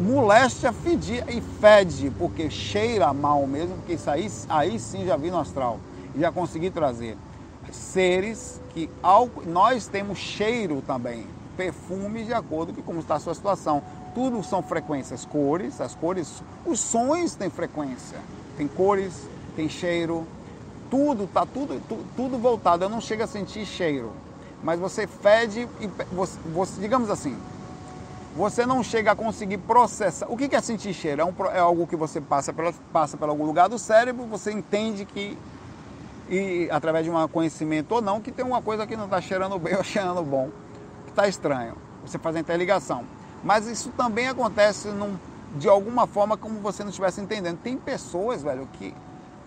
molesta, 0.00 0.72
fedir 0.72 1.24
e 1.28 1.40
fede, 1.40 2.10
porque 2.18 2.50
cheira 2.50 3.12
mal 3.12 3.46
mesmo, 3.46 3.76
porque 3.76 3.94
isso 3.94 4.10
aí, 4.10 4.30
aí 4.48 4.78
sim 4.78 5.06
já 5.06 5.16
vi 5.16 5.30
no 5.30 5.38
astral. 5.38 5.78
Já 6.18 6.32
consegui 6.32 6.70
trazer 6.70 7.16
seres 7.72 8.60
que 8.70 8.88
ao, 9.02 9.28
nós 9.46 9.86
temos 9.86 10.18
cheiro 10.18 10.82
também, 10.86 11.26
perfume 11.56 12.24
de 12.24 12.32
acordo 12.32 12.72
com 12.72 12.82
como 12.82 13.00
está 13.00 13.16
a 13.16 13.20
sua 13.20 13.34
situação. 13.34 13.82
Tudo 14.14 14.42
são 14.42 14.62
frequências, 14.62 15.24
cores, 15.24 15.80
as 15.80 15.94
cores, 15.94 16.42
os 16.66 16.80
sons 16.80 17.34
têm 17.34 17.50
frequência, 17.50 18.18
tem 18.56 18.66
cores, 18.66 19.28
tem 19.54 19.68
cheiro, 19.68 20.26
tudo 20.90 21.28
tá 21.32 21.46
tudo, 21.46 21.80
tudo, 21.88 22.04
tudo 22.16 22.38
voltado. 22.38 22.84
Eu 22.84 22.88
não 22.88 23.00
chego 23.00 23.22
a 23.22 23.26
sentir 23.26 23.64
cheiro, 23.64 24.10
mas 24.62 24.80
você 24.80 25.06
fede 25.06 25.68
e 25.80 25.86
você, 26.12 26.38
você, 26.52 26.80
digamos 26.80 27.08
assim, 27.08 27.36
você 28.36 28.64
não 28.64 28.82
chega 28.82 29.12
a 29.12 29.16
conseguir 29.16 29.58
processar. 29.58 30.26
O 30.28 30.36
que 30.36 30.54
é 30.54 30.60
sentir 30.60 30.92
cheiro? 30.92 31.20
É, 31.20 31.24
um, 31.24 31.34
é 31.52 31.58
algo 31.58 31.86
que 31.86 31.96
você 31.96 32.20
passa, 32.20 32.52
pela, 32.52 32.72
passa 32.92 33.16
por 33.16 33.28
algum 33.28 33.44
lugar 33.44 33.68
do 33.68 33.78
cérebro, 33.78 34.24
você 34.26 34.52
entende 34.52 35.04
que 35.04 35.36
e 36.30 36.70
através 36.70 37.04
de 37.04 37.10
um 37.10 37.28
conhecimento 37.28 37.92
ou 37.92 38.00
não, 38.00 38.20
que 38.20 38.30
tem 38.30 38.44
uma 38.44 38.62
coisa 38.62 38.86
que 38.86 38.96
não 38.96 39.06
está 39.06 39.20
cheirando 39.20 39.58
bem 39.58 39.74
ou 39.76 39.82
cheirando 39.82 40.22
bom, 40.22 40.48
que 41.04 41.10
está 41.10 41.26
estranho. 41.26 41.74
Você 42.06 42.18
faz 42.18 42.36
a 42.36 42.40
interligação. 42.40 43.04
Mas 43.42 43.66
isso 43.66 43.90
também 43.90 44.28
acontece 44.28 44.88
num, 44.88 45.16
de 45.56 45.68
alguma 45.68 46.06
forma 46.06 46.36
como 46.36 46.60
você 46.60 46.82
não 46.82 46.90
estivesse 46.90 47.20
entendendo. 47.20 47.58
Tem 47.58 47.76
pessoas, 47.76 48.42
velho, 48.42 48.68
que, 48.74 48.94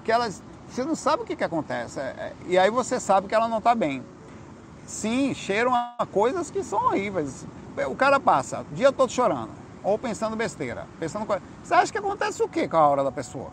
que 0.04 0.12
elas. 0.12 0.44
Você 0.68 0.84
não 0.84 0.96
sabe 0.96 1.24
o 1.24 1.26
que, 1.26 1.36
que 1.36 1.44
acontece. 1.44 2.00
É, 2.00 2.04
é, 2.04 2.34
e 2.48 2.58
aí 2.58 2.70
você 2.70 3.00
sabe 3.00 3.28
que 3.28 3.36
ela 3.36 3.48
não 3.48 3.60
está 3.60 3.74
bem. 3.74 4.04
Sim, 4.86 5.34
cheiram 5.34 5.74
a 5.74 6.06
coisas 6.12 6.52
que 6.52 6.64
são 6.64 6.88
horríveis. 6.88 7.46
O 7.88 7.96
cara 7.96 8.20
passa 8.20 8.66
o 8.72 8.76
dia 8.76 8.92
todo 8.92 9.12
chorando, 9.12 9.50
ou 9.82 9.98
pensando 9.98 10.36
besteira, 10.36 10.86
pensando 11.00 11.26
Você 11.64 11.74
acha 11.74 11.92
que 11.92 11.98
acontece 11.98 12.44
o 12.44 12.50
que 12.50 12.68
com 12.68 12.78
a 12.78 12.88
hora 12.88 13.04
da 13.04 13.12
pessoa? 13.12 13.50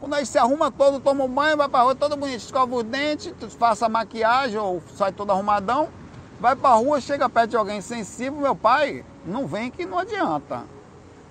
Quando 0.00 0.14
aí 0.14 0.24
se 0.24 0.38
arruma 0.38 0.70
todo, 0.70 1.00
toma 1.00 1.24
um 1.24 1.28
banho, 1.28 1.56
vai 1.56 1.68
pra 1.68 1.82
rua 1.82 1.94
todo 1.94 2.16
bonito, 2.16 2.38
escova 2.38 2.76
os 2.76 2.84
dentes, 2.84 3.32
faça 3.58 3.88
maquiagem 3.88 4.56
ou 4.58 4.80
sai 4.96 5.12
todo 5.12 5.32
arrumadão, 5.32 5.88
vai 6.38 6.54
pra 6.54 6.74
rua, 6.74 7.00
chega 7.00 7.28
perto 7.28 7.50
de 7.50 7.56
alguém 7.56 7.80
sensível, 7.80 8.40
meu 8.40 8.54
pai, 8.54 9.04
não 9.24 9.46
vem 9.46 9.70
que 9.70 9.84
não 9.84 9.98
adianta. 9.98 10.62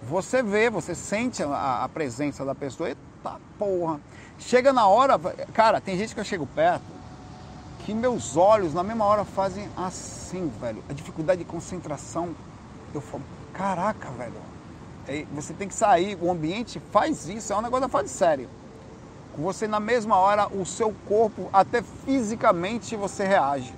Você 0.03 0.43
vê, 0.43 0.69
você 0.69 0.93
sente 0.93 1.41
a, 1.43 1.83
a 1.85 1.89
presença 1.89 2.43
da 2.43 2.53
pessoa, 2.53 2.89
eita 2.89 3.39
porra. 3.57 3.99
Chega 4.37 4.73
na 4.73 4.85
hora, 4.87 5.17
cara, 5.53 5.79
tem 5.79 5.97
gente 5.97 6.13
que 6.13 6.19
eu 6.19 6.25
chego 6.25 6.45
perto, 6.45 6.83
que 7.85 7.93
meus 7.93 8.35
olhos 8.35 8.73
na 8.73 8.83
mesma 8.83 9.05
hora 9.05 9.23
fazem 9.23 9.69
assim, 9.77 10.51
velho. 10.59 10.83
A 10.89 10.93
dificuldade 10.93 11.39
de 11.39 11.45
concentração, 11.45 12.35
eu 12.93 12.99
falo, 12.99 13.23
caraca, 13.53 14.09
velho 14.11 14.56
você 15.33 15.53
tem 15.53 15.67
que 15.67 15.73
sair, 15.73 16.17
o 16.21 16.29
ambiente 16.29 16.81
faz 16.91 17.27
isso, 17.27 17.53
é 17.53 17.55
um 17.55 17.61
negócio 17.61 17.87
fora 17.87 18.03
de 18.03 18.09
sério. 18.09 18.49
Você 19.37 19.67
na 19.67 19.79
mesma 19.79 20.17
hora, 20.17 20.47
o 20.47 20.65
seu 20.65 20.93
corpo, 21.07 21.49
até 21.53 21.81
fisicamente 21.81 22.95
você 22.95 23.23
reage. 23.23 23.73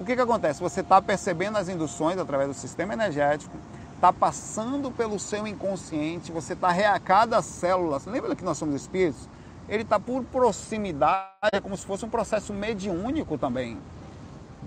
O 0.00 0.04
que, 0.04 0.16
que 0.16 0.20
acontece? 0.20 0.60
Você 0.60 0.80
está 0.80 1.00
percebendo 1.00 1.58
as 1.58 1.68
induções 1.68 2.18
através 2.18 2.48
do 2.48 2.54
sistema 2.54 2.92
energético, 2.94 3.56
está 3.94 4.12
passando 4.12 4.90
pelo 4.90 5.18
seu 5.18 5.46
inconsciente, 5.46 6.32
você 6.32 6.54
está 6.54 6.70
a 6.70 6.98
cada 6.98 7.40
célula. 7.40 8.00
Lembra 8.06 8.34
que 8.34 8.42
nós 8.42 8.58
somos 8.58 8.74
espíritos? 8.74 9.28
Ele 9.68 9.84
está 9.84 10.00
por 10.00 10.24
proximidade, 10.24 11.30
é 11.52 11.60
como 11.60 11.76
se 11.76 11.86
fosse 11.86 12.04
um 12.04 12.08
processo 12.08 12.52
mediúnico 12.52 13.38
também. 13.38 13.78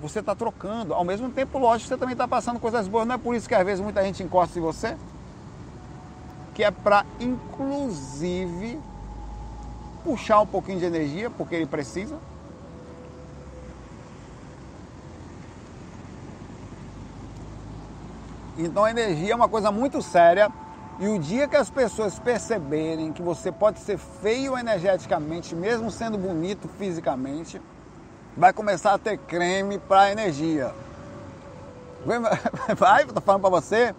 Você 0.02 0.20
está 0.20 0.34
trocando. 0.34 0.94
Ao 0.94 1.04
mesmo 1.04 1.30
tempo, 1.30 1.58
lógico, 1.58 1.90
você 1.90 1.98
também 1.98 2.14
está 2.14 2.28
passando 2.28 2.60
coisas 2.60 2.88
boas. 2.88 3.06
Não 3.06 3.16
é 3.16 3.18
por 3.18 3.36
isso 3.36 3.50
que 3.50 3.56
às 3.56 3.66
vezes 3.66 3.84
muita 3.84 4.04
gente 4.04 4.24
encosta 4.24 4.58
em 4.58 4.62
você? 4.62 4.96
Que 6.56 6.64
é 6.64 6.72
para 6.72 7.06
inclusive 7.20 8.80
puxar 10.06 10.40
um 10.40 10.48
pouquinho 10.48 10.80
de 10.80 10.86
energia, 10.86 11.30
porque 11.30 11.54
ele 11.54 11.66
precisa. 11.66 12.18
Então 18.58 18.86
a 18.86 18.90
energia 18.90 19.34
é 19.34 19.36
uma 19.36 19.50
coisa 19.50 19.70
muito 19.70 20.02
séria 20.02 20.50
e 20.98 21.10
o 21.10 21.20
dia 21.20 21.46
que 21.46 21.58
as 21.58 21.70
pessoas 21.70 22.18
perceberem 22.18 23.12
que 23.12 23.22
você 23.22 23.52
pode 23.52 23.80
ser 23.80 23.98
feio 23.98 24.58
energeticamente, 24.58 25.54
mesmo 25.54 25.92
sendo 25.92 26.18
bonito 26.18 26.70
fisicamente, 26.80 27.62
vai 28.38 28.54
começar 28.54 28.94
a 28.94 28.98
ter 28.98 29.18
creme 29.18 29.78
para 29.78 30.10
energia. 30.10 30.74
Vai, 32.78 33.04
tô 33.06 33.20
falando 33.20 33.42
para 33.42 33.50
você. 33.50 33.96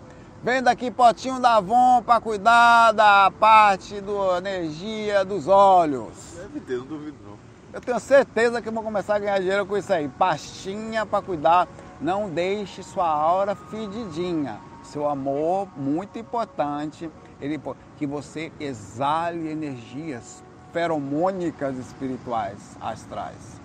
Vem 0.47 0.63
daqui 0.63 0.93
potinho 0.93 1.41
da 1.41 1.57
Avon 1.57 2.01
para 2.05 2.21
cuidar 2.21 2.93
da 2.93 3.33
parte 3.33 4.01
da 4.01 4.39
energia 4.39 5.25
dos 5.25 5.49
olhos. 5.49 6.37
Deve 6.37 6.61
ter, 6.61 6.79
não 6.79 6.87
duvido 6.87 7.17
não. 7.27 7.37
Eu 7.73 7.81
tenho 7.81 7.99
certeza 7.99 8.63
que 8.63 8.71
vou 8.71 8.85
começar 8.85 9.17
a 9.17 9.19
ganhar 9.19 9.41
dinheiro 9.41 9.67
com 9.67 9.77
isso 9.77 9.93
aí. 9.93 10.07
Pastinha 10.07 11.05
para 11.05 11.21
cuidar. 11.21 11.67
Não 12.01 12.31
deixe 12.31 12.81
sua 12.85 13.09
aura 13.09 13.57
fedidinha. 13.57 14.61
Seu 14.85 15.09
amor, 15.09 15.67
muito 15.77 16.17
importante, 16.17 17.11
ele, 17.41 17.61
que 17.97 18.07
você 18.07 18.53
exale 18.61 19.51
energias 19.51 20.45
feromônicas 20.73 21.77
espirituais, 21.77 22.77
astrais. 22.81 23.61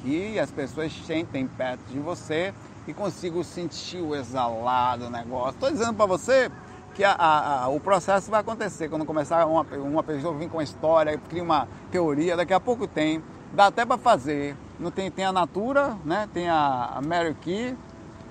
Que 0.00 0.38
as 0.38 0.52
pessoas 0.52 0.92
sentem 0.92 1.48
perto 1.48 1.82
de 1.90 1.98
você 1.98 2.54
e 2.90 2.94
consigam 2.94 3.42
sentir 3.42 4.00
o 4.00 4.14
exalado 4.14 5.04
do 5.04 5.10
negócio. 5.10 5.50
Estou 5.50 5.70
dizendo 5.70 5.94
para 5.94 6.06
você 6.06 6.50
que 6.94 7.04
a, 7.04 7.12
a, 7.12 7.64
a, 7.64 7.68
o 7.68 7.78
processo 7.78 8.30
vai 8.30 8.40
acontecer 8.40 8.88
quando 8.88 9.04
começar 9.04 9.46
uma, 9.46 9.62
uma 9.62 10.02
pessoa 10.02 10.34
vir 10.36 10.48
com 10.48 10.58
uma 10.58 10.62
história, 10.62 11.16
cria 11.28 11.42
uma 11.42 11.68
teoria, 11.90 12.36
daqui 12.36 12.52
a 12.52 12.60
pouco 12.60 12.86
tem, 12.86 13.22
dá 13.52 13.66
até 13.66 13.84
para 13.84 13.96
fazer. 13.96 14.56
Não 14.78 14.90
tem, 14.90 15.10
tem 15.10 15.24
a 15.24 15.32
Natura, 15.32 15.96
né? 16.04 16.28
tem 16.34 16.48
a, 16.48 16.92
a 16.96 17.00
Mary 17.00 17.34
Key, 17.34 17.76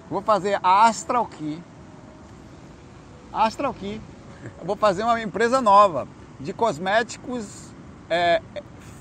vou 0.09 0.21
fazer 0.21 0.59
a 0.61 0.87
Astral 0.87 1.25
Key. 1.25 1.63
Astral 3.31 3.73
Key. 3.73 4.01
Eu 4.59 4.65
vou 4.65 4.75
fazer 4.75 5.03
uma 5.03 5.21
empresa 5.21 5.61
nova 5.61 6.07
de 6.39 6.53
cosméticos 6.53 7.71
é, 8.09 8.41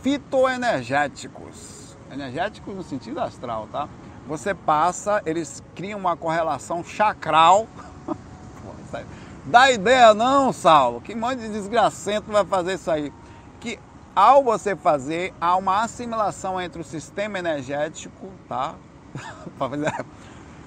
fitoenergéticos. 0.03 1.97
Energéticos 2.11 2.75
no 2.75 2.83
sentido 2.83 3.21
astral, 3.21 3.69
tá? 3.71 3.89
Você 4.29 4.53
passa, 4.53 5.23
eles 5.25 5.63
criam 5.75 5.99
uma 5.99 6.15
correlação 6.15 6.85
chacral. 6.85 7.67
Dá 9.47 9.71
ideia 9.71 10.13
não, 10.13 10.53
Saulo? 10.53 11.01
Que 11.01 11.15
monte 11.15 11.39
de 11.39 11.49
desgracento 11.49 12.31
vai 12.31 12.45
fazer 12.45 12.75
isso 12.75 12.91
aí? 12.91 13.11
Que 13.59 13.79
ao 14.15 14.45
você 14.45 14.77
fazer, 14.77 15.33
há 15.41 15.57
uma 15.57 15.83
assimilação 15.83 16.61
entre 16.61 16.83
o 16.83 16.85
sistema 16.85 17.39
energético, 17.39 18.29
tá? 18.47 18.75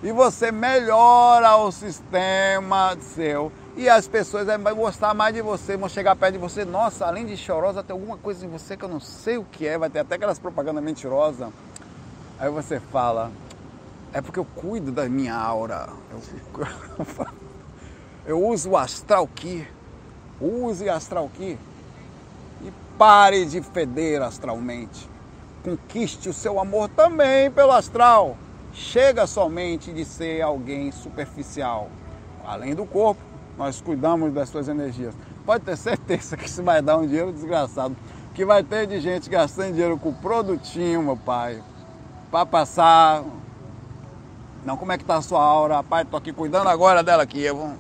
e 0.02 0.12
você 0.12 0.52
melhora 0.52 1.56
o 1.58 1.72
sistema 1.72 2.98
seu 3.00 3.52
e 3.78 3.88
as 3.88 4.08
pessoas 4.08 4.48
vão 4.48 4.76
gostar 4.76 5.14
mais 5.14 5.36
de 5.36 5.42
você, 5.44 5.78
vão 5.78 5.88
chegar 5.88 6.16
perto 6.16 6.34
de 6.34 6.40
você. 6.40 6.66
Nossa, 6.66 7.06
além 7.06 7.28
de 7.28 7.38
chorosa, 7.38 7.84
tem 7.84 7.94
alguma 7.94 8.18
coisa 8.18 8.44
em 8.44 8.50
você 8.50 8.76
que 8.76 8.84
eu 8.84 8.90
não 8.90 9.00
sei 9.00 9.38
o 9.38 9.46
que 9.46 9.68
é. 9.68 9.78
Vai 9.78 9.90
ter 9.90 10.00
até 10.00 10.16
aquelas 10.16 10.40
propagandas 10.40 10.84
mentirosas. 10.84 11.50
Aí 12.42 12.50
você 12.50 12.80
fala, 12.80 13.32
é 14.14 14.22
porque 14.22 14.40
eu 14.40 14.46
cuido 14.46 14.92
da 14.92 15.08
minha 15.08 15.36
aura. 15.36 15.90
Eu, 16.12 17.28
eu 18.26 18.48
uso 18.48 18.72
o 18.72 18.78
Astral 18.78 19.28
Key. 19.28 19.68
Use 20.40 20.90
Astral 20.90 21.30
Key. 21.34 21.58
E 22.64 22.74
pare 22.98 23.46
de 23.46 23.62
feder 23.62 24.22
astralmente. 24.22 25.10
Conquiste 25.64 26.28
o 26.28 26.34
seu 26.34 26.60
amor 26.60 26.90
também 26.90 27.50
pelo 27.52 27.72
astral. 27.72 28.36
Chega 28.74 29.28
somente 29.28 29.92
de 29.92 30.04
ser 30.04 30.42
alguém 30.42 30.92
superficial. 30.92 31.90
Além 32.46 32.74
do 32.74 32.86
corpo, 32.86 33.22
nós 33.58 33.80
cuidamos 33.80 34.34
das 34.34 34.50
suas 34.50 34.68
energias. 34.68 35.14
Pode 35.46 35.64
ter 35.64 35.78
certeza 35.78 36.36
que 36.36 36.48
isso 36.48 36.64
vai 36.64 36.82
dar 36.82 36.98
um 36.98 37.06
dinheiro 37.06 37.32
desgraçado. 37.32 37.96
Que 38.34 38.46
vai 38.46 38.64
ter 38.64 38.88
de 38.88 39.00
gente 39.00 39.30
gastando 39.30 39.74
dinheiro 39.74 39.98
com 39.98 40.14
produtinho, 40.14 41.04
meu 41.04 41.18
pai. 41.18 41.62
Para 42.32 42.46
passar. 42.46 43.24
Não, 44.64 44.78
como 44.78 44.92
é 44.92 44.98
que 44.98 45.04
tá 45.04 45.16
a 45.16 45.22
sua 45.22 45.44
aura? 45.44 45.78
Rapaz, 45.78 46.08
tô 46.10 46.18
aqui 46.18 46.32
cuidando 46.32 46.70
agora 46.70 47.02
dela 47.02 47.24
aqui. 47.24 47.42
Eu 47.42 47.56
vou 47.56 47.74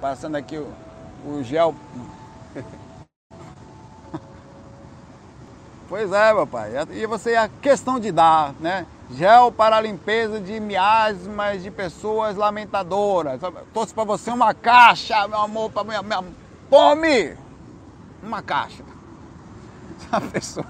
passando 0.00 0.36
aqui 0.36 0.56
o, 0.56 0.72
o 1.26 1.42
gel. 1.42 1.74
pois 5.88 6.10
é, 6.10 6.32
meu 6.32 6.46
pai. 6.46 6.72
E 6.90 7.06
você, 7.06 7.36
a 7.36 7.48
questão 7.48 8.00
de 8.00 8.10
dar, 8.10 8.54
né? 8.60 8.86
Gel 9.10 9.52
para 9.52 9.76
a 9.76 9.80
limpeza 9.80 10.40
de 10.40 10.58
miasmas 10.58 11.62
de 11.62 11.70
pessoas 11.70 12.34
lamentadoras. 12.36 13.38
Trouxe 13.72 13.92
para 13.92 14.04
você 14.04 14.30
uma 14.30 14.54
caixa, 14.54 15.28
meu 15.28 15.40
amor, 15.40 15.70
para 15.70 15.84
minha, 15.84 16.02
minha. 16.02 16.24
Pome! 16.70 17.36
Uma 18.22 18.40
caixa. 18.40 18.84
A 20.10 20.20
pessoa. 20.20 20.66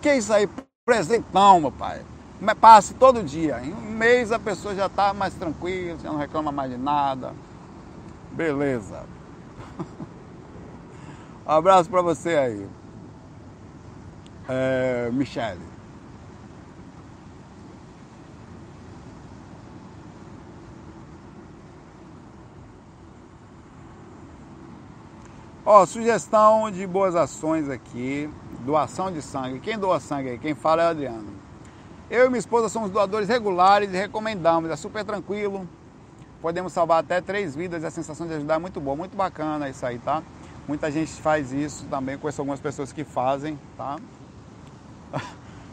Que 0.00 0.14
isso 0.14 0.32
aí? 0.32 0.48
Presentão, 0.86 1.60
meu 1.60 1.72
pai. 1.72 2.02
Passe 2.60 2.94
todo 2.94 3.22
dia. 3.22 3.60
Em 3.64 3.72
um 3.72 3.90
mês 3.90 4.30
a 4.30 4.38
pessoa 4.38 4.74
já 4.74 4.86
está 4.86 5.12
mais 5.12 5.34
tranquila, 5.34 5.98
já 5.98 6.10
não 6.10 6.18
reclama 6.18 6.52
mais 6.52 6.70
de 6.70 6.76
nada. 6.76 7.34
Beleza. 8.32 9.04
Um 11.46 11.50
abraço 11.50 11.90
para 11.90 12.00
você 12.00 12.36
aí. 12.36 12.68
É, 14.48 15.10
Michele. 15.12 15.60
Ó, 25.66 25.84
sugestão 25.84 26.70
de 26.70 26.86
boas 26.86 27.14
ações 27.14 27.68
aqui, 27.68 28.30
doação 28.60 29.12
de 29.12 29.20
sangue. 29.20 29.60
Quem 29.60 29.78
doa 29.78 30.00
sangue 30.00 30.30
aí? 30.30 30.38
Quem 30.38 30.54
fala 30.54 30.82
é 30.82 30.86
o 30.86 30.88
Adriano. 30.88 31.47
Eu 32.10 32.24
e 32.24 32.28
minha 32.28 32.38
esposa 32.38 32.70
somos 32.70 32.90
doadores 32.90 33.28
regulares 33.28 33.92
e 33.92 33.96
recomendamos, 33.96 34.70
é 34.70 34.76
super 34.76 35.04
tranquilo. 35.04 35.68
Podemos 36.40 36.72
salvar 36.72 37.00
até 37.00 37.20
três 37.20 37.54
vidas 37.54 37.82
e 37.82 37.86
a 37.86 37.90
sensação 37.90 38.26
de 38.26 38.32
ajudar 38.32 38.54
é 38.54 38.58
muito 38.58 38.80
boa, 38.80 38.96
muito 38.96 39.14
bacana 39.14 39.68
isso 39.68 39.84
aí, 39.84 39.98
tá? 39.98 40.22
Muita 40.66 40.90
gente 40.90 41.12
faz 41.20 41.52
isso 41.52 41.84
também, 41.90 42.16
conheço 42.16 42.40
algumas 42.40 42.60
pessoas 42.60 42.92
que 42.92 43.04
fazem, 43.04 43.58
tá? 43.76 43.98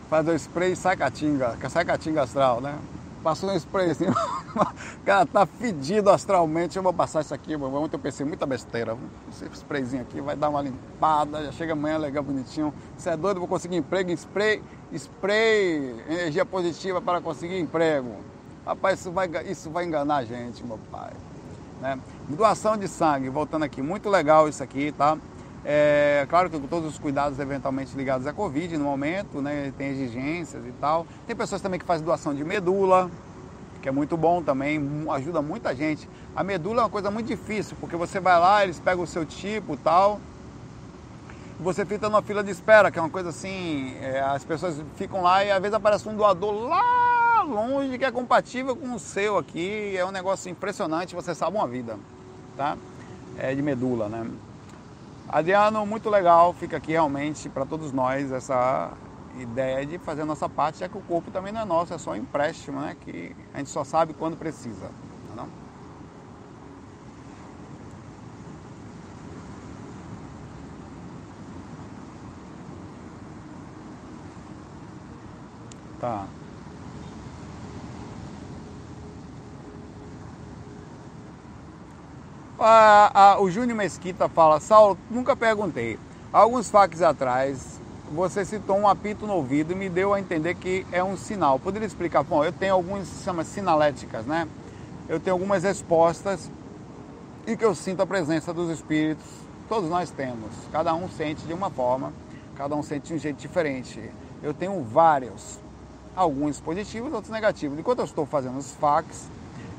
Faz 0.09 0.27
o 0.27 0.33
spray 0.33 0.73
e 0.73 0.75
sai 0.75 0.95
catinga, 0.95 1.57
sai 1.67 1.83
catinga 1.83 2.21
astral, 2.21 2.61
né? 2.61 2.77
Passou 3.23 3.49
um 3.49 3.55
spray 3.55 3.89
assim, 3.89 4.05
o 4.05 4.13
cara 5.03 5.25
tá 5.25 5.47
fedido 5.47 6.11
astralmente, 6.11 6.77
eu 6.77 6.83
vou 6.83 6.93
passar 6.93 7.21
isso 7.21 7.33
aqui, 7.33 7.55
ontem 7.55 7.95
eu 7.95 7.99
pensei 7.99 8.23
muita 8.23 8.45
besteira, 8.45 8.95
esse 9.31 9.45
sprayzinho 9.45 10.03
aqui 10.03 10.21
vai 10.21 10.36
dar 10.36 10.49
uma 10.49 10.61
limpada, 10.61 11.43
já 11.45 11.51
chega 11.51 11.73
amanhã 11.73 11.97
legal, 11.97 12.23
bonitinho, 12.23 12.71
você 12.95 13.09
é 13.09 13.17
doido, 13.17 13.39
vou 13.39 13.49
conseguir 13.49 13.77
emprego, 13.77 14.11
spray, 14.11 14.61
spray, 14.95 15.95
energia 16.09 16.45
positiva 16.45 17.01
para 17.01 17.21
conseguir 17.21 17.59
emprego. 17.59 18.15
Rapaz, 18.65 18.99
isso 18.99 19.11
vai, 19.11 19.29
isso 19.47 19.69
vai 19.69 19.85
enganar 19.85 20.17
a 20.17 20.25
gente, 20.25 20.63
meu 20.63 20.79
pai. 20.91 21.11
Né? 21.81 21.99
Doação 22.29 22.77
de 22.77 22.87
sangue, 22.87 23.29
voltando 23.29 23.63
aqui, 23.63 23.81
muito 23.81 24.09
legal 24.09 24.49
isso 24.49 24.63
aqui, 24.63 24.91
tá? 24.91 25.17
É, 25.63 26.25
claro 26.29 26.49
que 26.49 26.59
com 26.59 26.67
todos 26.67 26.89
os 26.89 26.99
cuidados 26.99 27.39
eventualmente 27.39 27.95
ligados 27.97 28.27
à 28.27 28.33
Covid 28.33 28.77
no 28.77 28.85
momento, 28.85 29.41
né? 29.41 29.73
Tem 29.77 29.89
exigências 29.89 30.63
e 30.65 30.71
tal. 30.73 31.07
Tem 31.25 31.35
pessoas 31.35 31.61
também 31.61 31.79
que 31.79 31.85
fazem 31.85 32.05
doação 32.05 32.35
de 32.35 32.43
medula, 32.43 33.09
que 33.81 33.89
é 33.89 33.91
muito 33.91 34.15
bom 34.15 34.41
também, 34.41 34.79
ajuda 35.11 35.41
muita 35.41 35.75
gente. 35.75 36.07
A 36.35 36.43
medula 36.43 36.81
é 36.81 36.83
uma 36.83 36.89
coisa 36.89 37.11
muito 37.11 37.27
difícil, 37.27 37.75
porque 37.79 37.95
você 37.95 38.19
vai 38.19 38.39
lá, 38.39 38.63
eles 38.63 38.79
pegam 38.79 39.03
o 39.03 39.07
seu 39.07 39.25
tipo 39.25 39.75
tal, 39.77 40.19
você 41.59 41.85
fica 41.85 42.09
numa 42.09 42.21
fila 42.21 42.43
de 42.43 42.51
espera, 42.51 42.91
que 42.91 42.99
é 42.99 43.01
uma 43.01 43.09
coisa 43.09 43.29
assim, 43.29 43.95
é, 44.01 44.19
as 44.19 44.43
pessoas 44.43 44.81
ficam 44.95 45.21
lá 45.21 45.43
e 45.43 45.51
às 45.51 45.61
vezes 45.61 45.73
aparece 45.73 46.07
um 46.07 46.15
doador 46.15 46.51
lá 46.51 47.43
longe 47.43 47.97
que 47.97 48.05
é 48.05 48.11
compatível 48.11 48.75
com 48.75 48.93
o 48.93 48.99
seu 48.99 49.37
aqui, 49.37 49.95
é 49.95 50.05
um 50.05 50.11
negócio 50.11 50.49
impressionante, 50.49 51.15
você 51.15 51.33
salva 51.33 51.57
uma 51.57 51.67
vida, 51.67 51.97
tá? 52.57 52.77
É 53.37 53.53
de 53.53 53.61
medula, 53.61 54.09
né? 54.09 54.29
Adriano, 55.29 55.85
muito 55.85 56.09
legal, 56.09 56.53
fica 56.53 56.77
aqui 56.77 56.91
realmente 56.91 57.49
para 57.49 57.65
todos 57.65 57.91
nós 57.91 58.31
essa 58.31 58.91
ideia 59.39 59.85
de 59.85 59.97
fazer 59.97 60.21
a 60.21 60.25
nossa 60.25 60.47
parte, 60.47 60.79
já 60.79 60.89
que 60.89 60.97
o 60.97 61.01
corpo 61.01 61.31
também 61.31 61.51
não 61.51 61.61
é 61.61 61.65
nosso, 61.65 61.93
é 61.93 61.97
só 61.97 62.11
um 62.11 62.15
empréstimo, 62.15 62.79
né? 62.79 62.95
Que 63.01 63.35
a 63.53 63.57
gente 63.57 63.69
só 63.69 63.83
sabe 63.83 64.13
quando 64.13 64.37
precisa. 64.37 64.89
Não? 76.05 76.27
É 82.57 83.09
tá. 83.11 83.39
o 83.39 83.49
Júnior 83.49 83.77
Mesquita 83.77 84.29
fala, 84.29 84.59
Saulo, 84.59 84.97
nunca 85.09 85.35
perguntei. 85.35 85.99
Alguns 86.31 86.69
fax 86.69 87.01
atrás, 87.01 87.79
você 88.11 88.45
citou 88.45 88.77
um 88.77 88.87
apito 88.87 89.25
no 89.25 89.33
ouvido 89.33 89.71
e 89.71 89.75
me 89.75 89.89
deu 89.89 90.13
a 90.13 90.19
entender 90.19 90.55
que 90.55 90.85
é 90.91 91.03
um 91.03 91.17
sinal. 91.17 91.59
Poderia 91.59 91.85
explicar? 91.85 92.23
Bom, 92.23 92.43
eu 92.43 92.51
tenho 92.51 92.73
alguns 92.73 93.07
chama 93.23 93.43
sinaléticas, 93.43 94.25
né? 94.25 94.47
eu 95.07 95.19
tenho 95.19 95.35
algumas 95.35 95.63
respostas 95.63 96.49
e 97.45 97.55
que 97.55 97.63
eu 97.63 97.75
sinto 97.75 98.01
a 98.01 98.07
presença 98.07 98.53
dos 98.53 98.69
espíritos. 98.69 99.25
Todos 99.69 99.89
nós 99.89 100.11
temos, 100.11 100.51
cada 100.71 100.93
um 100.93 101.09
sente 101.09 101.45
de 101.45 101.53
uma 101.53 101.69
forma, 101.69 102.13
cada 102.55 102.75
um 102.75 102.83
sente 102.83 103.07
de 103.07 103.13
um 103.15 103.17
jeito 103.17 103.37
diferente. 103.37 103.99
Eu 104.41 104.53
tenho 104.53 104.83
vários, 104.83 105.59
alguns 106.16 106.59
positivos, 106.59 107.11
outros 107.13 107.32
negativos. 107.32 107.78
Enquanto 107.78 107.99
eu 107.99 108.05
estou 108.05 108.26
fazendo 108.26 108.57
os 108.57 108.72
fax, 108.72 109.30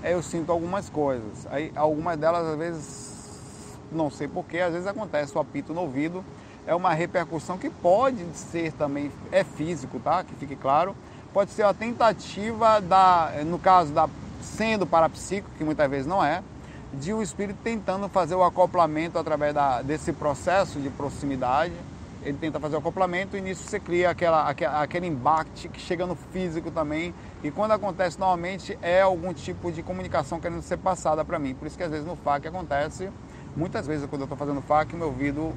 eu 0.03 0.22
sinto 0.22 0.53
algumas 0.53 0.89
coisas. 0.89 1.47
Aí, 1.51 1.72
algumas 1.74 2.18
delas, 2.18 2.47
às 2.47 2.59
vezes, 2.59 3.78
não 3.91 4.11
sei 4.11 4.28
porquê, 4.28 4.61
às 4.61 4.72
vezes 4.72 4.87
acontece 4.87 5.37
o 5.37 5.41
apito 5.41 5.72
no 5.72 5.82
ouvido. 5.82 6.24
É 6.66 6.74
uma 6.74 6.93
repercussão 6.93 7.57
que 7.57 7.70
pode 7.70 8.24
ser 8.34 8.72
também, 8.72 9.11
é 9.30 9.45
físico, 9.45 10.01
tá? 10.01 10.24
Que 10.24 10.34
fique 10.34 10.57
claro. 10.57 10.95
Pode 11.32 11.51
ser 11.51 11.62
a 11.62 11.74
tentativa 11.74 12.80
da, 12.80 13.30
no 13.45 13.59
caso 13.59 13.93
da 13.93 14.09
sendo 14.43 14.87
parapsíquico, 14.87 15.51
que 15.57 15.64
muitas 15.64 15.89
vezes 15.91 16.07
não 16.07 16.24
é, 16.24 16.43
de 16.93 17.12
o 17.12 17.18
um 17.18 17.22
espírito 17.22 17.59
tentando 17.62 18.09
fazer 18.09 18.34
o 18.34 18.43
acoplamento 18.43 19.18
através 19.18 19.55
da, 19.55 19.82
desse 19.82 20.12
processo 20.12 20.80
de 20.80 20.89
proximidade. 20.89 21.74
Ele 22.26 22.36
tenta 22.38 22.58
fazer 22.58 22.74
o 22.74 22.80
acoplamento 22.80 23.36
e 23.36 23.40
nisso 23.40 23.62
você 23.62 23.78
cria 23.78 24.10
aquela, 24.10 24.50
aquele 24.50 25.06
embate 25.06 25.68
que 25.68 25.80
chega 25.80 26.04
no 26.04 26.16
físico 26.16 26.72
também. 26.72 27.14
E 27.44 27.52
quando 27.52 27.70
acontece 27.70 28.18
normalmente 28.18 28.76
é 28.82 29.00
algum 29.00 29.32
tipo 29.32 29.70
de 29.70 29.80
comunicação 29.80 30.40
querendo 30.40 30.60
ser 30.60 30.76
passada 30.76 31.24
para 31.24 31.38
mim. 31.38 31.54
Por 31.54 31.68
isso 31.68 31.76
que 31.76 31.84
às 31.84 31.90
vezes 31.90 32.04
no 32.04 32.16
FAC 32.16 32.48
acontece, 32.48 33.08
muitas 33.56 33.86
vezes 33.86 34.06
quando 34.06 34.22
eu 34.22 34.24
estou 34.24 34.36
fazendo 34.36 34.60
FAC, 34.60 34.96
meu 34.96 35.06
ouvido 35.06 35.54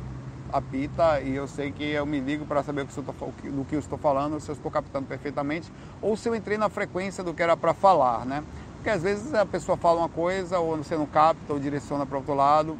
apita 0.53 1.19
e 1.21 1.35
eu 1.35 1.47
sei 1.47 1.71
que 1.71 1.83
eu 1.83 2.05
me 2.05 2.19
ligo 2.19 2.45
para 2.45 2.61
saber 2.61 2.85
do 2.85 3.65
que 3.65 3.75
eu 3.75 3.79
estou 3.79 3.97
falando, 3.97 4.39
se 4.39 4.49
eu 4.49 4.53
estou 4.53 4.69
captando 4.69 5.07
perfeitamente 5.07 5.71
ou 5.99 6.15
se 6.15 6.29
eu 6.29 6.35
entrei 6.35 6.57
na 6.57 6.69
frequência 6.69 7.23
do 7.23 7.33
que 7.33 7.41
era 7.41 7.57
para 7.57 7.73
falar, 7.73 8.27
né? 8.27 8.43
Porque 8.75 8.91
às 8.91 9.01
vezes 9.01 9.33
a 9.33 9.45
pessoa 9.45 9.75
fala 9.75 10.01
uma 10.01 10.09
coisa, 10.09 10.59
ou 10.59 10.77
você 10.77 10.95
não 10.95 11.07
capta, 11.07 11.51
ou 11.51 11.59
direciona 11.59 12.05
para 12.05 12.17
outro 12.17 12.33
lado. 12.33 12.77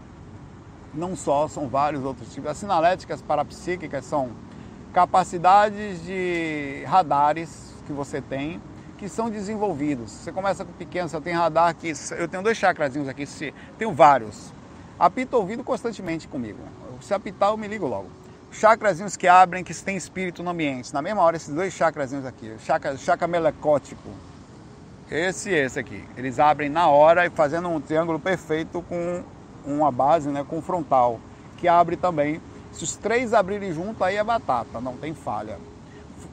Não 0.93 1.15
só, 1.15 1.47
são 1.47 1.67
vários 1.67 2.03
outros 2.03 2.33
tipos. 2.33 2.49
As 2.49 2.57
sinaléticas 2.57 3.21
parapsíquicas 3.21 4.05
são 4.05 4.31
capacidades 4.93 6.03
de 6.03 6.83
radares 6.87 7.75
que 7.85 7.93
você 7.93 8.21
tem, 8.21 8.61
que 8.97 9.07
são 9.07 9.29
desenvolvidos. 9.29 10.11
Você 10.11 10.31
começa 10.31 10.65
com 10.65 10.71
pequeno, 10.73 11.07
você 11.07 11.21
tem 11.21 11.33
radar 11.33 11.69
aqui, 11.69 11.93
eu 12.17 12.27
tenho 12.27 12.43
dois 12.43 12.57
chakrazinhos 12.57 13.07
aqui, 13.07 13.25
tenho 13.77 13.93
vários. 13.93 14.51
Apita 14.97 15.37
ouvido 15.37 15.63
constantemente 15.63 16.27
comigo. 16.27 16.59
Se 17.01 17.13
apitar, 17.13 17.49
eu 17.49 17.57
me 17.57 17.67
ligo 17.67 17.87
logo. 17.87 18.07
Chakrazinhos 18.51 19.15
que 19.15 19.27
abrem, 19.27 19.63
que 19.63 19.73
tem 19.75 19.95
espírito 19.95 20.43
no 20.43 20.49
ambiente. 20.49 20.93
Na 20.93 21.01
mesma 21.01 21.21
hora, 21.21 21.37
esses 21.37 21.53
dois 21.53 21.71
chakrazinhos 21.71 22.25
aqui. 22.25 22.55
Chakra, 22.59 22.97
chakra 22.97 23.27
melecótico 23.27 24.09
esse 25.11 25.49
e 25.49 25.55
esse 25.55 25.79
aqui. 25.79 26.03
Eles 26.15 26.39
abrem 26.39 26.69
na 26.69 26.87
hora 26.87 27.25
e 27.25 27.29
fazendo 27.29 27.67
um 27.67 27.81
triângulo 27.81 28.19
perfeito 28.19 28.81
com 28.83 29.23
uma 29.74 29.91
base, 29.91 30.30
né, 30.30 30.45
com 30.47 30.61
frontal, 30.61 31.20
que 31.57 31.67
abre 31.67 31.95
também. 31.95 32.41
Se 32.72 32.84
os 32.84 32.95
três 32.95 33.34
abrirem 33.34 33.74
junto, 33.74 34.03
aí 34.03 34.15
é 34.15 34.24
batata, 34.24 34.80
não 34.80 34.95
tem 34.95 35.13
falha. 35.13 35.57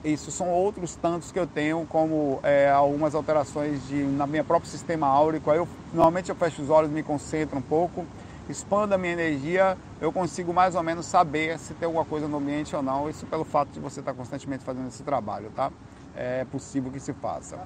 Isso 0.04 0.30
são 0.30 0.50
outros 0.50 0.94
tantos 0.96 1.32
que 1.32 1.38
eu 1.38 1.46
tenho, 1.46 1.86
como 1.86 2.40
é, 2.42 2.70
algumas 2.70 3.14
alterações 3.14 3.86
de, 3.86 4.02
na 4.02 4.26
minha 4.26 4.44
próprio 4.44 4.70
sistema 4.70 5.06
áurico. 5.06 5.50
Aí 5.50 5.58
eu, 5.58 5.68
normalmente 5.92 6.28
eu 6.28 6.36
fecho 6.36 6.62
os 6.62 6.70
olhos, 6.70 6.90
me 6.90 7.02
concentro 7.02 7.58
um 7.58 7.62
pouco, 7.62 8.04
expando 8.48 8.94
a 8.94 8.98
minha 8.98 9.12
energia, 9.12 9.76
eu 10.00 10.12
consigo 10.12 10.52
mais 10.52 10.74
ou 10.74 10.82
menos 10.82 11.06
saber 11.06 11.58
se 11.58 11.74
tem 11.74 11.86
alguma 11.86 12.04
coisa 12.04 12.28
no 12.28 12.36
ambiente 12.36 12.74
ou 12.76 12.82
não. 12.82 13.08
Isso 13.08 13.26
pelo 13.26 13.44
fato 13.44 13.70
de 13.70 13.80
você 13.80 14.00
estar 14.00 14.14
constantemente 14.14 14.64
fazendo 14.64 14.88
esse 14.88 15.02
trabalho, 15.02 15.50
tá? 15.54 15.70
é 16.16 16.46
possível 16.46 16.90
que 16.90 16.98
se 16.98 17.12
faça. 17.12 17.56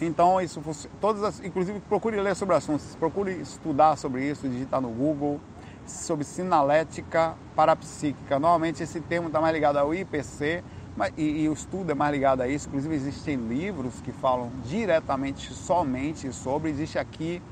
Então, 0.00 0.40
isso, 0.40 0.62
todas 1.00 1.22
as, 1.22 1.44
inclusive 1.44 1.78
procure 1.80 2.18
ler 2.18 2.34
sobre 2.34 2.54
assuntos, 2.54 2.96
procure 2.96 3.32
estudar 3.32 3.96
sobre 3.96 4.28
isso, 4.28 4.48
digitar 4.48 4.80
no 4.80 4.88
Google, 4.88 5.38
sobre 5.86 6.24
sinalética 6.24 7.34
parapsíquica. 7.54 8.38
Normalmente 8.38 8.82
esse 8.82 9.00
termo 9.00 9.26
está 9.26 9.40
mais 9.40 9.52
ligado 9.52 9.76
ao 9.76 9.94
IPC, 9.94 10.64
mas, 10.96 11.12
e, 11.18 11.42
e, 11.42 11.48
o 11.48 11.52
estudo 11.52 11.92
é 11.92 11.94
mais 11.94 12.12
ligado 12.12 12.40
a 12.40 12.48
isso. 12.48 12.68
Inclusive 12.68 12.94
existem 12.94 13.36
livros 13.36 14.00
que 14.00 14.10
falam 14.10 14.50
diretamente 14.64 15.52
somente 15.52 16.32
sobre. 16.32 16.70
Existe 16.70 16.98
aqui 16.98 17.42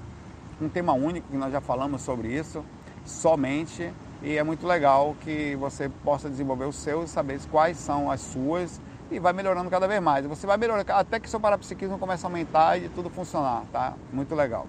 um 0.61 0.68
tema 0.68 0.92
único 0.94 1.28
que 1.28 1.36
nós 1.36 1.53
já 1.53 1.61
falamos 1.61 2.01
sobre 2.01 2.28
isso, 2.28 2.64
somente 3.05 3.92
e 4.20 4.36
é 4.36 4.42
muito 4.42 4.66
legal 4.66 5.14
que 5.20 5.55
você 5.57 5.88
possa 6.03 6.28
desenvolver 6.28 6.64
os 6.64 6.76
seus, 6.76 7.11
saber 7.11 7.38
quais 7.51 7.76
são 7.76 8.11
as 8.11 8.20
suas 8.20 8.80
e 9.11 9.18
vai 9.18 9.32
melhorando 9.32 9.70
cada 9.70 9.88
vez 9.88 10.00
mais. 10.02 10.26
Você 10.26 10.46
vai 10.46 10.56
melhorando 10.56 10.90
até 10.92 11.18
que 11.18 11.28
seu 11.28 11.40
parapsiquismo 11.40 11.98
comece 11.98 12.24
a 12.24 12.28
aumentar 12.28 12.76
e 12.76 12.88
tudo 12.88 13.11
funcionar, 13.11 13.62
tá? 13.72 13.94
Muito 14.12 14.34
legal. 14.34 14.66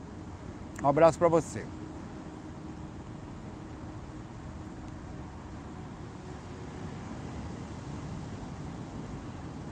Um 0.82 0.88
abraço 0.88 1.20
para 1.20 1.28
você. 1.28 1.66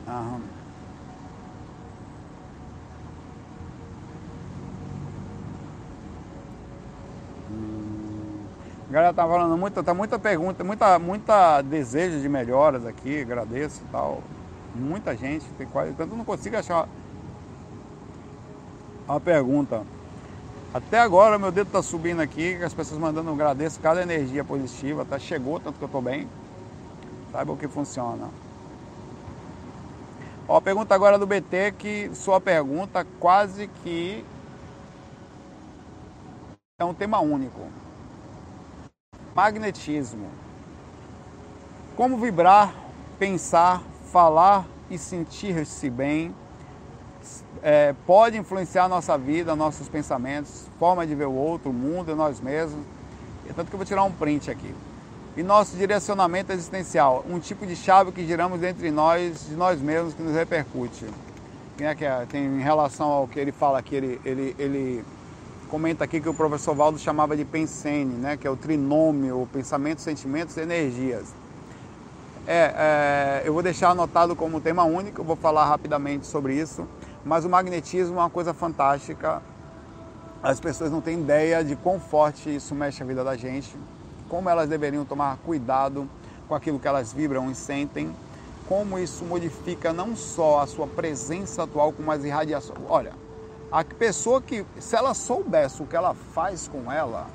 Aham. 0.07 0.41
A 8.89 8.93
galera 8.93 9.13
tá 9.13 9.27
falando 9.27 9.57
muita, 9.57 9.83
tá 9.83 9.93
muita 9.93 10.17
pergunta, 10.17 10.63
muita, 10.63 10.97
muita 10.97 11.61
desejo 11.61 12.21
de 12.21 12.29
melhoras 12.29 12.85
aqui, 12.85 13.21
agradeço 13.21 13.83
e 13.83 13.91
tal. 13.91 14.23
Muita 14.75 15.15
gente, 15.15 15.45
tem 15.57 15.67
quase, 15.67 15.93
tanto 15.93 16.15
não 16.15 16.25
consigo 16.25 16.57
achar 16.57 16.87
uma 19.07 19.19
pergunta. 19.19 19.83
Até 20.73 20.99
agora 20.99 21.39
meu 21.39 21.51
dedo 21.51 21.71
tá 21.71 21.81
subindo 21.81 22.21
aqui, 22.21 22.55
as 22.63 22.73
pessoas 22.73 22.99
mandando 22.99 23.31
agradeço 23.31 23.79
cada 23.79 24.01
energia 24.01 24.43
positiva, 24.43 25.05
tá? 25.05 25.17
Chegou, 25.17 25.59
tanto 25.59 25.79
que 25.79 25.83
eu 25.83 25.89
tô 25.89 26.01
bem. 26.01 26.27
Saiba 27.31 27.51
o 27.51 27.57
que 27.57 27.67
funciona. 27.67 28.29
Ó, 30.47 30.61
pergunta 30.61 30.93
agora 30.93 31.17
do 31.17 31.25
BT 31.25 31.73
que 31.77 32.11
sua 32.13 32.39
pergunta 32.39 33.05
quase 33.19 33.67
que 33.83 34.23
é 36.79 36.85
um 36.85 36.93
tema 36.93 37.19
único 37.19 37.61
magnetismo. 39.37 40.31
Como 41.95 42.17
vibrar, 42.17 42.73
pensar, 43.19 43.83
falar 44.11 44.65
e 44.89 44.97
sentir-se 44.97 45.89
bem 45.89 46.33
é, 47.61 47.93
pode 48.05 48.37
influenciar 48.37 48.87
nossa 48.87 49.17
vida, 49.17 49.55
nossos 49.55 49.89
pensamentos, 49.89 50.65
forma 50.79 51.05
de 51.05 51.15
ver 51.15 51.27
o 51.27 51.33
outro, 51.33 51.69
o 51.69 51.73
mundo 51.73 52.11
e 52.11 52.15
nós 52.15 52.39
mesmos. 52.39 52.79
Tanto 53.55 53.69
que 53.69 53.75
eu 53.75 53.77
vou 53.77 53.85
tirar 53.85 54.03
um 54.03 54.11
print 54.11 54.51
aqui. 54.51 54.73
E 55.35 55.43
nosso 55.43 55.77
direcionamento 55.77 56.51
existencial, 56.51 57.23
um 57.29 57.39
tipo 57.39 57.65
de 57.65 57.75
chave 57.75 58.11
que 58.11 58.25
giramos 58.25 58.61
entre 58.63 58.91
nós, 58.91 59.47
de 59.47 59.55
nós 59.55 59.79
mesmos, 59.79 60.13
que 60.13 60.21
nos 60.21 60.35
repercute. 60.35 61.05
Quem 61.77 61.87
é 61.87 61.95
que 61.95 62.05
é? 62.05 62.25
Tem 62.25 62.43
em 62.43 62.61
relação 62.61 63.07
ao 63.07 63.27
que 63.27 63.39
ele 63.39 63.51
fala 63.51 63.79
aqui, 63.79 63.95
ele, 63.95 64.21
ele, 64.25 64.55
ele 64.57 65.05
comenta 65.69 66.03
aqui 66.03 66.19
que 66.19 66.27
o 66.27 66.33
professor 66.33 66.73
Valdo 66.73 66.97
chamava 66.97 67.37
de 67.37 67.45
pensene, 67.45 68.15
né, 68.15 68.37
que 68.37 68.47
é 68.47 68.49
o 68.49 68.55
trinômio, 68.55 69.47
pensamento, 69.53 70.01
sentimentos 70.01 70.57
e 70.57 70.61
energias. 70.61 71.33
É, 72.49 73.41
é, 73.43 73.43
eu 73.45 73.51
vou 73.51 73.61
deixar 73.61 73.89
anotado 73.89 74.33
como 74.33 74.61
tema 74.61 74.85
único, 74.85 75.21
vou 75.21 75.35
falar 75.35 75.65
rapidamente 75.65 76.25
sobre 76.25 76.53
isso, 76.53 76.87
mas 77.25 77.43
o 77.43 77.49
magnetismo 77.49 78.15
é 78.15 78.19
uma 78.19 78.29
coisa 78.29 78.53
fantástica. 78.53 79.41
As 80.41 80.57
pessoas 80.57 80.89
não 80.89 81.01
têm 81.01 81.19
ideia 81.19 81.61
de 81.61 81.75
quão 81.75 81.99
forte 81.99 82.55
isso 82.55 82.73
mexe 82.73 83.03
a 83.03 83.05
vida 83.05 83.21
da 83.21 83.35
gente, 83.35 83.77
como 84.29 84.49
elas 84.49 84.69
deveriam 84.69 85.03
tomar 85.03 85.35
cuidado 85.45 86.09
com 86.47 86.55
aquilo 86.55 86.79
que 86.79 86.87
elas 86.87 87.11
vibram 87.11 87.51
e 87.51 87.55
sentem, 87.55 88.15
como 88.65 88.97
isso 88.97 89.25
modifica 89.25 89.91
não 89.91 90.15
só 90.15 90.61
a 90.61 90.67
sua 90.67 90.87
presença 90.87 91.63
atual, 91.63 91.91
como 91.91 92.09
as 92.13 92.23
irradiações. 92.23 92.79
Olha, 92.87 93.11
a 93.69 93.83
pessoa 93.83 94.41
que, 94.41 94.65
se 94.79 94.95
ela 94.95 95.13
soubesse 95.13 95.83
o 95.83 95.85
que 95.85 95.97
ela 95.97 96.13
faz 96.13 96.65
com 96.65 96.89
ela, 96.89 97.27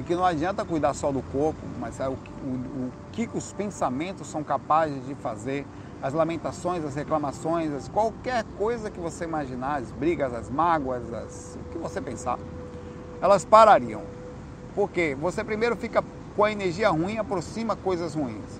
e 0.00 0.02
que 0.02 0.14
não 0.14 0.24
adianta 0.24 0.64
cuidar 0.64 0.94
só 0.94 1.12
do 1.12 1.20
corpo, 1.20 1.60
mas 1.78 2.00
é 2.00 2.08
o, 2.08 2.12
o, 2.12 2.16
o 2.16 2.92
que 3.12 3.28
os 3.34 3.52
pensamentos 3.52 4.26
são 4.26 4.42
capazes 4.42 5.06
de 5.06 5.14
fazer, 5.14 5.66
as 6.02 6.14
lamentações, 6.14 6.82
as 6.82 6.94
reclamações, 6.94 7.70
as, 7.70 7.86
qualquer 7.86 8.44
coisa 8.56 8.90
que 8.90 8.98
você 8.98 9.24
imaginar, 9.24 9.76
as 9.76 9.90
brigas, 9.92 10.32
as 10.32 10.48
mágoas, 10.48 11.12
as, 11.12 11.58
o 11.60 11.72
que 11.72 11.76
você 11.78 12.00
pensar, 12.00 12.38
elas 13.20 13.44
parariam. 13.44 14.02
Porque 14.74 15.14
você 15.20 15.44
primeiro 15.44 15.76
fica 15.76 16.02
com 16.34 16.44
a 16.44 16.50
energia 16.50 16.88
ruim, 16.88 17.18
aproxima 17.18 17.76
coisas 17.76 18.14
ruins 18.14 18.58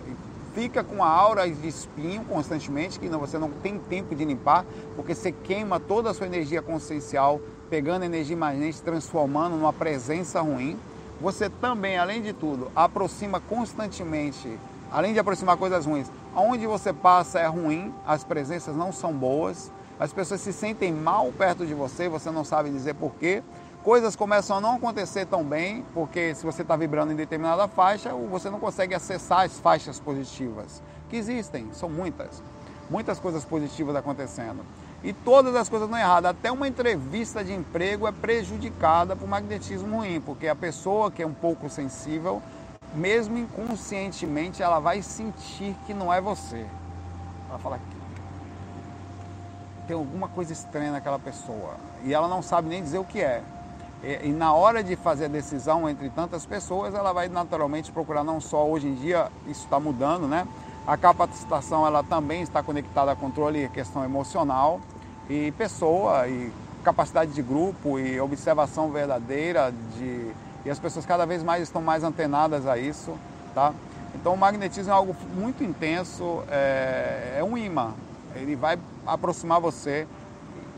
fica 0.54 0.82
com 0.82 1.02
a 1.02 1.08
aura 1.08 1.48
de 1.48 1.68
espinho 1.68 2.24
constantemente, 2.24 2.98
que 2.98 3.08
você 3.08 3.38
não 3.38 3.50
tem 3.50 3.78
tempo 3.78 4.14
de 4.14 4.24
limpar, 4.24 4.64
porque 4.96 5.14
você 5.14 5.32
queima 5.32 5.78
toda 5.78 6.10
a 6.10 6.14
sua 6.14 6.26
energia 6.26 6.60
consciencial, 6.60 7.40
pegando 7.68 8.04
energia 8.04 8.34
imanente, 8.34 8.82
transformando 8.82 9.56
numa 9.56 9.72
presença 9.72 10.40
ruim. 10.40 10.76
Você 11.20 11.50
também, 11.50 11.98
além 11.98 12.22
de 12.22 12.32
tudo, 12.32 12.70
aproxima 12.74 13.40
constantemente, 13.40 14.58
além 14.90 15.12
de 15.12 15.18
aproximar 15.18 15.56
coisas 15.56 15.84
ruins, 15.84 16.10
Aonde 16.34 16.64
você 16.64 16.92
passa 16.92 17.40
é 17.40 17.46
ruim, 17.46 17.92
as 18.06 18.22
presenças 18.22 18.76
não 18.76 18.92
são 18.92 19.12
boas, 19.12 19.72
as 19.98 20.12
pessoas 20.12 20.40
se 20.40 20.52
sentem 20.52 20.92
mal 20.92 21.32
perto 21.32 21.66
de 21.66 21.74
você, 21.74 22.08
você 22.08 22.30
não 22.30 22.44
sabe 22.44 22.70
dizer 22.70 22.94
porquê. 22.94 23.42
Coisas 23.82 24.14
começam 24.14 24.58
a 24.58 24.60
não 24.60 24.76
acontecer 24.76 25.26
tão 25.26 25.42
bem, 25.42 25.84
porque 25.92 26.34
se 26.34 26.44
você 26.44 26.62
está 26.62 26.76
vibrando 26.76 27.12
em 27.12 27.16
determinada 27.16 27.66
faixa, 27.66 28.12
você 28.12 28.48
não 28.48 28.60
consegue 28.60 28.94
acessar 28.94 29.40
as 29.40 29.58
faixas 29.58 29.98
positivas, 29.98 30.80
que 31.08 31.16
existem, 31.16 31.68
são 31.72 31.88
muitas. 31.88 32.42
Muitas 32.88 33.18
coisas 33.18 33.44
positivas 33.44 33.96
acontecendo. 33.96 34.64
E 35.02 35.12
todas 35.12 35.54
as 35.56 35.68
coisas 35.68 35.88
não 35.88 35.98
erradas. 35.98 36.30
Até 36.32 36.52
uma 36.52 36.68
entrevista 36.68 37.42
de 37.42 37.52
emprego 37.52 38.06
é 38.06 38.12
prejudicada 38.12 39.16
por 39.16 39.28
magnetismo 39.28 39.98
ruim, 39.98 40.20
porque 40.20 40.46
a 40.46 40.54
pessoa 40.54 41.10
que 41.10 41.22
é 41.22 41.26
um 41.26 41.34
pouco 41.34 41.68
sensível 41.70 42.42
mesmo 42.94 43.38
inconscientemente, 43.38 44.62
ela 44.62 44.80
vai 44.80 45.02
sentir 45.02 45.76
que 45.86 45.94
não 45.94 46.12
é 46.12 46.20
você. 46.20 46.66
Ela 47.48 47.58
fala 47.58 47.78
tem 49.86 49.96
alguma 49.96 50.28
coisa 50.28 50.52
estranha 50.52 50.92
naquela 50.92 51.18
pessoa 51.18 51.74
e 52.04 52.14
ela 52.14 52.28
não 52.28 52.42
sabe 52.42 52.68
nem 52.68 52.80
dizer 52.80 52.98
o 52.98 53.04
que 53.04 53.20
é. 53.20 53.42
E, 54.04 54.28
e, 54.28 54.32
na 54.32 54.54
hora 54.54 54.84
de 54.84 54.94
fazer 54.94 55.24
a 55.24 55.28
decisão 55.28 55.88
entre 55.88 56.08
tantas 56.10 56.46
pessoas, 56.46 56.94
ela 56.94 57.12
vai 57.12 57.28
naturalmente 57.28 57.90
procurar 57.90 58.22
não 58.22 58.40
só 58.40 58.64
hoje 58.68 58.86
em 58.86 58.94
dia 58.94 59.28
isso 59.48 59.64
está 59.64 59.80
mudando, 59.80 60.28
né? 60.28 60.46
A 60.86 60.96
capacitação 60.96 61.86
ela 61.86 62.02
também 62.02 62.42
está 62.42 62.62
conectada 62.62 63.12
a 63.12 63.16
controle 63.16 63.64
e 63.64 63.68
questão 63.68 64.04
emocional 64.04 64.80
e 65.28 65.52
pessoa 65.52 66.26
e 66.26 66.52
capacidade 66.82 67.32
de 67.32 67.42
grupo 67.42 67.98
e 67.98 68.20
observação 68.20 68.90
verdadeira 68.90 69.72
de 69.96 70.32
e 70.64 70.68
as 70.68 70.78
pessoas 70.78 71.06
cada 71.06 71.24
vez 71.24 71.42
mais 71.42 71.62
estão 71.62 71.80
mais 71.80 72.04
antenadas 72.04 72.66
a 72.66 72.76
isso, 72.76 73.16
tá? 73.54 73.72
Então 74.14 74.34
o 74.34 74.36
magnetismo 74.36 74.92
é 74.92 74.94
algo 74.94 75.16
muito 75.34 75.64
intenso, 75.64 76.42
é, 76.50 77.36
é 77.38 77.44
um 77.44 77.56
imã, 77.56 77.94
ele 78.34 78.56
vai 78.56 78.78
aproximar 79.06 79.60
você. 79.60 80.06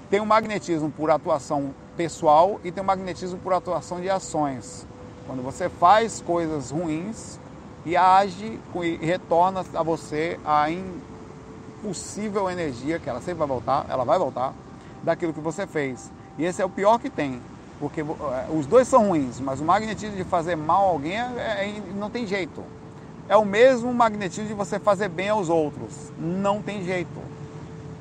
Tem 0.08 0.20
o 0.20 0.26
magnetismo 0.26 0.90
por 0.90 1.10
atuação 1.10 1.74
pessoal 1.96 2.60
e 2.62 2.70
tem 2.70 2.82
o 2.82 2.86
magnetismo 2.86 3.38
por 3.38 3.52
atuação 3.52 4.00
de 4.00 4.08
ações. 4.08 4.86
Quando 5.26 5.42
você 5.42 5.68
faz 5.68 6.20
coisas 6.20 6.70
ruins 6.70 7.40
e 7.84 7.96
age 7.96 8.60
e 8.82 8.96
retorna 8.96 9.64
a 9.74 9.82
você 9.82 10.38
a 10.44 10.68
impossível 10.70 12.48
energia, 12.50 12.98
que 12.98 13.08
ela 13.08 13.20
sempre 13.20 13.40
vai 13.40 13.48
voltar, 13.48 13.86
ela 13.88 14.04
vai 14.04 14.18
voltar, 14.18 14.52
daquilo 15.02 15.32
que 15.32 15.40
você 15.40 15.66
fez. 15.66 16.10
E 16.38 16.44
esse 16.44 16.62
é 16.62 16.64
o 16.64 16.70
pior 16.70 16.98
que 16.98 17.10
tem. 17.10 17.40
Porque 17.80 18.00
é, 18.00 18.04
os 18.56 18.66
dois 18.66 18.86
são 18.86 19.08
ruins, 19.08 19.40
mas 19.40 19.60
o 19.60 19.64
magnetismo 19.64 20.16
de 20.16 20.22
fazer 20.22 20.54
mal 20.54 20.86
a 20.86 20.88
alguém 20.90 21.18
é, 21.18 21.24
é, 21.66 21.82
não 21.96 22.08
tem 22.08 22.26
jeito. 22.26 22.62
É 23.28 23.36
o 23.36 23.44
mesmo 23.44 23.92
magnetismo 23.92 24.46
de 24.46 24.54
você 24.54 24.78
fazer 24.78 25.08
bem 25.08 25.28
aos 25.28 25.48
outros. 25.48 26.12
Não 26.16 26.62
tem 26.62 26.84
jeito. 26.84 27.20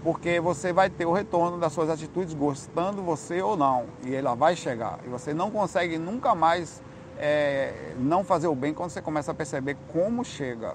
Porque 0.03 0.39
você 0.39 0.71
vai 0.71 0.89
ter 0.89 1.05
o 1.05 1.11
retorno 1.11 1.57
das 1.57 1.73
suas 1.73 1.89
atitudes, 1.89 2.33
gostando 2.33 3.01
você 3.01 3.41
ou 3.41 3.57
não. 3.57 3.85
E 4.03 4.13
ela 4.13 4.35
vai 4.35 4.55
chegar. 4.55 4.99
E 5.05 5.09
você 5.09 5.33
não 5.33 5.49
consegue 5.49 5.97
nunca 5.97 6.35
mais 6.35 6.81
é, 7.17 7.93
não 7.97 8.23
fazer 8.23 8.47
o 8.47 8.55
bem 8.55 8.73
quando 8.73 8.89
você 8.89 9.01
começa 9.01 9.31
a 9.31 9.33
perceber 9.33 9.77
como 9.91 10.23
chega. 10.23 10.73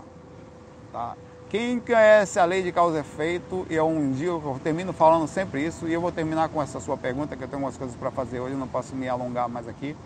Tá? 0.93 1.17
Quem 1.49 1.79
conhece 1.79 2.41
a 2.41 2.45
lei 2.45 2.63
de 2.63 2.73
causa 2.73 2.99
e 2.99 3.01
efeito, 3.01 3.67
e 3.71 3.77
é 3.77 3.83
um 3.83 4.11
dia 4.11 4.29
eu 4.29 4.61
termino 4.63 4.93
falando 4.93 5.29
sempre 5.29 5.65
isso, 5.65 5.87
e 5.87 5.93
eu 5.93 6.01
vou 6.01 6.11
terminar 6.11 6.49
com 6.49 6.61
essa 6.61 6.81
sua 6.81 6.97
pergunta, 6.97 7.37
que 7.37 7.45
eu 7.45 7.49
tenho 7.49 7.63
umas 7.63 7.77
coisas 7.77 7.95
para 7.97 8.11
fazer 8.11 8.41
hoje, 8.41 8.57
não 8.57 8.67
posso 8.67 8.97
me 8.97 9.09
alongar 9.09 9.49
mais 9.49 9.69
aqui. 9.69 9.97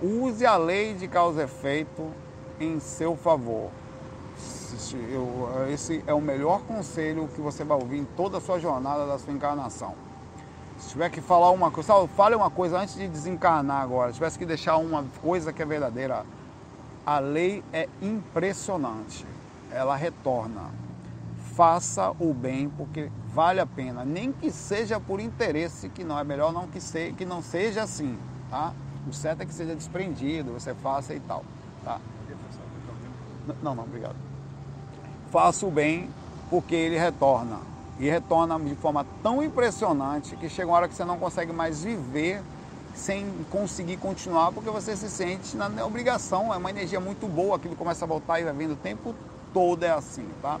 Use 0.00 0.46
a 0.46 0.56
lei 0.56 0.94
de 0.94 1.08
causa 1.08 1.40
e 1.40 1.44
efeito 1.44 2.12
em 2.60 2.78
seu 2.78 3.16
favor. 3.16 3.70
Esse 5.72 6.04
é 6.06 6.14
o 6.14 6.20
melhor 6.20 6.60
conselho 6.62 7.28
que 7.34 7.40
você 7.40 7.64
vai 7.64 7.76
ouvir 7.76 7.98
em 7.98 8.04
toda 8.04 8.38
a 8.38 8.40
sua 8.40 8.60
jornada 8.60 9.06
da 9.06 9.18
sua 9.18 9.32
encarnação. 9.32 9.94
Se 10.78 10.90
tiver 10.90 11.10
que 11.10 11.20
falar 11.20 11.50
uma 11.50 11.70
coisa, 11.70 12.06
fale 12.08 12.34
uma 12.34 12.50
coisa 12.50 12.78
antes 12.78 12.94
de 12.94 13.08
desencarnar 13.08 13.82
agora. 13.82 14.12
Se 14.12 14.14
tivesse 14.14 14.38
que 14.38 14.46
deixar 14.46 14.76
uma 14.76 15.04
coisa 15.20 15.52
que 15.52 15.60
é 15.60 15.66
verdadeira, 15.66 16.24
a 17.04 17.18
lei 17.18 17.64
é 17.72 17.88
impressionante 18.00 19.26
ela 19.70 19.96
retorna. 19.96 20.70
Faça 21.54 22.12
o 22.20 22.32
bem 22.32 22.68
porque 22.68 23.10
vale 23.34 23.60
a 23.60 23.66
pena, 23.66 24.04
nem 24.04 24.32
que 24.32 24.50
seja 24.50 25.00
por 25.00 25.18
interesse, 25.18 25.88
que 25.88 26.04
não 26.04 26.18
é 26.18 26.24
melhor 26.24 26.52
não 26.52 26.68
que, 26.68 26.80
se, 26.80 27.12
que 27.14 27.24
não 27.24 27.42
seja 27.42 27.82
assim, 27.82 28.16
tá? 28.48 28.72
O 29.08 29.12
certo 29.12 29.42
é 29.42 29.46
que 29.46 29.52
seja 29.52 29.74
desprendido, 29.74 30.52
você 30.52 30.72
faça 30.74 31.14
e 31.14 31.20
tal, 31.20 31.44
tá? 31.84 32.00
Não, 33.62 33.74
não, 33.74 33.82
obrigado. 33.82 34.14
Faça 35.30 35.66
o 35.66 35.70
bem 35.70 36.08
porque 36.48 36.74
ele 36.74 36.96
retorna. 36.96 37.58
E 37.98 38.08
retorna 38.08 38.58
de 38.60 38.74
forma 38.76 39.04
tão 39.22 39.42
impressionante 39.42 40.36
que 40.36 40.48
chega 40.48 40.68
uma 40.68 40.76
hora 40.76 40.88
que 40.88 40.94
você 40.94 41.04
não 41.04 41.18
consegue 41.18 41.52
mais 41.52 41.82
viver 41.82 42.40
sem 42.94 43.26
conseguir 43.50 43.96
continuar, 43.96 44.52
porque 44.52 44.70
você 44.70 44.96
se 44.96 45.08
sente 45.08 45.56
na 45.56 45.68
obrigação, 45.84 46.52
é 46.52 46.56
uma 46.56 46.70
energia 46.70 46.98
muito 46.98 47.26
boa, 47.28 47.56
aquilo 47.56 47.76
começa 47.76 48.04
a 48.04 48.08
voltar 48.08 48.40
e 48.40 48.44
vai 48.44 48.52
vindo 48.52 48.72
o 48.72 48.76
tempo 48.76 49.14
toda 49.52 49.86
é 49.86 49.90
assim, 49.90 50.28
tá? 50.42 50.60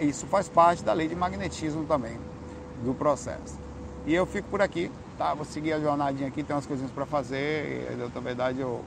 Isso 0.00 0.26
faz 0.26 0.48
parte 0.48 0.82
da 0.82 0.92
lei 0.92 1.08
de 1.08 1.14
magnetismo 1.14 1.84
também, 1.84 2.18
do 2.84 2.94
processo. 2.94 3.58
E 4.06 4.14
eu 4.14 4.26
fico 4.26 4.48
por 4.48 4.62
aqui, 4.62 4.90
tá? 5.18 5.34
Vou 5.34 5.44
seguir 5.44 5.72
a 5.72 5.80
jornadinha 5.80 6.28
aqui, 6.28 6.42
tem 6.42 6.54
umas 6.54 6.66
coisinhas 6.66 6.92
para 6.92 7.04
fazer. 7.04 7.90
E, 7.92 7.96
na 7.96 8.20
verdade, 8.20 8.60
eu, 8.60 8.84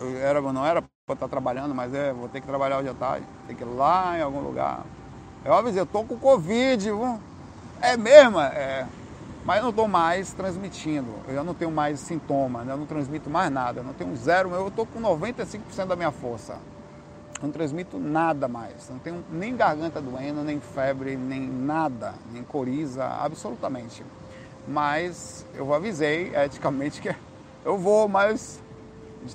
eu 0.00 0.16
era, 0.18 0.40
não 0.40 0.66
era 0.66 0.82
para 0.82 1.14
estar 1.14 1.28
trabalhando, 1.28 1.74
mas 1.74 1.94
é, 1.94 2.12
vou 2.12 2.28
ter 2.28 2.40
que 2.40 2.46
trabalhar 2.46 2.78
hoje 2.78 2.88
à 2.88 2.94
tarde. 2.94 3.26
Tem 3.46 3.54
que 3.54 3.62
ir 3.62 3.66
lá 3.66 4.18
em 4.18 4.22
algum 4.22 4.40
lugar. 4.40 4.84
Eu 5.46 5.54
avisei, 5.54 5.80
eu 5.80 5.86
tô 5.86 6.02
com 6.02 6.18
Covid? 6.18 6.90
É 7.80 7.96
mesmo? 7.96 8.40
É. 8.40 8.86
Mas 9.44 9.58
eu 9.58 9.62
não 9.62 9.70
estou 9.70 9.86
mais 9.86 10.32
transmitindo, 10.32 11.08
eu 11.28 11.44
não 11.44 11.54
tenho 11.54 11.70
mais 11.70 12.00
sintoma, 12.00 12.64
eu 12.68 12.76
não 12.76 12.84
transmito 12.84 13.30
mais 13.30 13.50
nada, 13.50 13.78
eu 13.78 13.84
não 13.84 13.92
tenho 13.92 14.14
zero, 14.16 14.50
eu 14.50 14.66
estou 14.66 14.84
com 14.84 15.00
95% 15.00 15.86
da 15.86 15.94
minha 15.94 16.10
força 16.10 16.56
não 17.42 17.50
transmito 17.50 17.98
nada 17.98 18.48
mais. 18.48 18.88
Não 18.88 18.98
tenho 18.98 19.24
nem 19.30 19.56
garganta 19.56 20.00
doendo, 20.00 20.42
nem 20.42 20.60
febre, 20.60 21.16
nem 21.16 21.40
nada, 21.40 22.14
nem 22.32 22.42
coriza, 22.42 23.04
absolutamente. 23.04 24.04
Mas 24.66 25.44
eu 25.54 25.72
avisei 25.72 26.32
eticamente 26.36 27.00
que 27.00 27.14
eu 27.64 27.76
vou, 27.76 28.08
mas 28.08 28.60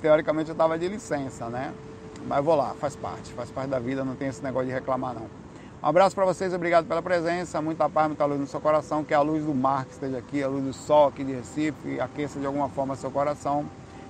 teoricamente 0.02 0.50
eu 0.50 0.54
estava 0.54 0.78
de 0.78 0.88
licença, 0.88 1.48
né? 1.50 1.74
Mas 2.26 2.44
vou 2.44 2.56
lá, 2.56 2.74
faz 2.80 2.96
parte, 2.96 3.34
faz 3.34 3.50
parte 3.50 3.70
da 3.70 3.80
vida, 3.80 4.06
não 4.06 4.16
tem 4.16 4.28
esse 4.28 4.44
negócio 4.44 4.68
de 4.68 4.74
reclamar 4.74 5.14
não. 5.14 5.41
Um 5.84 5.88
abraço 5.88 6.14
para 6.14 6.26
vocês, 6.26 6.54
obrigado 6.54 6.86
pela 6.86 7.02
presença, 7.02 7.60
muita 7.60 7.90
paz, 7.90 8.06
muita 8.06 8.24
luz 8.26 8.40
no 8.40 8.46
seu 8.46 8.62
coração, 8.62 9.04
que 9.04 9.16
a 9.16 9.22
luz 9.22 9.44
do 9.44 9.56
mar 9.56 9.86
que 9.86 9.94
esteja 9.94 10.20
aqui, 10.20 10.44
a 10.44 10.48
luz 10.48 10.64
do 10.64 10.74
sol 10.74 11.08
aqui 11.08 11.24
de 11.24 11.34
Recife, 11.34 12.00
aqueça 12.00 12.40
de 12.40 12.46
alguma 12.46 12.70
forma 12.70 12.96
seu 12.96 13.10
coração 13.10 13.66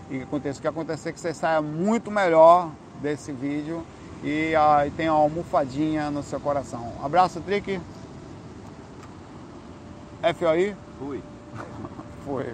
e 0.10 0.18
que 0.18 0.24
aconteça 0.24 0.60
o 0.60 0.62
que 0.62 0.68
acontecer, 0.68 1.14
que 1.14 1.20
você 1.20 1.34
saia 1.34 1.62
muito 1.62 2.12
melhor 2.12 2.70
desse 3.02 3.32
vídeo 3.32 3.86
e 4.22 4.54
aí 4.54 4.92
tem 4.92 5.10
uma 5.10 5.20
almofadinha 5.20 6.12
no 6.12 6.22
seu 6.24 6.42
coração. 6.42 6.92
Abraço, 7.02 7.40
Trick. 7.40 7.80
FOI? 10.38 10.76
Fui. 11.00 11.24
Foi. 12.26 12.54